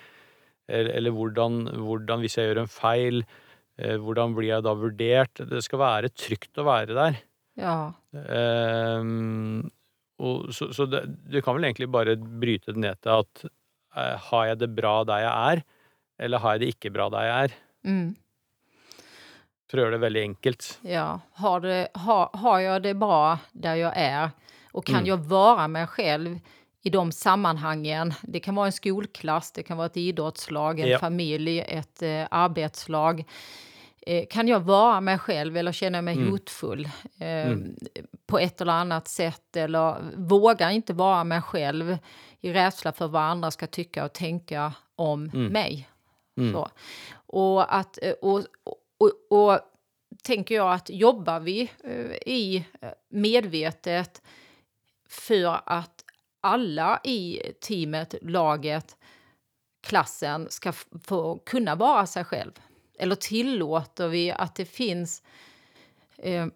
eller, 0.69 0.91
eller 0.99 1.15
hvordan, 1.17 1.59
hvordan, 1.75 2.21
hvis 2.25 2.37
jeg 2.39 2.51
gjør 2.51 2.63
en 2.65 2.71
feil, 2.73 3.23
eh, 3.79 3.97
hvordan 3.97 4.35
blir 4.37 4.51
jeg 4.53 4.65
da 4.67 4.75
vurdert? 4.77 5.43
Det 5.49 5.63
skal 5.65 5.79
være 5.83 6.13
trygt 6.15 6.61
å 6.61 6.67
være 6.69 6.95
der. 6.99 7.19
Ja, 7.59 7.79
Ehm, 8.15 9.67
og, 10.19 10.49
så 10.55 10.71
så 10.75 10.87
det, 10.91 11.03
du 11.31 11.41
kan 11.45 11.57
vel 11.59 11.67
egentlig 11.69 11.89
bare 11.93 12.15
bryte 12.17 12.73
det 12.73 12.81
ned 12.83 12.97
til 13.05 13.13
at 13.21 13.43
eh, 13.45 14.17
har 14.31 14.47
jeg 14.49 14.59
det 14.63 14.71
bra 14.77 14.95
der 15.09 15.25
jeg 15.27 15.35
er, 15.53 15.63
eller 16.25 16.43
har 16.43 16.57
jeg 16.57 16.63
det 16.65 16.71
ikke 16.75 16.93
bra 16.95 17.09
der 17.13 17.27
jeg 17.29 17.49
er? 17.49 17.57
mm, 17.85 18.09
For 19.69 19.79
å 19.79 19.85
gjøre 19.85 19.97
det 19.99 20.05
veldig 20.07 20.23
enkelt. 20.31 20.69
ja. 20.89 21.07
Har, 21.43 21.61
det, 21.61 21.79
har, 22.07 22.31
har 22.41 22.61
jeg 22.65 22.83
det 22.87 22.95
bra 22.99 23.39
der 23.53 23.75
jeg 23.83 23.93
er, 23.95 24.31
og 24.73 24.85
kan 24.89 25.03
Mm. 25.05 25.07
jeg 25.11 25.29
være 25.31 25.69
meg 25.69 25.89
själv 25.93 26.39
i 26.89 26.91
de 26.91 27.13
sammanhangen? 27.13 28.15
Det 28.23 28.41
kan 28.41 28.55
vara 28.55 28.67
en 28.67 28.73
skolklass, 28.73 29.53
det 29.53 29.63
kan 29.63 29.77
vara 29.77 29.87
ett 29.87 29.97
idrottslag, 29.97 30.81
en 30.81 30.89
Ja. 30.89 30.99
familj, 30.99 31.61
ett 31.61 32.03
eh, 32.03 32.27
arbetslag. 32.31 33.25
Eh, 34.07 34.25
kan 34.31 34.49
jag 34.49 34.61
vara 34.61 35.01
mig 35.01 35.19
själv 35.19 35.57
eller 35.57 35.73
känner 35.73 35.99
jag 35.99 36.05
mig 36.05 36.17
Mm. 36.17 36.31
hotfull 36.31 36.85
eh, 37.19 37.29
Mm. 37.29 37.77
på 38.27 38.39
ett 38.39 38.61
eller 38.61 38.73
annat 38.73 39.09
sätt? 39.09 39.57
Eller 39.57 39.97
vågar 40.17 40.71
inte 40.71 40.93
vara 40.93 41.25
mig 41.25 41.43
själv 41.43 41.99
i 42.41 42.53
rädsla 42.53 42.93
för 42.93 43.09
vad 43.09 43.23
andra 43.23 43.51
ska 43.51 43.67
tycka 43.67 44.05
och 44.05 44.13
tänka 44.13 44.73
om 44.97 45.31
Mm. 45.35 45.53
mig? 45.53 45.89
Mm. 46.39 46.53
Så. 46.53 46.69
Och, 47.27 47.77
att, 47.77 47.99
eh, 48.03 48.13
och, 48.13 48.43
och, 48.99 49.13
och 49.39 49.59
tänker 50.23 50.55
jag 50.55 50.73
att 50.73 50.91
jobbar 50.91 51.41
vi 51.41 51.71
eh, 51.85 52.33
i 52.33 52.65
eh, 52.81 52.89
medvetet 53.11 54.23
för 55.09 55.61
att 55.67 55.98
alla 56.49 57.01
i 57.05 57.41
teamet, 57.61 58.15
laget, 58.23 58.97
klassen 59.83 60.47
ska 60.51 60.69
f- 60.69 60.87
få 61.05 61.39
kunna 61.47 61.75
vara 61.75 62.07
sig 62.07 62.25
själv? 62.25 62.53
Eller 62.99 63.15
tillåter 63.15 64.09
vi 64.09 64.31
att 64.31 64.55
det 64.55 64.65
finns 64.65 65.23
eh, 66.17 66.47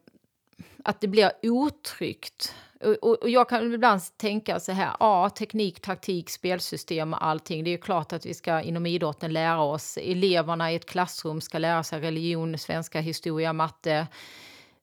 att 0.84 1.00
det 1.00 1.08
blir 1.08 1.32
otryggt? 1.42 2.54
Och, 2.80 2.88
och, 3.02 3.22
och 3.22 3.30
jag 3.30 3.48
kan 3.48 3.74
ibland 3.74 4.00
tänka 4.16 4.60
så 4.60 4.72
här, 4.72 4.96
ja, 5.00 5.30
teknik, 5.30 5.80
taktik, 5.80 6.30
spelsystem 6.30 7.14
och 7.14 7.24
allting. 7.26 7.64
Det 7.64 7.70
är 7.70 7.72
jo 7.72 7.82
klart 7.82 8.12
att 8.12 8.26
vi 8.26 8.34
ska 8.34 8.60
inom 8.60 8.86
idrotten 8.86 9.32
lära 9.32 9.60
oss. 9.60 9.96
Eleverna 10.02 10.72
i 10.72 10.76
ett 10.76 10.86
klassrum 10.86 11.40
ska 11.40 11.58
lära 11.58 11.82
sig 11.84 12.00
religion, 12.00 12.58
svenska, 12.58 13.00
historia, 13.00 13.52
matte. 13.52 14.06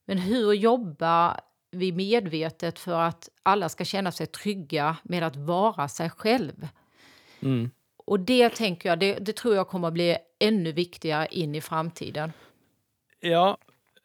Men 0.06 0.18
hur 0.18 0.54
jobbar 0.54 1.40
vi 1.72 1.92
medvetet 1.92 2.80
för 2.80 3.00
att 3.02 3.30
alla 3.44 3.70
ska 3.70 3.86
känna 3.86 4.12
sig 4.12 4.28
trygga 4.28 4.98
med 5.04 5.24
att 5.24 5.36
vara 5.36 5.88
sig 5.88 6.10
själv? 6.10 6.68
Mm. 7.42 7.72
Och 8.06 8.20
det 8.20 8.50
tänker 8.50 8.90
jag, 8.90 9.00
det, 9.00 9.20
det 9.20 9.36
tror 9.36 9.56
jag 9.56 9.68
kommer 9.68 9.88
att 9.88 9.94
bli 9.94 10.18
ännu 10.40 10.72
viktigare 10.72 11.28
in 11.32 11.56
i 11.56 11.62
framtiden. 11.62 12.34
Ja, 13.20 13.58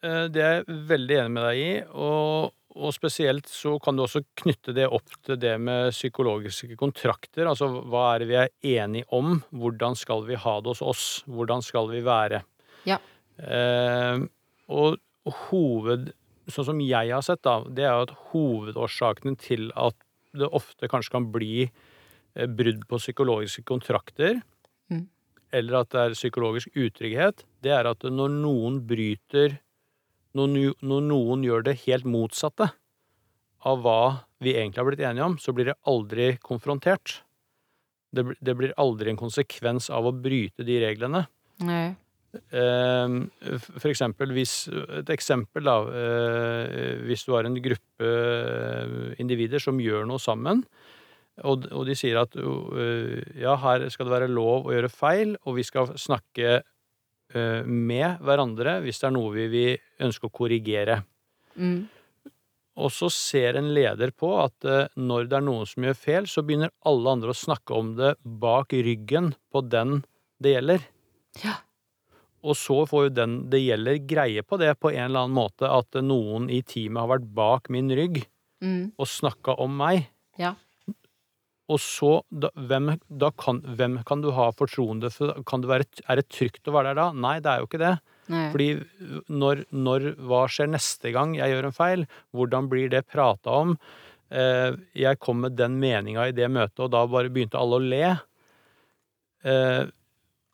eh, 0.03 0.25
det 0.29 0.43
er 0.43 0.57
jeg 0.59 0.81
veldig 0.89 1.17
enig 1.21 1.33
med 1.37 1.45
deg 1.47 1.61
i. 1.61 1.69
Og, 1.95 2.51
og 2.75 2.93
spesielt 2.93 3.47
så 3.49 3.77
kan 3.79 3.95
du 3.95 4.03
også 4.03 4.21
knytte 4.41 4.75
det 4.75 4.89
opp 4.91 5.15
til 5.25 5.39
det 5.39 5.55
med 5.63 5.95
psykologiske 5.95 6.75
kontrakter. 6.77 7.47
Altså 7.47 7.69
hva 7.71 8.09
er 8.11 8.21
det 8.21 8.29
vi 8.29 8.37
er 8.43 8.83
enige 8.83 9.09
om? 9.15 9.39
Hvordan 9.49 9.95
skal 9.97 10.25
vi 10.27 10.37
ha 10.37 10.57
det 10.59 10.75
hos 10.75 10.83
oss? 10.83 11.07
Hvordan 11.25 11.63
skal 11.65 11.89
vi 11.93 12.03
være? 12.05 12.43
Ja. 12.85 12.99
Eh, 13.39 14.27
og 14.67 14.99
hoved... 15.47 16.11
Sånn 16.51 16.67
som 16.67 16.81
jeg 16.83 17.09
har 17.09 17.23
sett, 17.25 17.41
da, 17.45 17.59
det 17.65 17.85
er 17.87 17.93
jo 17.95 18.05
at 18.05 18.15
hovedårsakene 18.31 19.37
til 19.41 19.71
at 19.75 19.97
det 20.35 20.49
ofte 20.53 20.89
kanskje 20.91 21.15
kan 21.15 21.29
bli 21.33 21.65
eh, 21.65 22.47
brudd 22.47 22.83
på 22.89 23.01
psykologiske 23.01 23.65
kontrakter, 23.67 24.41
Mm. 24.85 25.07
eller 25.51 25.79
at 25.79 25.89
det 25.89 26.01
er 26.01 26.13
psykologisk 26.13 26.69
utrygghet, 26.77 27.41
det 27.65 27.71
er 27.73 27.87
at 27.89 28.03
når 28.05 28.29
noen 28.29 28.75
bryter 28.85 29.55
når, 30.35 30.75
når 30.83 31.01
noen 31.07 31.45
gjør 31.47 31.63
det 31.65 31.79
helt 31.87 32.05
motsatte 32.05 32.67
av 33.65 33.81
hva 33.81 34.27
vi 34.43 34.53
egentlig 34.53 34.81
har 34.81 34.89
blitt 34.89 35.01
enige 35.07 35.25
om, 35.25 35.37
så 35.41 35.55
blir 35.55 35.71
det 35.71 35.77
aldri 35.89 36.37
konfrontert. 36.43 37.21
Det, 38.13 38.53
blir 38.55 38.75
aldri 38.77 39.09
en 39.09 39.17
konsekvens 39.19 39.89
av 39.89 40.05
å 40.05 40.13
bryte 40.13 40.63
de 40.67 40.77
reglene. 40.83 41.25
Nej. 41.65 41.95
Eh, 42.51 43.15
f- 43.55 43.69
For 43.79 43.89
eksempel 43.91 44.31
hvis 44.35 44.67
Et 44.99 45.09
eksempel, 45.13 45.63
da. 45.67 45.75
eh, 45.87 46.99
Hvis 47.07 47.25
du 47.25 47.33
har 47.35 47.45
en 47.47 47.55
gruppe 47.61 48.09
eh, 48.09 49.15
individer 49.21 49.59
som 49.63 49.79
gjør 49.79 50.05
noe 50.09 50.19
sammen, 50.19 50.63
og, 51.43 51.65
de 51.85 51.95
sier 51.99 52.15
at 52.21 52.35
eh, 52.39 53.23
ja, 53.41 53.55
her 53.59 53.89
skal 53.91 54.07
det 54.07 54.13
være 54.15 54.31
lov 54.31 54.69
å 54.69 54.75
gjøre 54.75 54.91
feil, 54.93 55.35
og 55.45 55.57
vi 55.59 55.63
skal 55.67 55.91
snakke 55.99 56.61
med 57.65 58.19
hverandre 58.23 58.77
hvis 58.85 58.99
det 59.01 59.07
er 59.09 59.13
noe 59.15 59.31
vi, 59.33 59.47
vil 59.51 60.05
ønsker 60.05 60.29
å 60.29 60.31
korrigere. 60.37 60.99
Mm. 61.57 61.87
Og 62.77 62.91
så 62.93 63.09
ser 63.11 63.57
en 63.59 63.71
leder 63.75 64.13
på 64.15 64.29
at 64.43 64.67
når 64.95 65.27
det 65.31 65.39
er 65.39 65.43
noen 65.47 65.65
som 65.67 65.83
gjør 65.83 65.97
feil, 65.97 66.27
så 66.29 66.43
begynner 66.45 66.71
alle 66.85 67.15
andre 67.17 67.33
å 67.33 67.39
snakke 67.39 67.75
om 67.75 67.95
det 67.97 68.13
bak 68.23 68.71
ryggen 68.77 69.33
på 69.51 69.63
den 69.67 70.03
det 70.39 70.53
gjelder. 70.53 70.85
Ja. 71.43 71.57
Og 72.45 72.53
så 72.59 72.77
får 72.89 73.07
jo 73.07 73.13
den 73.17 73.35
det 73.49 73.63
gjelder 73.63 74.03
greie 74.05 74.43
på 74.45 74.59
det 74.61 74.75
på 74.79 74.91
en 74.93 75.07
eller 75.07 75.25
annen 75.25 75.37
måte, 75.37 75.65
at 75.65 75.97
noen 76.05 76.45
i 76.53 76.61
teamet 76.61 77.01
har 77.01 77.11
vært 77.17 77.31
bak 77.37 77.71
min 77.73 77.89
rygg 77.97 78.23
Mm. 78.63 78.93
og 78.97 79.05
snakka 79.11 79.57
om 79.61 79.73
meg. 79.77 80.05
Ja. 80.39 80.53
Og 81.67 81.79
så, 81.83 82.21
da, 82.31 82.49
hvem, 82.55 82.93
da 83.09 83.31
kan, 83.35 83.59
hvem 83.77 83.97
kan 84.07 84.21
du 84.23 84.29
ha 84.31 84.45
fortroende 84.55 85.09
for? 85.11 85.33
Kan 85.49 85.61
det 85.61 85.69
være, 85.69 85.85
er 86.07 86.21
det 86.21 86.29
trygt 86.31 86.69
å 86.69 86.73
være 86.73 86.93
der 86.93 86.99
da? 87.01 87.05
Nei, 87.11 87.33
det 87.43 87.51
er 87.51 87.59
jo 87.61 87.67
ikke 87.67 87.81
det. 87.81 87.91
Nei. 88.31 88.45
Fordi 88.53 88.67
når, 89.29 89.65
når 89.75 90.07
Hva 90.29 90.45
skjer 90.49 90.71
neste 90.71 91.11
gang 91.13 91.35
jeg 91.37 91.51
gjør 91.51 91.67
en 91.67 91.75
feil? 91.75 92.05
Hvordan 92.33 92.69
blir 92.71 92.89
det 92.93 93.03
prata 93.11 93.59
om? 93.65 93.75
Eh, 94.31 94.77
jeg 95.03 95.19
kom 95.21 95.43
med 95.43 95.57
den 95.59 95.75
meninga 95.83 96.29
i 96.31 96.37
det 96.37 96.47
møtet, 96.49 96.79
og 96.87 96.93
da 96.95 97.03
bare 97.11 97.29
begynte 97.33 97.59
alle 97.59 97.81
å 97.81 97.85
le. 97.85 98.13
Eh, 99.45 99.83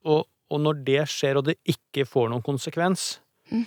og, 0.10 0.26
og 0.52 0.62
når 0.64 0.82
det 0.88 1.04
skjer, 1.10 1.40
og 1.40 1.48
det 1.48 1.58
ikke 1.70 2.06
får 2.08 2.32
noen 2.32 2.46
konsekvens, 2.46 3.20
Mm. 3.52 3.66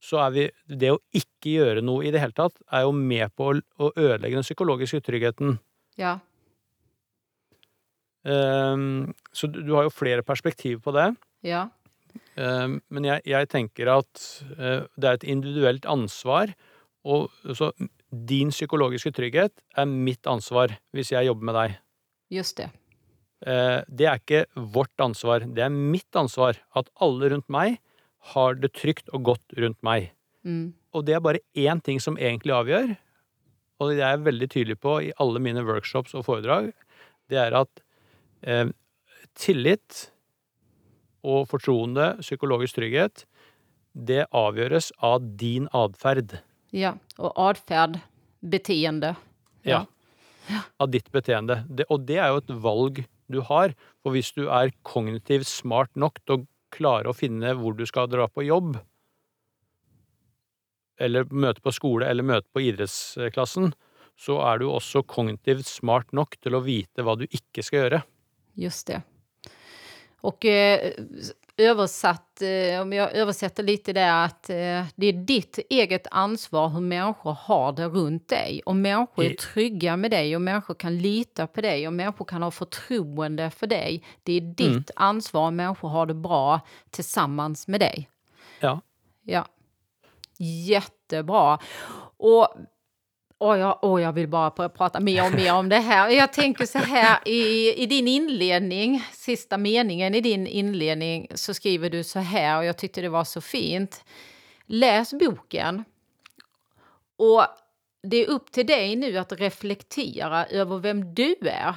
så 0.00 0.20
er 0.22 0.30
vi 0.30 0.42
Det 0.68 0.90
å 0.92 1.00
ikke 1.12 1.50
gjøre 1.50 1.82
noe 1.82 2.04
i 2.06 2.10
det 2.10 2.20
hele 2.20 2.32
tatt, 2.32 2.54
er 2.70 2.82
jo 2.82 2.92
med 2.92 3.34
på 3.34 3.50
å, 3.52 3.90
ødelegge 3.96 4.38
den 4.38 4.46
psykologiske 4.46 5.00
utryggheten. 5.02 5.58
Ja. 5.98 6.20
Um, 8.22 9.14
så 9.32 9.48
du, 9.50 9.62
du 9.64 9.74
har 9.74 9.88
jo 9.88 9.90
flere 9.90 10.22
perspektiver 10.22 10.80
på 10.84 10.92
det. 10.92 11.16
Ja. 11.42 11.68
Um, 12.36 12.80
Men 12.88 13.04
jeg, 13.04 13.22
jeg 13.26 13.48
tenker 13.48 13.88
at 13.98 14.26
uh, 14.58 14.86
det 14.96 15.08
er 15.08 15.18
et 15.18 15.24
individuelt 15.24 15.86
ansvar. 15.86 16.54
Og 17.04 17.30
så 17.56 17.72
din 18.10 18.50
psykologiske 18.50 19.12
trygghet 19.16 19.52
er 19.76 19.86
mitt 19.88 20.26
ansvar 20.26 20.76
hvis 20.92 21.12
jeg 21.14 21.26
jobber 21.26 21.44
med 21.48 21.54
deg. 21.56 21.78
Just 22.30 22.56
det. 22.60 22.70
Eh, 23.46 23.80
Det 23.88 24.06
er 24.06 24.18
ikke 24.18 24.44
vårt 24.54 25.00
ansvar, 25.00 25.40
det 25.40 25.62
er 25.64 25.70
mitt 25.70 26.12
ansvar 26.16 26.58
at 26.76 26.90
alle 27.00 27.30
rundt 27.32 27.48
meg 27.48 27.78
har 28.34 28.54
det 28.54 28.74
trygt 28.76 29.08
og 29.14 29.24
godt 29.24 29.56
rundt 29.56 29.80
meg. 29.82 30.12
Mm. 30.44 30.74
Og 30.92 31.06
det 31.06 31.14
er 31.14 31.24
bare 31.24 31.40
én 31.56 31.80
ting 31.82 32.00
som 32.00 32.18
egentlig 32.18 32.52
avgjør, 32.52 32.96
og 33.80 33.90
det 33.90 34.02
er 34.02 34.12
jeg 34.12 34.26
veldig 34.26 34.48
tydelig 34.52 34.78
på 34.80 35.00
i 35.08 35.12
alle 35.16 35.40
mine 35.40 35.64
workshops 35.64 36.14
og 36.14 36.26
foredrag, 36.26 36.72
det 37.30 37.38
er 37.40 37.56
at 37.56 37.82
eh, 38.42 38.68
tillit 39.34 40.10
og 41.24 41.48
fortroende, 41.48 42.18
psykologisk 42.20 42.76
trygghet, 42.76 43.24
det 43.94 44.26
avgjøres 44.36 44.90
av 45.02 45.24
din 45.40 45.68
atferd. 45.72 46.38
Ja. 46.72 46.94
Og 47.18 47.32
atferd, 47.40 47.98
beteende. 48.40 49.14
Ja. 49.66 49.84
Av 50.80 50.90
ditt 50.90 51.10
beteende. 51.12 51.64
Det, 51.68 51.86
og 51.90 52.06
det 52.08 52.18
er 52.20 52.32
jo 52.32 52.40
et 52.42 52.52
valg 52.62 53.02
du 53.32 53.40
har. 53.46 53.74
For 54.02 54.14
hvis 54.16 54.32
du 54.36 54.46
er 54.48 54.72
kognitivt 54.86 55.48
smart 55.50 55.92
nok 55.98 56.20
til 56.24 56.36
å 56.38 56.46
klare 56.74 57.10
å 57.10 57.16
finne 57.16 57.54
hvor 57.58 57.74
du 57.78 57.84
skal 57.88 58.10
dra 58.10 58.28
på 58.30 58.46
jobb, 58.46 58.78
eller 61.00 61.30
møte 61.32 61.62
på 61.64 61.72
skole, 61.72 62.06
eller 62.06 62.26
møte 62.26 62.46
på 62.52 62.62
idrettsklassen, 62.68 63.72
så 64.20 64.36
er 64.44 64.60
du 64.60 64.68
også 64.68 65.02
kognitivt 65.08 65.68
smart 65.68 66.10
nok 66.16 66.36
til 66.44 66.58
å 66.58 66.64
vite 66.64 67.04
hva 67.06 67.16
du 67.16 67.24
ikke 67.30 67.64
skal 67.64 67.84
gjøre. 67.84 68.02
Just 68.60 68.90
det. 68.90 69.00
Och 70.20 70.44
eh, 70.44 70.92
översatt, 71.56 72.42
eh, 72.42 72.80
om 72.80 72.92
jag 72.92 73.12
översätter 73.12 73.62
lite 73.62 73.92
det 73.92 74.22
att 74.24 74.50
eh, 74.50 74.84
det 74.96 75.06
är 75.06 75.12
ditt 75.12 75.58
eget 75.70 76.06
ansvar 76.10 76.68
hur 76.68 76.80
människor 76.80 77.32
har 77.32 77.72
det 77.72 77.86
runt 77.86 78.28
dig. 78.28 78.62
Om 78.64 78.82
människor 78.82 79.24
är 79.24 79.34
trygga 79.34 79.96
med 79.96 80.10
dig 80.10 80.36
om 80.36 80.44
människor 80.44 80.74
kan 80.74 80.98
lita 80.98 81.46
på 81.46 81.60
dig 81.60 81.88
om 81.88 81.96
människor 81.96 82.24
kan 82.24 82.42
ha 82.42 82.50
förtroende 82.50 83.50
för 83.50 83.66
dig. 83.66 84.04
Det 84.22 84.32
är 84.32 84.40
ditt 84.40 84.90
ansvar 84.96 85.48
om 85.48 85.56
människor 85.56 85.88
har 85.88 86.06
det 86.06 86.14
bra 86.14 86.60
tillsammans 86.90 87.68
med 87.68 87.80
dig. 87.80 88.08
Ja. 88.60 88.80
Ja. 89.22 89.46
Jättebra. 90.66 91.58
Och 92.16 92.48
Åh, 93.42 93.58
jag, 93.58 93.78
åh, 93.82 94.02
jag 94.02 94.12
vill 94.12 94.28
bara 94.28 94.50
pr- 94.50 94.68
prata 94.68 95.00
mer 95.00 95.26
och 95.26 95.34
mer 95.34 95.54
om 95.54 95.68
det 95.68 95.78
här. 95.78 96.10
Jag 96.10 96.32
tänker 96.32 96.66
så 96.66 96.78
här, 96.78 97.18
i, 97.28 97.74
i 97.82 97.86
din 97.86 98.08
inledning, 98.08 99.04
sista 99.12 99.58
meningen 99.58 100.14
i 100.14 100.20
din 100.20 100.46
inledning, 100.46 101.28
så 101.34 101.54
skriver 101.54 101.90
du 101.90 102.04
så 102.04 102.18
här, 102.18 102.58
och 102.58 102.64
jag 102.64 102.78
tyckte 102.78 103.00
det 103.00 103.08
var 103.08 103.24
så 103.24 103.40
fint. 103.40 104.04
Läs 104.66 105.14
boken. 105.14 105.84
Och 107.16 107.44
det 108.02 108.16
är 108.16 108.26
upp 108.28 108.52
till 108.52 108.66
dig 108.66 108.96
nu 108.96 109.18
att 109.18 109.32
reflektera 109.32 110.46
över 110.46 110.78
vem 110.78 111.14
du 111.14 111.36
är 111.42 111.74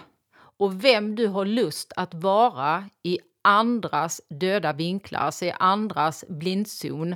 och 0.58 0.84
vem 0.84 1.16
du 1.16 1.28
har 1.28 1.46
lust 1.46 1.94
att 1.96 2.14
vara 2.14 2.90
i 3.04 3.20
andras 3.42 4.22
döda 4.30 4.74
vinklar, 4.74 5.20
alltså 5.20 5.46
i 5.46 5.54
andras 5.60 6.26
blindzon. 6.28 7.16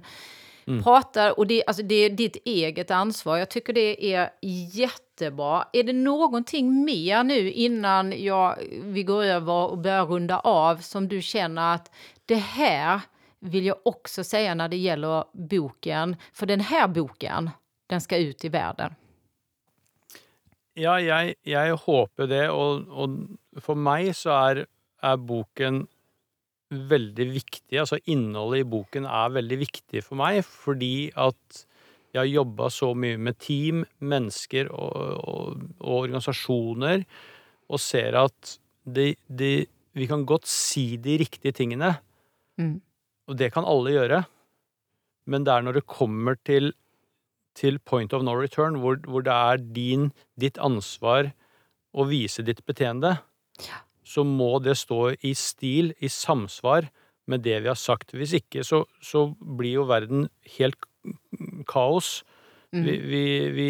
Prata, 0.84 1.34
och 1.34 1.48
det, 1.48 1.64
alltså 1.68 1.84
det 1.84 1.96
är 1.96 2.10
ditt 2.10 2.36
eget 2.46 2.92
ansvar. 2.92 3.38
Jag 3.38 3.50
tycker 3.50 3.74
det 3.74 4.14
är 4.14 4.30
jättebra. 4.72 5.66
Är 5.74 5.84
det 5.84 5.94
någonting 5.94 6.86
mer 6.86 7.24
nu 7.24 7.52
innan 7.52 8.24
jag, 8.24 8.58
vi 8.84 9.04
går 9.04 9.24
över 9.24 9.54
och 9.54 9.78
börjar 9.78 10.06
runda 10.06 10.40
av 10.40 10.78
som 10.78 11.08
du 11.08 11.22
känner 11.22 11.76
att 11.76 11.92
det 12.26 12.36
här 12.36 13.02
vill 13.40 13.66
jag 13.66 13.78
också 13.86 14.24
säga 14.24 14.56
när 14.56 14.68
det 14.68 14.78
gäller 14.78 15.24
boken. 15.34 16.16
För 16.34 16.46
den 16.46 16.60
här 16.60 16.88
boken, 16.88 17.50
den 17.88 18.02
ska 18.02 18.18
ut 18.18 18.46
i 18.46 18.50
världen. 18.50 18.96
Ja, 20.78 21.00
jeg, 21.02 21.36
jeg 21.42 21.74
håper 21.74 22.28
det, 22.30 22.44
og, 22.54 22.86
og 22.94 23.62
for 23.66 23.74
meg 23.74 24.12
så 24.14 24.36
er, 24.36 24.60
er 25.02 25.16
boken 25.18 25.88
veldig 26.72 27.28
viktig. 27.32 27.78
Altså 27.80 28.00
innholdet 28.12 28.64
i 28.66 28.70
boken 28.70 29.08
er 29.08 29.34
veldig 29.38 29.58
viktig 29.62 30.04
for 30.06 30.20
meg, 30.20 30.42
fordi 30.46 31.10
at 31.16 31.64
jeg 32.14 32.20
har 32.22 32.30
jobba 32.32 32.70
så 32.74 32.94
mye 32.98 33.18
med 33.22 33.38
team, 33.44 33.84
mennesker 34.00 34.70
og, 34.74 34.96
og, 35.22 35.64
og 35.84 35.94
organisasjoner, 36.02 37.04
og 37.68 37.82
ser 37.84 38.16
at 38.20 38.58
de, 38.88 39.12
de, 39.28 39.52
vi 39.98 40.08
kan 40.10 40.24
godt 40.28 40.48
si 40.50 40.96
de 41.02 41.20
riktige 41.24 41.56
tingene, 41.64 41.98
Mm. 42.58 42.80
og 43.30 43.36
det 43.38 43.52
kan 43.54 43.68
alle 43.70 43.92
gjøre, 43.94 44.24
men 45.30 45.44
det 45.46 45.52
er 45.54 45.62
når 45.62 45.76
det 45.78 45.84
kommer 45.86 46.40
til 46.42 46.72
til 47.58 47.78
point 47.86 48.14
of 48.14 48.24
no 48.26 48.34
return, 48.34 48.80
hvor, 48.82 48.98
hvor 49.06 49.22
det 49.26 49.34
er 49.34 49.62
din, 49.76 50.08
ditt 50.42 50.58
ansvar 50.58 51.32
å 51.94 52.08
vise 52.10 52.42
ditt 52.46 52.64
beteende, 52.66 53.20
Ja. 53.66 53.80
Så 54.08 54.24
må 54.28 54.56
det 54.64 54.78
stå 54.80 55.12
i 55.26 55.34
stil, 55.38 55.92
i 56.00 56.10
samsvar 56.12 56.88
med 57.28 57.44
det 57.44 57.60
vi 57.66 57.72
har 57.72 57.80
sagt. 57.80 58.16
Hvis 58.16 58.38
ikke, 58.40 58.64
så, 58.64 58.86
så 59.04 59.28
blir 59.38 59.82
jo 59.82 59.88
verden 59.90 60.30
helt 60.58 60.80
kaos. 61.68 62.22
Mm. 62.76 62.84
Vi, 62.84 62.96
vi, 63.56 63.68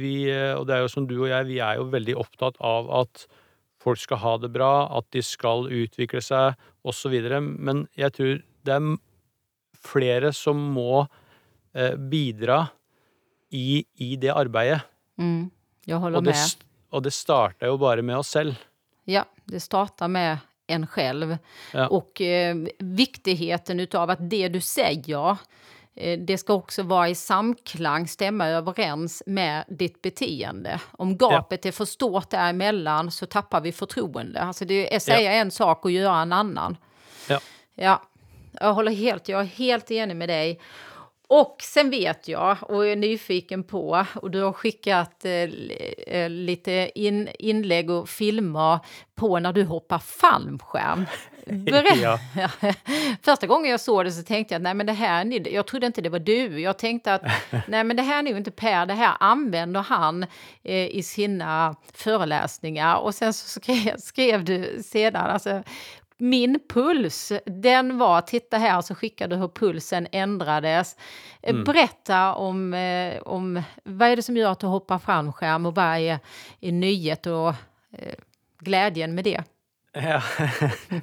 vi, 0.00 0.14
og 0.56 0.66
det 0.68 0.76
er 0.76 0.84
jo 0.84 0.92
som 0.92 1.08
du 1.08 1.16
og 1.22 1.30
jeg, 1.30 1.48
vi 1.48 1.60
er 1.64 1.80
jo 1.80 1.88
veldig 1.92 2.16
opptatt 2.20 2.58
av 2.64 2.88
at 3.02 3.26
folk 3.82 4.00
skal 4.00 4.20
ha 4.22 4.34
det 4.42 4.50
bra, 4.52 4.72
at 4.98 5.06
de 5.14 5.22
skal 5.24 5.68
utvikle 5.72 6.22
seg, 6.24 6.58
osv. 6.88 7.14
Men 7.40 7.86
jeg 7.98 8.14
tror 8.16 8.40
det 8.66 8.76
er 8.76 8.88
flere 9.78 10.32
som 10.36 10.60
må 10.74 11.04
eh, 11.76 11.94
bidra 11.96 12.66
i, 13.54 13.84
i 14.04 14.14
det 14.20 14.32
arbeidet. 14.34 14.82
Mm. 15.20 15.50
Jeg 15.88 16.00
holder 16.02 16.20
Og 16.20 16.26
det, 16.28 16.34
med. 16.36 16.66
og 16.92 17.04
det 17.06 17.14
starta 17.16 17.70
jo 17.70 17.78
bare 17.80 18.04
med 18.04 18.20
oss 18.20 18.32
selv. 18.36 18.58
Ja, 19.10 19.24
det 19.44 19.60
startar 19.60 20.08
med 20.08 20.38
en 20.66 20.86
själv. 20.86 21.38
Ja. 21.72 21.88
Och 21.88 22.20
eh, 22.20 22.56
viktigheten 22.78 23.80
utav 23.80 24.10
att 24.10 24.30
det 24.30 24.48
du 24.48 24.60
säger, 24.60 25.36
eh, 25.94 26.18
det 26.18 26.38
ska 26.38 26.54
också 26.54 26.82
vara 26.82 27.08
i 27.08 27.14
samklang, 27.14 28.08
stämma 28.08 28.46
överens 28.46 29.22
med 29.26 29.64
ditt 29.68 30.02
beteende. 30.02 30.80
Om 30.90 31.16
gapet 31.16 31.66
är 31.66 31.72
för 31.72 31.84
stort 31.84 32.30
däremellan 32.30 33.10
så 33.10 33.26
tappar 33.26 33.60
vi 33.60 33.72
förtroende. 33.72 34.40
Alltså 34.40 34.64
det 34.64 34.94
är 34.94 34.98
säga 34.98 35.32
en 35.32 35.50
sak 35.50 35.84
och 35.84 35.90
göra 35.90 36.22
en 36.22 36.32
annan. 36.32 36.76
Ja. 37.28 37.40
Ja, 37.74 38.02
jag 38.52 38.74
håller 38.74 38.92
helt, 38.92 39.28
jag 39.28 39.40
är 39.40 39.44
helt 39.44 39.90
enig 39.90 40.16
med 40.16 40.28
dig. 40.28 40.60
Och 41.30 41.56
sen 41.62 41.90
vet 41.90 42.28
jag 42.28 42.56
och 42.62 42.86
är 42.86 42.96
nyfiken 42.96 43.64
på, 43.64 44.06
och 44.14 44.30
du 44.30 44.42
har 44.42 44.52
skickat 44.52 45.24
eh, 45.24 45.32
eh, 46.06 46.30
lite 46.30 46.90
in, 46.94 47.28
inlägg 47.38 47.90
och 47.90 48.08
filmer 48.08 48.78
på 49.14 49.38
när 49.38 49.52
du 49.52 49.64
hoppar 49.64 49.98
fallskärm. 49.98 51.06
Ja. 52.02 52.18
Första 53.22 53.46
gången 53.46 53.70
jag 53.70 53.80
såg 53.80 54.04
det 54.04 54.12
så 54.12 54.22
tänkte 54.22 54.54
jag, 54.54 54.62
nej 54.62 54.74
men 54.74 54.86
det 54.86 54.92
här, 54.92 55.32
är 55.32 55.48
jag 55.48 55.66
trodde 55.66 55.86
inte 55.86 56.00
det 56.00 56.08
var 56.08 56.18
du. 56.18 56.60
Jag 56.60 56.78
tänkte 56.78 57.14
att, 57.14 57.22
nej 57.68 57.84
men 57.84 57.96
det 57.96 58.02
här 58.02 58.18
är 58.18 58.22
nog 58.22 58.36
inte 58.36 58.50
Per, 58.50 58.86
det 58.86 58.94
här 58.94 59.16
använder 59.20 59.80
han 59.80 60.26
eh, 60.62 60.86
i 60.86 61.02
sina 61.02 61.76
föreläsningar. 61.94 62.96
Och 62.96 63.14
sen 63.14 63.32
så 63.32 63.60
skrev, 63.60 63.96
skrev 63.96 64.44
du 64.44 64.82
sedan, 64.84 65.26
alltså 65.26 65.62
min 66.18 66.60
puls, 66.68 67.32
den 67.46 67.98
var, 67.98 68.20
titta 68.20 68.58
här, 68.58 68.80
så 68.80 68.94
skickade 68.94 69.36
hur 69.36 69.48
pulsen 69.48 70.06
ändrades. 70.12 70.96
Mm. 71.42 71.64
Berätta 71.64 72.34
om, 72.34 72.74
eh, 72.74 73.22
om 73.22 73.62
vad 73.84 74.08
är 74.08 74.16
det 74.16 74.22
som 74.22 74.36
gör 74.36 74.52
att 74.52 74.60
du 74.60 74.66
hoppar 74.66 74.98
fallskärm 74.98 75.66
och 75.66 75.74
vad 75.74 75.98
är, 75.98 76.18
är 76.60 76.72
nyhet 76.72 77.26
och 77.26 77.48
eh, 77.92 78.14
glädjen 78.58 79.14
med 79.14 79.24
det? 79.24 79.42
Ja, 79.92 80.22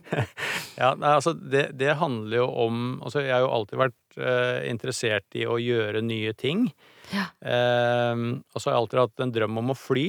ja 0.75 0.97
altså 1.01 1.33
det, 1.33 1.69
det 1.73 1.93
handler 1.97 2.37
jo 2.37 2.45
om 2.45 3.01
Altså, 3.03 3.23
jeg 3.25 3.33
har 3.33 3.43
jo 3.43 3.53
alltid 3.57 3.79
vært 3.81 4.19
eh, 4.19 4.59
interessert 4.69 5.35
i 5.35 5.47
å 5.49 5.57
gjøre 5.59 6.03
nye 6.05 6.33
ting. 6.37 6.67
Ja. 7.11 7.25
Eh, 7.41 8.13
og 8.53 8.61
så 8.61 8.69
har 8.69 8.75
jeg 8.75 8.83
alltid 8.83 9.01
hatt 9.01 9.25
en 9.25 9.35
drøm 9.35 9.61
om 9.63 9.73
å 9.73 9.77
fly. 9.79 10.07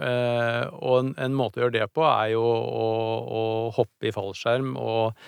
Eh, 0.00 0.66
og 0.80 0.94
en, 1.02 1.14
en 1.20 1.34
måte 1.36 1.60
å 1.60 1.66
gjøre 1.66 1.76
det 1.78 1.88
på 1.92 2.04
er 2.08 2.32
jo 2.34 2.42
å, 2.44 2.86
å 3.40 3.42
hoppe 3.76 4.08
i 4.08 4.14
fallskjerm 4.16 4.74
og, 4.80 5.18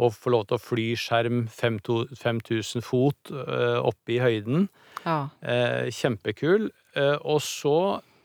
og 0.00 0.12
få 0.16 0.32
lov 0.32 0.46
til 0.48 0.56
å 0.58 0.62
fly 0.62 0.86
skjerm 1.00 1.44
5000 1.52 2.84
fot 2.84 3.32
eh, 3.32 3.78
oppe 3.80 4.16
i 4.16 4.20
høyden. 4.24 4.68
Ja. 5.04 5.18
Eh, 5.44 5.88
kjempekul. 5.94 6.70
Eh, 6.96 7.16
og 7.28 7.42
så 7.44 7.76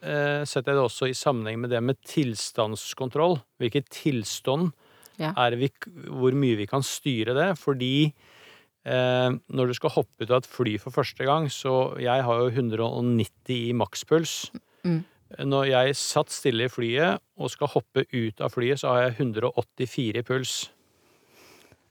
eh, 0.01 0.41
setter 0.47 0.71
jeg 0.73 0.79
det 0.79 0.85
også 0.87 1.11
i 1.11 1.17
sammenheng 1.17 1.59
med 1.63 1.73
det 1.75 1.83
med 1.83 1.99
tilstandskontroll. 2.07 3.39
Hvilket 3.61 3.91
tilstand 3.93 4.71
Ja. 5.19 5.33
er 5.37 5.53
vi, 5.59 5.67
hvor 6.07 6.33
mye 6.33 6.55
vi 6.57 6.65
kan 6.71 6.81
styre 6.87 7.35
det. 7.37 7.49
Fordi 7.59 7.93
eh, 8.09 9.29
når 9.53 9.67
du 9.69 9.73
skal 9.77 9.93
hoppe 9.93 10.23
ut 10.25 10.31
av 10.31 10.39
et 10.41 10.49
fly 10.49 10.77
for 10.81 10.95
første 10.95 11.27
gang, 11.27 11.45
så 11.51 11.93
jeg 12.01 12.23
har 12.25 12.39
jo 12.41 12.49
190 12.49 13.53
i 13.69 13.73
makspuls. 13.77 14.49
Mm. 14.87 15.03
Når 15.39 15.69
jeg 15.69 15.95
satt 15.99 16.33
stille 16.33 16.67
i 16.67 16.71
flyet 16.71 17.21
og 17.39 17.51
skal 17.53 17.71
hoppe 17.73 18.05
ut 18.11 18.41
av 18.43 18.53
flyet, 18.53 18.81
så 18.81 18.91
har 18.91 19.03
jeg 19.05 19.15
184 19.19 20.21
i 20.21 20.25
puls. 20.27 20.55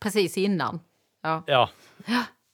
Presis 0.00 0.36
innan. 0.40 0.80
Ja. 1.24 1.40
Ja. 1.48 1.64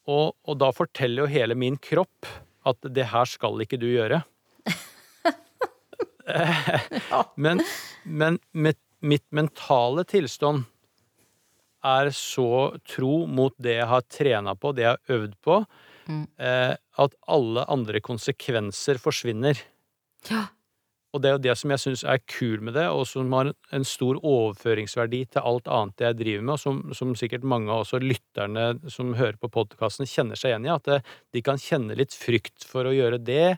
Og, 0.07 0.35
og 0.47 0.59
da 0.59 0.71
forteller 0.75 1.25
jo 1.25 1.31
hele 1.31 1.57
min 1.59 1.79
kropp 1.83 2.27
at 2.67 2.89
det 2.95 3.09
her 3.13 3.29
skal 3.31 3.63
ikke 3.63 3.79
du 3.81 3.89
gjøre. 3.91 4.23
Men, 7.39 7.61
men 8.03 8.41
mitt, 8.51 8.81
mitt 8.99 9.23
mentale 9.31 10.03
tilstand 10.11 10.65
er 11.87 12.11
så 12.11 12.75
tro 12.89 13.27
mot 13.31 13.55
det 13.63 13.77
jeg 13.77 13.87
har 13.87 14.03
trena 14.11 14.57
på, 14.59 14.73
det 14.75 14.83
jeg 14.83 14.97
har 14.97 15.15
øvd 15.21 15.37
på, 15.47 15.61
eh, 16.11 16.75
at 16.75 17.17
alle 17.31 17.63
andre 17.71 18.03
konsekvenser 18.03 18.99
forsvinner. 18.99 19.61
Ja. 20.31 20.49
Og 21.17 21.23
det 21.25 21.31
er 21.31 21.37
jo 21.39 21.45
det 21.47 21.55
som 21.57 21.73
jeg 21.73 21.81
syns 21.81 22.03
er 22.05 22.21
kul 22.29 22.61
med 22.61 22.75
det, 22.77 22.85
og 22.93 23.07
som 23.09 23.33
har 23.33 23.49
en 23.75 23.87
stor 23.89 24.19
overføringsverdi 24.21 25.23
til 25.33 25.47
alt 25.49 25.69
annet 25.73 26.03
jeg 26.05 26.19
driver 26.19 26.43
med, 26.45 26.53
og 26.59 26.61
som, 26.61 26.83
som 26.99 27.15
sikkert 27.17 27.47
mange 27.49 27.73
av 27.73 27.87
også 27.87 28.03
lytterne 28.03 28.67
som 28.93 29.15
hører 29.17 29.39
på 29.41 29.49
podkasten, 29.55 30.09
kjenner 30.11 30.37
seg 30.37 30.53
igjen 30.53 30.69
i. 30.69 30.75
At 30.75 30.91
det, 30.91 30.99
de 31.33 31.43
kan 31.47 31.61
kjenne 31.61 31.97
litt 31.97 32.13
frykt 32.13 32.67
for 32.69 32.85
å 32.85 32.93
gjøre 32.93 33.23
det, 33.25 33.57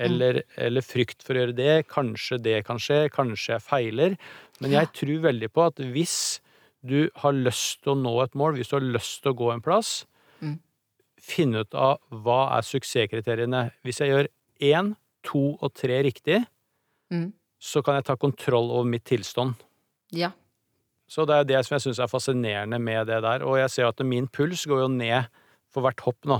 eller, 0.00 0.44
eller 0.54 0.86
frykt 0.86 1.26
for 1.26 1.34
å 1.34 1.42
gjøre 1.42 1.56
det. 1.58 1.74
Kanskje 1.90 2.38
det 2.44 2.60
kan 2.68 2.78
skje, 2.80 3.02
kanskje 3.12 3.56
jeg 3.56 3.66
feiler. 3.66 4.14
Men 4.62 4.76
jeg 4.78 4.92
tror 4.96 5.26
veldig 5.26 5.50
på 5.50 5.66
at 5.66 5.82
hvis 5.82 6.20
du 6.86 7.10
har 7.20 7.34
lyst 7.36 7.82
til 7.82 7.96
å 7.96 7.98
nå 7.98 8.14
et 8.22 8.38
mål, 8.38 8.54
hvis 8.56 8.70
du 8.70 8.78
har 8.78 8.86
lyst 8.86 9.18
til 9.24 9.34
å 9.34 9.38
gå 9.42 9.50
en 9.52 9.64
plass, 9.64 10.04
finne 11.20 11.66
ut 11.66 11.76
av 11.76 11.98
hva 12.24 12.40
er 12.56 12.64
suksesskriteriene. 12.64 13.66
Hvis 13.84 14.00
jeg 14.00 14.14
gjør 14.14 14.30
én, 14.70 14.94
to 15.26 15.42
og 15.60 15.74
tre 15.76 15.98
riktig, 16.06 16.38
Mm. 17.10 17.32
så 17.60 17.82
kan 17.84 17.98
jeg 17.98 18.06
ta 18.06 18.16
kontroll 18.16 18.70
over 18.70 18.86
mitt 18.88 19.04
tilstand. 19.04 19.58
Ja. 20.14 20.30
Så 21.10 21.26
det 21.26 21.34
er 21.36 21.48
det 21.48 21.62
som 21.66 21.74
jeg 21.74 21.84
syns 21.84 21.98
er 21.98 22.10
fascinerende 22.10 22.78
med 22.78 23.08
det 23.10 23.18
der. 23.24 23.42
Og 23.42 23.58
jeg 23.58 23.72
ser 23.74 23.88
at 23.90 24.00
min 24.06 24.28
puls 24.30 24.62
går 24.70 24.84
jo 24.84 24.92
ned 24.94 25.26
for 25.70 25.82
hvert 25.84 26.00
hopp 26.06 26.28
nå. 26.30 26.38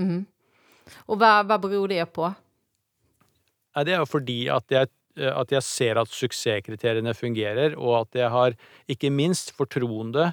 Mm. 0.00 0.22
Og 1.10 1.18
hva, 1.18 1.40
hva 1.46 1.58
beror 1.60 1.90
det 1.90 2.04
på? 2.14 2.30
Nei, 3.74 3.84
Det 3.84 3.94
er 3.94 4.00
jo 4.02 4.08
fordi 4.08 4.38
at 4.50 4.72
jeg, 4.72 4.90
at 5.18 5.52
jeg 5.52 5.66
ser 5.66 6.00
at 6.00 6.14
suksesskriteriene 6.14 7.14
fungerer, 7.14 7.76
og 7.76 8.06
at 8.06 8.22
jeg 8.22 8.30
har 8.30 8.56
ikke 8.90 9.10
minst 9.10 9.52
fortroende 9.58 10.30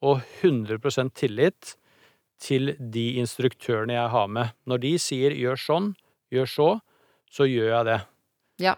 og 0.00 0.22
100% 0.42 1.12
tillit 1.16 1.74
til 2.40 2.74
de 2.78 3.06
instruktørene 3.20 3.96
jeg 3.98 4.12
har 4.14 4.30
med. 4.32 4.54
Når 4.64 4.78
de 4.84 4.92
sier 4.98 5.32
'gjør 5.36 5.60
sånn', 5.60 5.94
'gjør 6.32 6.48
så', 6.48 6.80
så 7.30 7.44
gjør 7.44 7.68
jeg 7.76 7.84
det. 7.84 8.00
Ja. 8.60 8.76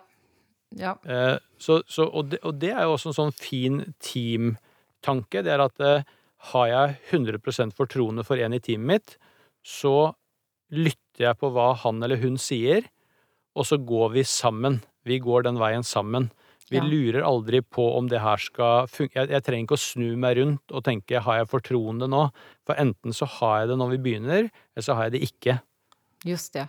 Ja. 0.78 0.94
Eh, 1.04 1.36
Så, 1.60 1.82
så, 1.86 2.06
og, 2.08 2.30
det, 2.32 2.38
og 2.48 2.56
det 2.58 2.70
er 2.72 2.86
jo 2.86 2.94
også 2.96 3.10
en 3.12 3.18
sånn 3.18 3.34
fin 3.36 3.82
teamtanke. 4.02 5.42
Det 5.44 5.52
er 5.52 5.62
at 5.62 5.80
eh, 5.84 6.04
har 6.52 6.66
jeg 6.70 6.96
100% 7.12 7.74
fortroende 7.78 8.24
for 8.26 8.40
en 8.42 8.56
i 8.56 8.60
teamet 8.62 8.88
mitt, 8.88 9.16
så 9.62 10.12
lytter 10.72 11.26
jeg 11.28 11.38
på 11.38 11.50
hva 11.54 11.68
han 11.84 12.02
eller 12.02 12.18
hun 12.22 12.38
sier, 12.40 12.88
og 13.54 13.66
så 13.68 13.76
går 13.78 14.14
vi 14.16 14.24
sammen. 14.26 14.80
Vi 15.06 15.20
går 15.22 15.44
den 15.46 15.60
veien 15.60 15.84
sammen. 15.86 16.30
Vi 16.72 16.78
Ja. 16.80 16.84
lurer 16.88 17.22
aldri 17.28 17.60
på 17.60 17.84
om 17.98 18.06
det 18.08 18.22
her 18.24 18.40
skal 18.40 18.86
funke. 18.88 19.12
Jeg, 19.20 19.28
jeg 19.28 19.44
trenger 19.44 19.66
ikke 19.66 19.76
å 19.76 19.82
snu 19.82 20.16
meg 20.16 20.38
rundt 20.38 20.72
og 20.72 20.84
tenke 20.86 21.20
har 21.20 21.42
jeg 21.42 21.50
fortroende 21.52 22.08
nå? 22.08 22.30
For 22.64 22.74
enten 22.80 23.12
så 23.12 23.26
har 23.28 23.60
jeg 23.60 23.68
det 23.74 23.76
når 23.82 23.90
vi 23.92 23.98
begynner, 24.06 24.48
eller 24.48 24.86
så 24.86 24.94
har 24.96 25.10
jeg 25.10 25.18
det 25.18 25.22
ikke. 25.28 25.58
Just 26.24 26.54
det. 26.56 26.68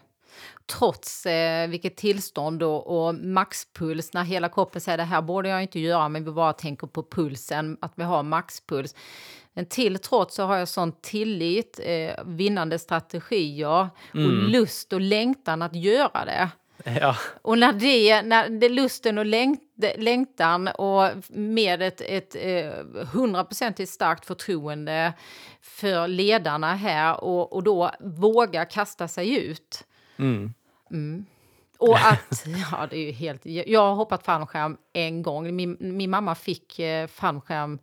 Trots 0.66 1.26
eh, 1.26 1.70
vilket 1.70 1.96
tillstånd 1.96 2.64
och, 2.64 3.06
och 3.08 3.16
maxpuls, 3.16 4.14
när 4.14 4.24
hela 4.24 4.50
kroppen 4.50 4.82
säger 4.82 4.98
det 4.98 5.04
här 5.04 5.22
borde 5.22 5.50
jag 5.50 5.62
inte 5.62 5.80
göra, 5.80 6.10
men 6.10 6.26
vi 6.26 6.32
bara 6.32 6.54
tänker 6.54 6.88
på 6.88 7.04
pulsen, 7.04 7.78
att 7.82 7.94
vi 7.96 8.04
har 8.04 8.24
maxpuls. 8.24 8.96
Men 9.54 9.66
till 9.66 10.00
trots 10.00 10.36
så 10.36 10.44
har 10.44 10.58
jag 10.58 10.68
sån 10.68 10.92
tillit, 10.92 11.80
eh, 11.84 12.24
vinnande 12.26 12.80
strategier 12.80 13.90
och 14.14 14.50
lust 14.50 14.94
och 14.94 15.02
längtan 15.02 15.62
att 15.62 15.76
göra 15.76 16.26
det. 16.26 16.50
Ja. 17.02 17.16
Och 17.42 17.58
när 17.58 17.74
det, 17.74 18.22
när 18.22 18.50
det 18.50 18.70
lusten 18.70 19.18
och 19.18 19.26
längt, 19.26 19.62
längtan 19.98 20.68
och 20.68 21.10
med 21.30 21.82
ett, 21.82 22.02
ett 22.02 22.36
eh, 22.40 23.06
hundraprocentigt 23.14 23.92
starkt 23.92 24.26
förtroende 24.26 25.14
för 25.62 26.08
ledarna 26.08 26.76
här 26.76 27.24
och, 27.24 27.54
och 27.54 27.64
då 27.64 27.92
våga 28.00 28.66
kasta 28.66 29.08
sig 29.08 29.36
ut. 29.36 29.84
Mm. 30.90 31.26
Och 31.78 31.98
att, 31.98 32.46
ja 32.72 32.88
det 32.90 32.98
är 32.98 33.06
ju 33.06 33.12
helt, 33.12 33.46
jag 33.46 33.82
har 33.82 33.96
hoppat 33.96 34.26
fallskärm 34.26 34.78
en 34.94 35.24
gång. 35.24 35.56
Min, 35.56 35.78
min 35.80 36.10
mamma 36.10 36.36
fick 36.36 36.80
eh, 36.80 37.08
fallskärm 37.08 37.80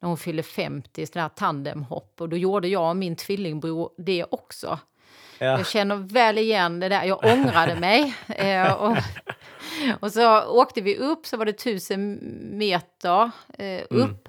när 0.00 0.08
hon 0.08 0.18
fyllde 0.18 0.42
50, 0.42 1.06
sån 1.06 1.22
här 1.22 1.28
tandemhopp. 1.28 2.20
Och 2.20 2.28
då 2.28 2.36
gjorde 2.36 2.68
jag 2.68 2.88
och 2.88 2.96
min 2.96 3.16
tvillingbror 3.16 3.90
det 3.96 4.24
också. 4.30 4.78
Ja. 5.38 5.46
Jag 5.46 5.66
känner 5.66 5.96
väl 5.96 6.38
igen 6.38 6.80
det 6.80 6.88
där. 6.88 7.04
Jag 7.04 7.24
ångrade 7.24 7.80
mig. 7.80 8.14
Eh, 8.28 8.72
och, 8.72 8.96
och 10.00 10.12
så 10.12 10.42
åkte 10.42 10.80
vi 10.80 10.96
upp, 10.96 11.26
så 11.26 11.36
var 11.36 11.44
det 11.44 11.52
tusen 11.52 12.18
meter 12.58 13.30
eh, 13.58 13.82
upp. 13.90 14.28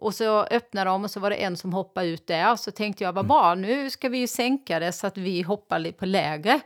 Och 0.00 0.14
så 0.14 0.42
öppnade 0.44 0.90
de 0.90 1.04
och 1.04 1.10
så 1.10 1.20
var 1.20 1.30
det 1.30 1.36
en 1.36 1.56
som 1.56 1.72
hoppade 1.72 2.06
ut 2.06 2.26
där. 2.26 2.56
Så 2.56 2.70
tänkte 2.70 3.04
jag, 3.04 3.12
vad 3.12 3.26
bra, 3.26 3.54
nu 3.54 3.90
ska 3.90 4.08
vi 4.08 4.18
ju 4.18 4.26
sänka 4.26 4.78
det 4.78 4.92
så 4.92 5.06
att 5.06 5.16
vi 5.16 5.42
hoppar 5.42 5.92
på 5.92 6.06
lägre. 6.06 6.60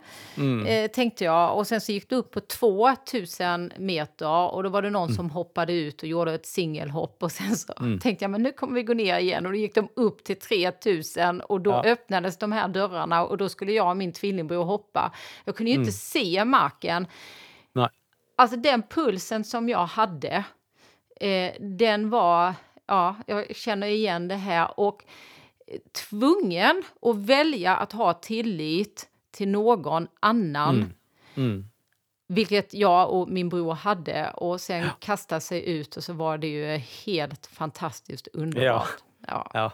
Eh, 0.67 0.87
tänkte 0.91 1.23
jag. 1.23 1.57
Och 1.57 1.67
sen 1.67 1.81
så 1.81 1.91
gick 1.91 2.09
det 2.09 2.15
upp 2.15 2.31
på 2.31 2.39
2000 2.39 3.73
meter 3.77 4.27
och 4.53 4.63
då 4.63 4.69
var 4.69 4.81
det 4.81 4.89
någon 4.89 5.13
som 5.13 5.29
hoppade 5.29 5.73
ut 5.73 6.01
och 6.03 6.07
gjorde 6.09 6.33
ett 6.33 6.45
singelhopp. 6.45 7.23
Och 7.23 7.31
sen 7.31 7.55
så 7.55 7.73
tänkte 7.73 8.17
jag, 8.23 8.29
men 8.31 8.43
nu 8.43 8.51
kommer 8.51 8.73
vi 8.73 8.83
gå 8.83 8.93
ner 8.93 9.17
igen. 9.19 9.45
Och 9.45 9.51
då 9.51 9.57
gick 9.57 9.75
de 9.75 9.87
upp 9.95 10.23
till 10.23 10.39
3000 10.39 11.41
och 11.41 11.61
då 11.61 11.71
Ja. 11.71 11.83
öppnades 11.85 12.37
de 12.37 12.51
här 12.51 12.67
dörrarna 12.67 13.25
och 13.25 13.37
då 13.37 13.49
skulle 13.49 13.71
jag 13.71 13.89
och 13.89 13.97
min 13.97 14.11
tvillingbror 14.13 14.63
hoppa. 14.63 15.11
Jag 15.45 15.55
kunde 15.55 15.71
ju 15.71 15.77
inte 15.77 15.91
se 15.91 16.45
marken. 16.45 17.07
Nej. 17.73 17.89
Alltså 18.35 18.57
den 18.57 18.81
pulsen 18.83 19.43
som 19.43 19.69
jag 19.69 19.85
hade, 19.85 20.43
eh, 21.19 21.53
den 21.59 22.09
var, 22.09 22.53
ja, 22.87 23.15
jag 23.27 23.55
känner 23.55 23.87
igen 23.87 24.27
det 24.27 24.35
här 24.35 24.79
och 24.79 25.03
eh, 25.67 25.79
tvungen 26.09 26.83
att 27.01 27.15
välja 27.17 27.75
att 27.75 27.91
ha 27.91 28.13
tillit 28.13 29.09
till 29.31 29.47
någon 29.47 30.07
annan. 30.19 30.93
Mm. 31.35 31.65
Vilket 32.27 32.73
jag 32.73 33.11
och 33.11 33.29
min 33.29 33.49
bror 33.49 33.73
hade 33.73 34.29
och 34.29 34.61
sen 34.61 34.89
kasta 34.99 35.39
sig 35.39 35.69
ut 35.69 35.97
och 35.97 36.03
så 36.03 36.13
var 36.13 36.37
det 36.37 36.47
ju 36.47 36.77
helt 36.77 37.45
fantastiskt 37.45 38.27
underbart. 38.33 39.03
Ja. 39.27 39.51
Ja. 39.53 39.71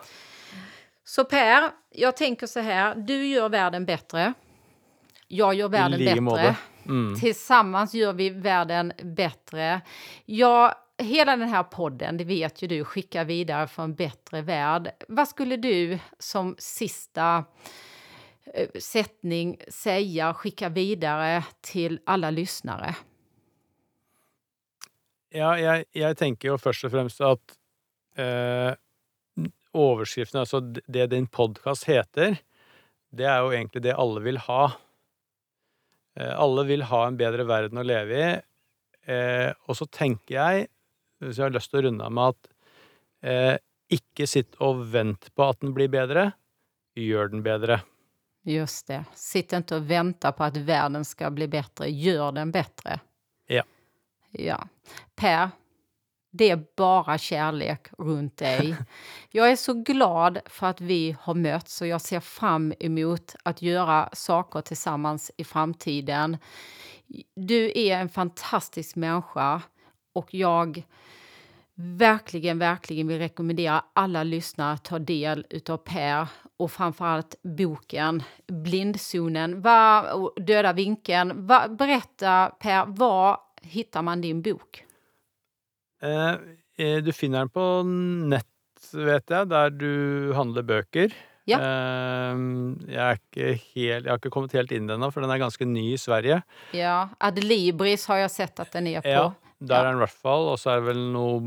Så 1.03 1.26
Per, 1.26 1.72
jag 1.89 2.18
tänker 2.18 2.47
så 2.47 2.60
här, 2.60 2.95
du 2.95 3.28
gör 3.28 3.49
världen 3.49 3.86
bättre. 3.86 4.34
Jag 5.28 5.53
gör 5.53 5.70
världen 5.70 6.26
bättre. 6.26 6.55
Mm. 6.86 7.20
Tillsammans 7.20 7.93
gör 7.93 8.14
vi 8.14 8.30
världen 8.30 8.93
bättre. 9.03 9.82
Jag, 10.26 10.76
hela 11.00 11.38
den 11.38 11.50
här 11.50 11.64
podden, 11.64 12.18
det 12.18 12.24
vet 12.24 12.62
ju 12.62 12.68
du, 12.68 12.84
skickar 12.84 13.26
vidare 13.26 13.68
för 13.68 13.84
en 13.84 13.95
bättre 13.95 14.41
värld. 14.41 14.91
Vad 15.08 15.28
skulle 15.28 15.58
du 15.58 16.00
som 16.20 16.56
sista 16.60 17.45
eh, 18.54 18.70
sättning 18.80 19.58
säga, 19.68 20.34
skicka 20.34 20.70
vidare 20.70 21.43
till 21.62 22.00
alla 22.06 22.30
lyssnare? 22.30 22.95
Ja, 25.30 25.54
jeg, 25.60 25.86
jeg 25.93 26.18
tenker 26.18 26.50
jo 26.50 26.58
først 26.58 26.88
og 26.88 26.93
fremst 26.93 27.20
at 27.22 27.58
eh, 28.18 28.74
overskriften, 29.78 30.41
altså 30.41 30.62
det 30.66 31.12
din 31.12 31.28
podkast 31.30 31.86
heter, 31.86 32.39
det 33.14 33.28
er 33.30 33.43
jo 33.45 33.52
egentlig 33.54 33.84
det 33.86 33.93
alle 33.93 34.24
vil 34.26 34.41
ha. 34.47 34.64
Eh, 36.18 36.34
alle 36.34 36.66
vil 36.66 36.88
ha 36.89 37.06
en 37.06 37.20
bedre 37.20 37.45
verden 37.50 37.78
å 37.78 37.86
leve 37.86 38.18
i. 38.18 38.32
Eh, 39.10 39.54
og 39.70 39.78
så 39.78 39.86
tenker 39.86 40.36
jeg, 40.36 40.68
hvis 41.24 41.39
jeg 41.39 41.47
har 41.47 41.55
lyst 41.55 41.72
til 41.72 41.82
å 41.82 41.86
runde 41.88 42.05
av 42.05 42.15
med 42.15 42.34
at 42.34 42.49
eh, 43.26 43.55
ikke 43.89 44.28
sitt 44.30 44.57
og 44.63 44.84
vent 44.93 45.32
på 45.36 45.47
at 45.49 45.61
den 45.63 45.74
blir 45.76 45.89
bedre, 45.91 46.32
gjør 46.99 47.34
den 47.34 47.43
bedre. 47.45 47.82
Just 48.47 48.88
det, 48.88 49.03
sitt 49.17 49.53
ikke 49.53 49.78
og 49.78 49.88
vente 49.89 50.32
på 50.34 50.45
at 50.45 50.57
verden 50.65 51.05
skal 51.05 51.34
bli 51.36 51.49
bedre. 51.51 51.89
Gjør 51.91 52.36
den 52.38 52.53
bedre. 52.55 52.99
Ja. 53.51 53.65
Ja. 54.32 54.59
Per, 55.20 55.51
det 56.32 56.51
er 56.53 56.61
bare 56.78 57.17
kjærlighet 57.20 57.91
rundt 57.99 58.38
deg. 58.41 58.78
Jeg 59.36 59.53
er 59.53 59.59
så 59.59 59.76
glad 59.86 60.41
for 60.47 60.72
at 60.72 60.82
vi 60.82 61.15
har 61.26 61.38
mötts 61.38 61.82
og 61.82 61.89
jeg 61.89 62.05
ser 62.05 62.24
fram 62.26 62.70
imot 62.80 63.36
å 63.45 63.53
gjøre 63.61 63.99
saker 64.17 64.76
sammen 64.78 65.20
i 65.38 65.45
framtiden. 65.45 66.38
Du 67.36 67.57
er 67.74 67.99
en 67.99 68.09
fantastisk 68.09 68.95
människa 68.95 69.61
och 70.20 70.34
jag 70.34 70.84
verkligen, 71.76 72.59
verkligen 72.59 73.07
vill 73.07 73.17
rekommendera 73.17 73.84
alla 73.93 74.24
lyssnare 74.24 74.74
att 74.74 74.84
ta 74.84 74.99
del 74.99 75.45
utav 75.49 75.78
Per 75.78 76.28
och 76.57 76.72
framförallt 76.72 77.36
boken 77.41 78.24
Blindzonen. 78.47 79.61
Va, 79.61 80.13
och 80.13 80.34
Döda 80.43 80.74
vinkeln. 80.74 81.47
Va, 81.47 81.67
berätta 81.67 82.51
Per, 82.59 82.86
var 82.86 83.38
hittar 83.61 84.01
man 84.01 84.22
din 84.22 84.41
bok? 84.41 84.84
Eh, 86.01 86.36
eh, 86.78 87.03
du 87.03 87.13
finner 87.13 87.39
den 87.39 87.49
på 87.49 87.84
nett, 87.84 88.93
vet 88.93 89.30
jeg, 89.30 89.47
der 89.47 89.70
du 89.70 90.34
handler 90.36 90.63
bøker. 90.63 91.15
Ja. 91.47 91.59
Eh, 91.59 92.39
jeg, 92.91 93.20
er 93.36 93.53
helt, 93.55 94.05
jeg 94.05 94.11
har 94.11 94.20
ikke 94.20 94.32
kommet 94.34 94.55
helt 94.55 94.72
inn 94.76 94.88
den 94.88 94.99
ennå, 94.99 95.11
for 95.15 95.24
den 95.24 95.32
er 95.32 95.41
ganske 95.41 95.67
ny 95.67 95.93
i 95.93 95.99
Sverige. 95.99 96.41
Ja, 96.76 97.09
Adlibris 97.17 98.07
har 98.07 98.17
jag 98.17 98.32
sett 98.32 98.59
att 98.59 98.72
den 98.72 98.88
är 98.88 99.01
på. 99.01 99.09
Ja, 99.09 99.34
der 99.62 99.76
Ja. 99.76 99.80
er 99.82 99.89
den 99.91 99.95
i 99.99 100.03
hvert 100.05 100.22
fall. 100.22 100.47
Og 100.53 100.57
så 100.60 100.72
er 100.72 100.80
det 100.80 100.88
vel 100.93 101.01
noe 101.14 101.39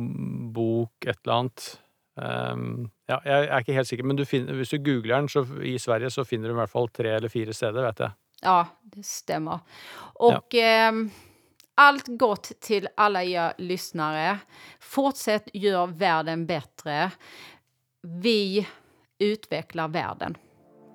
bok, 0.53 0.93
et 1.07 1.19
eller 1.25 1.35
annet. 1.39 1.79
Um, 2.15 2.91
ja, 3.09 3.17
jeg 3.25 3.47
er 3.49 3.59
ikke 3.63 3.73
helt 3.79 3.89
sikker, 3.89 4.05
men 4.05 4.17
du 4.17 4.25
finner, 4.29 4.53
hvis 4.59 4.69
du 4.75 4.79
googler 4.79 5.17
den 5.23 5.29
så, 5.33 5.47
i 5.65 5.79
Sverige, 5.81 6.11
så 6.13 6.25
finner 6.29 6.49
du 6.49 6.55
i 6.55 6.59
hvert 6.61 6.71
fall 6.71 6.89
tre 6.93 7.15
eller 7.17 7.29
fire 7.33 7.55
steder, 7.57 7.83
vet 7.87 7.99
jeg. 8.05 8.13
Ja, 8.43 8.65
det 8.93 9.05
stemmer. 9.07 9.61
Och 10.21 10.55
ehm, 10.55 11.11
allt 11.77 12.09
gott 12.19 12.53
till 12.61 12.89
alla 12.97 13.23
er 13.25 13.55
lyssnare. 13.59 14.39
Fortsätt 14.81 15.49
gjør 15.55 15.95
verden 15.97 16.45
bedre. 16.47 17.13
Vi 18.03 18.67
utvikler 19.23 19.89
verden. 19.89 20.37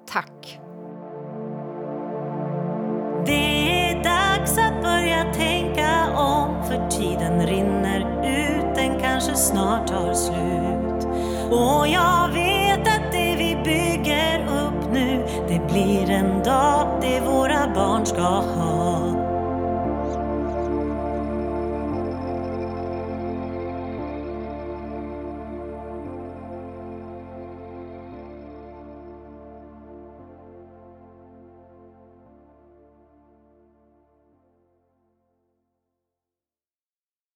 Tack! 0.07 0.66
Dags 4.47 4.57
att 4.57 4.83
börja 4.83 5.33
tänka 5.33 6.07
om 6.17 6.63
för 6.67 6.89
tiden 6.89 7.47
rinner 7.47 7.99
ut, 8.23 8.75
den 8.75 8.99
kanske 8.99 9.35
snart 9.35 9.87
tar 9.87 10.13
slut. 10.13 11.07
Och 11.51 11.87
jag 11.87 12.29
vet 12.33 12.87
att 12.87 13.11
det 13.11 13.35
vi 13.37 13.57
bygger 13.63 14.39
upp 14.39 14.93
nu, 14.93 15.25
det 15.47 15.73
blir 15.73 16.09
en 16.09 16.43
dag 16.43 16.87
det 17.01 17.21
våra 17.21 17.73
barn 17.75 18.05
ska 18.05 18.21
ha. 18.21 19.16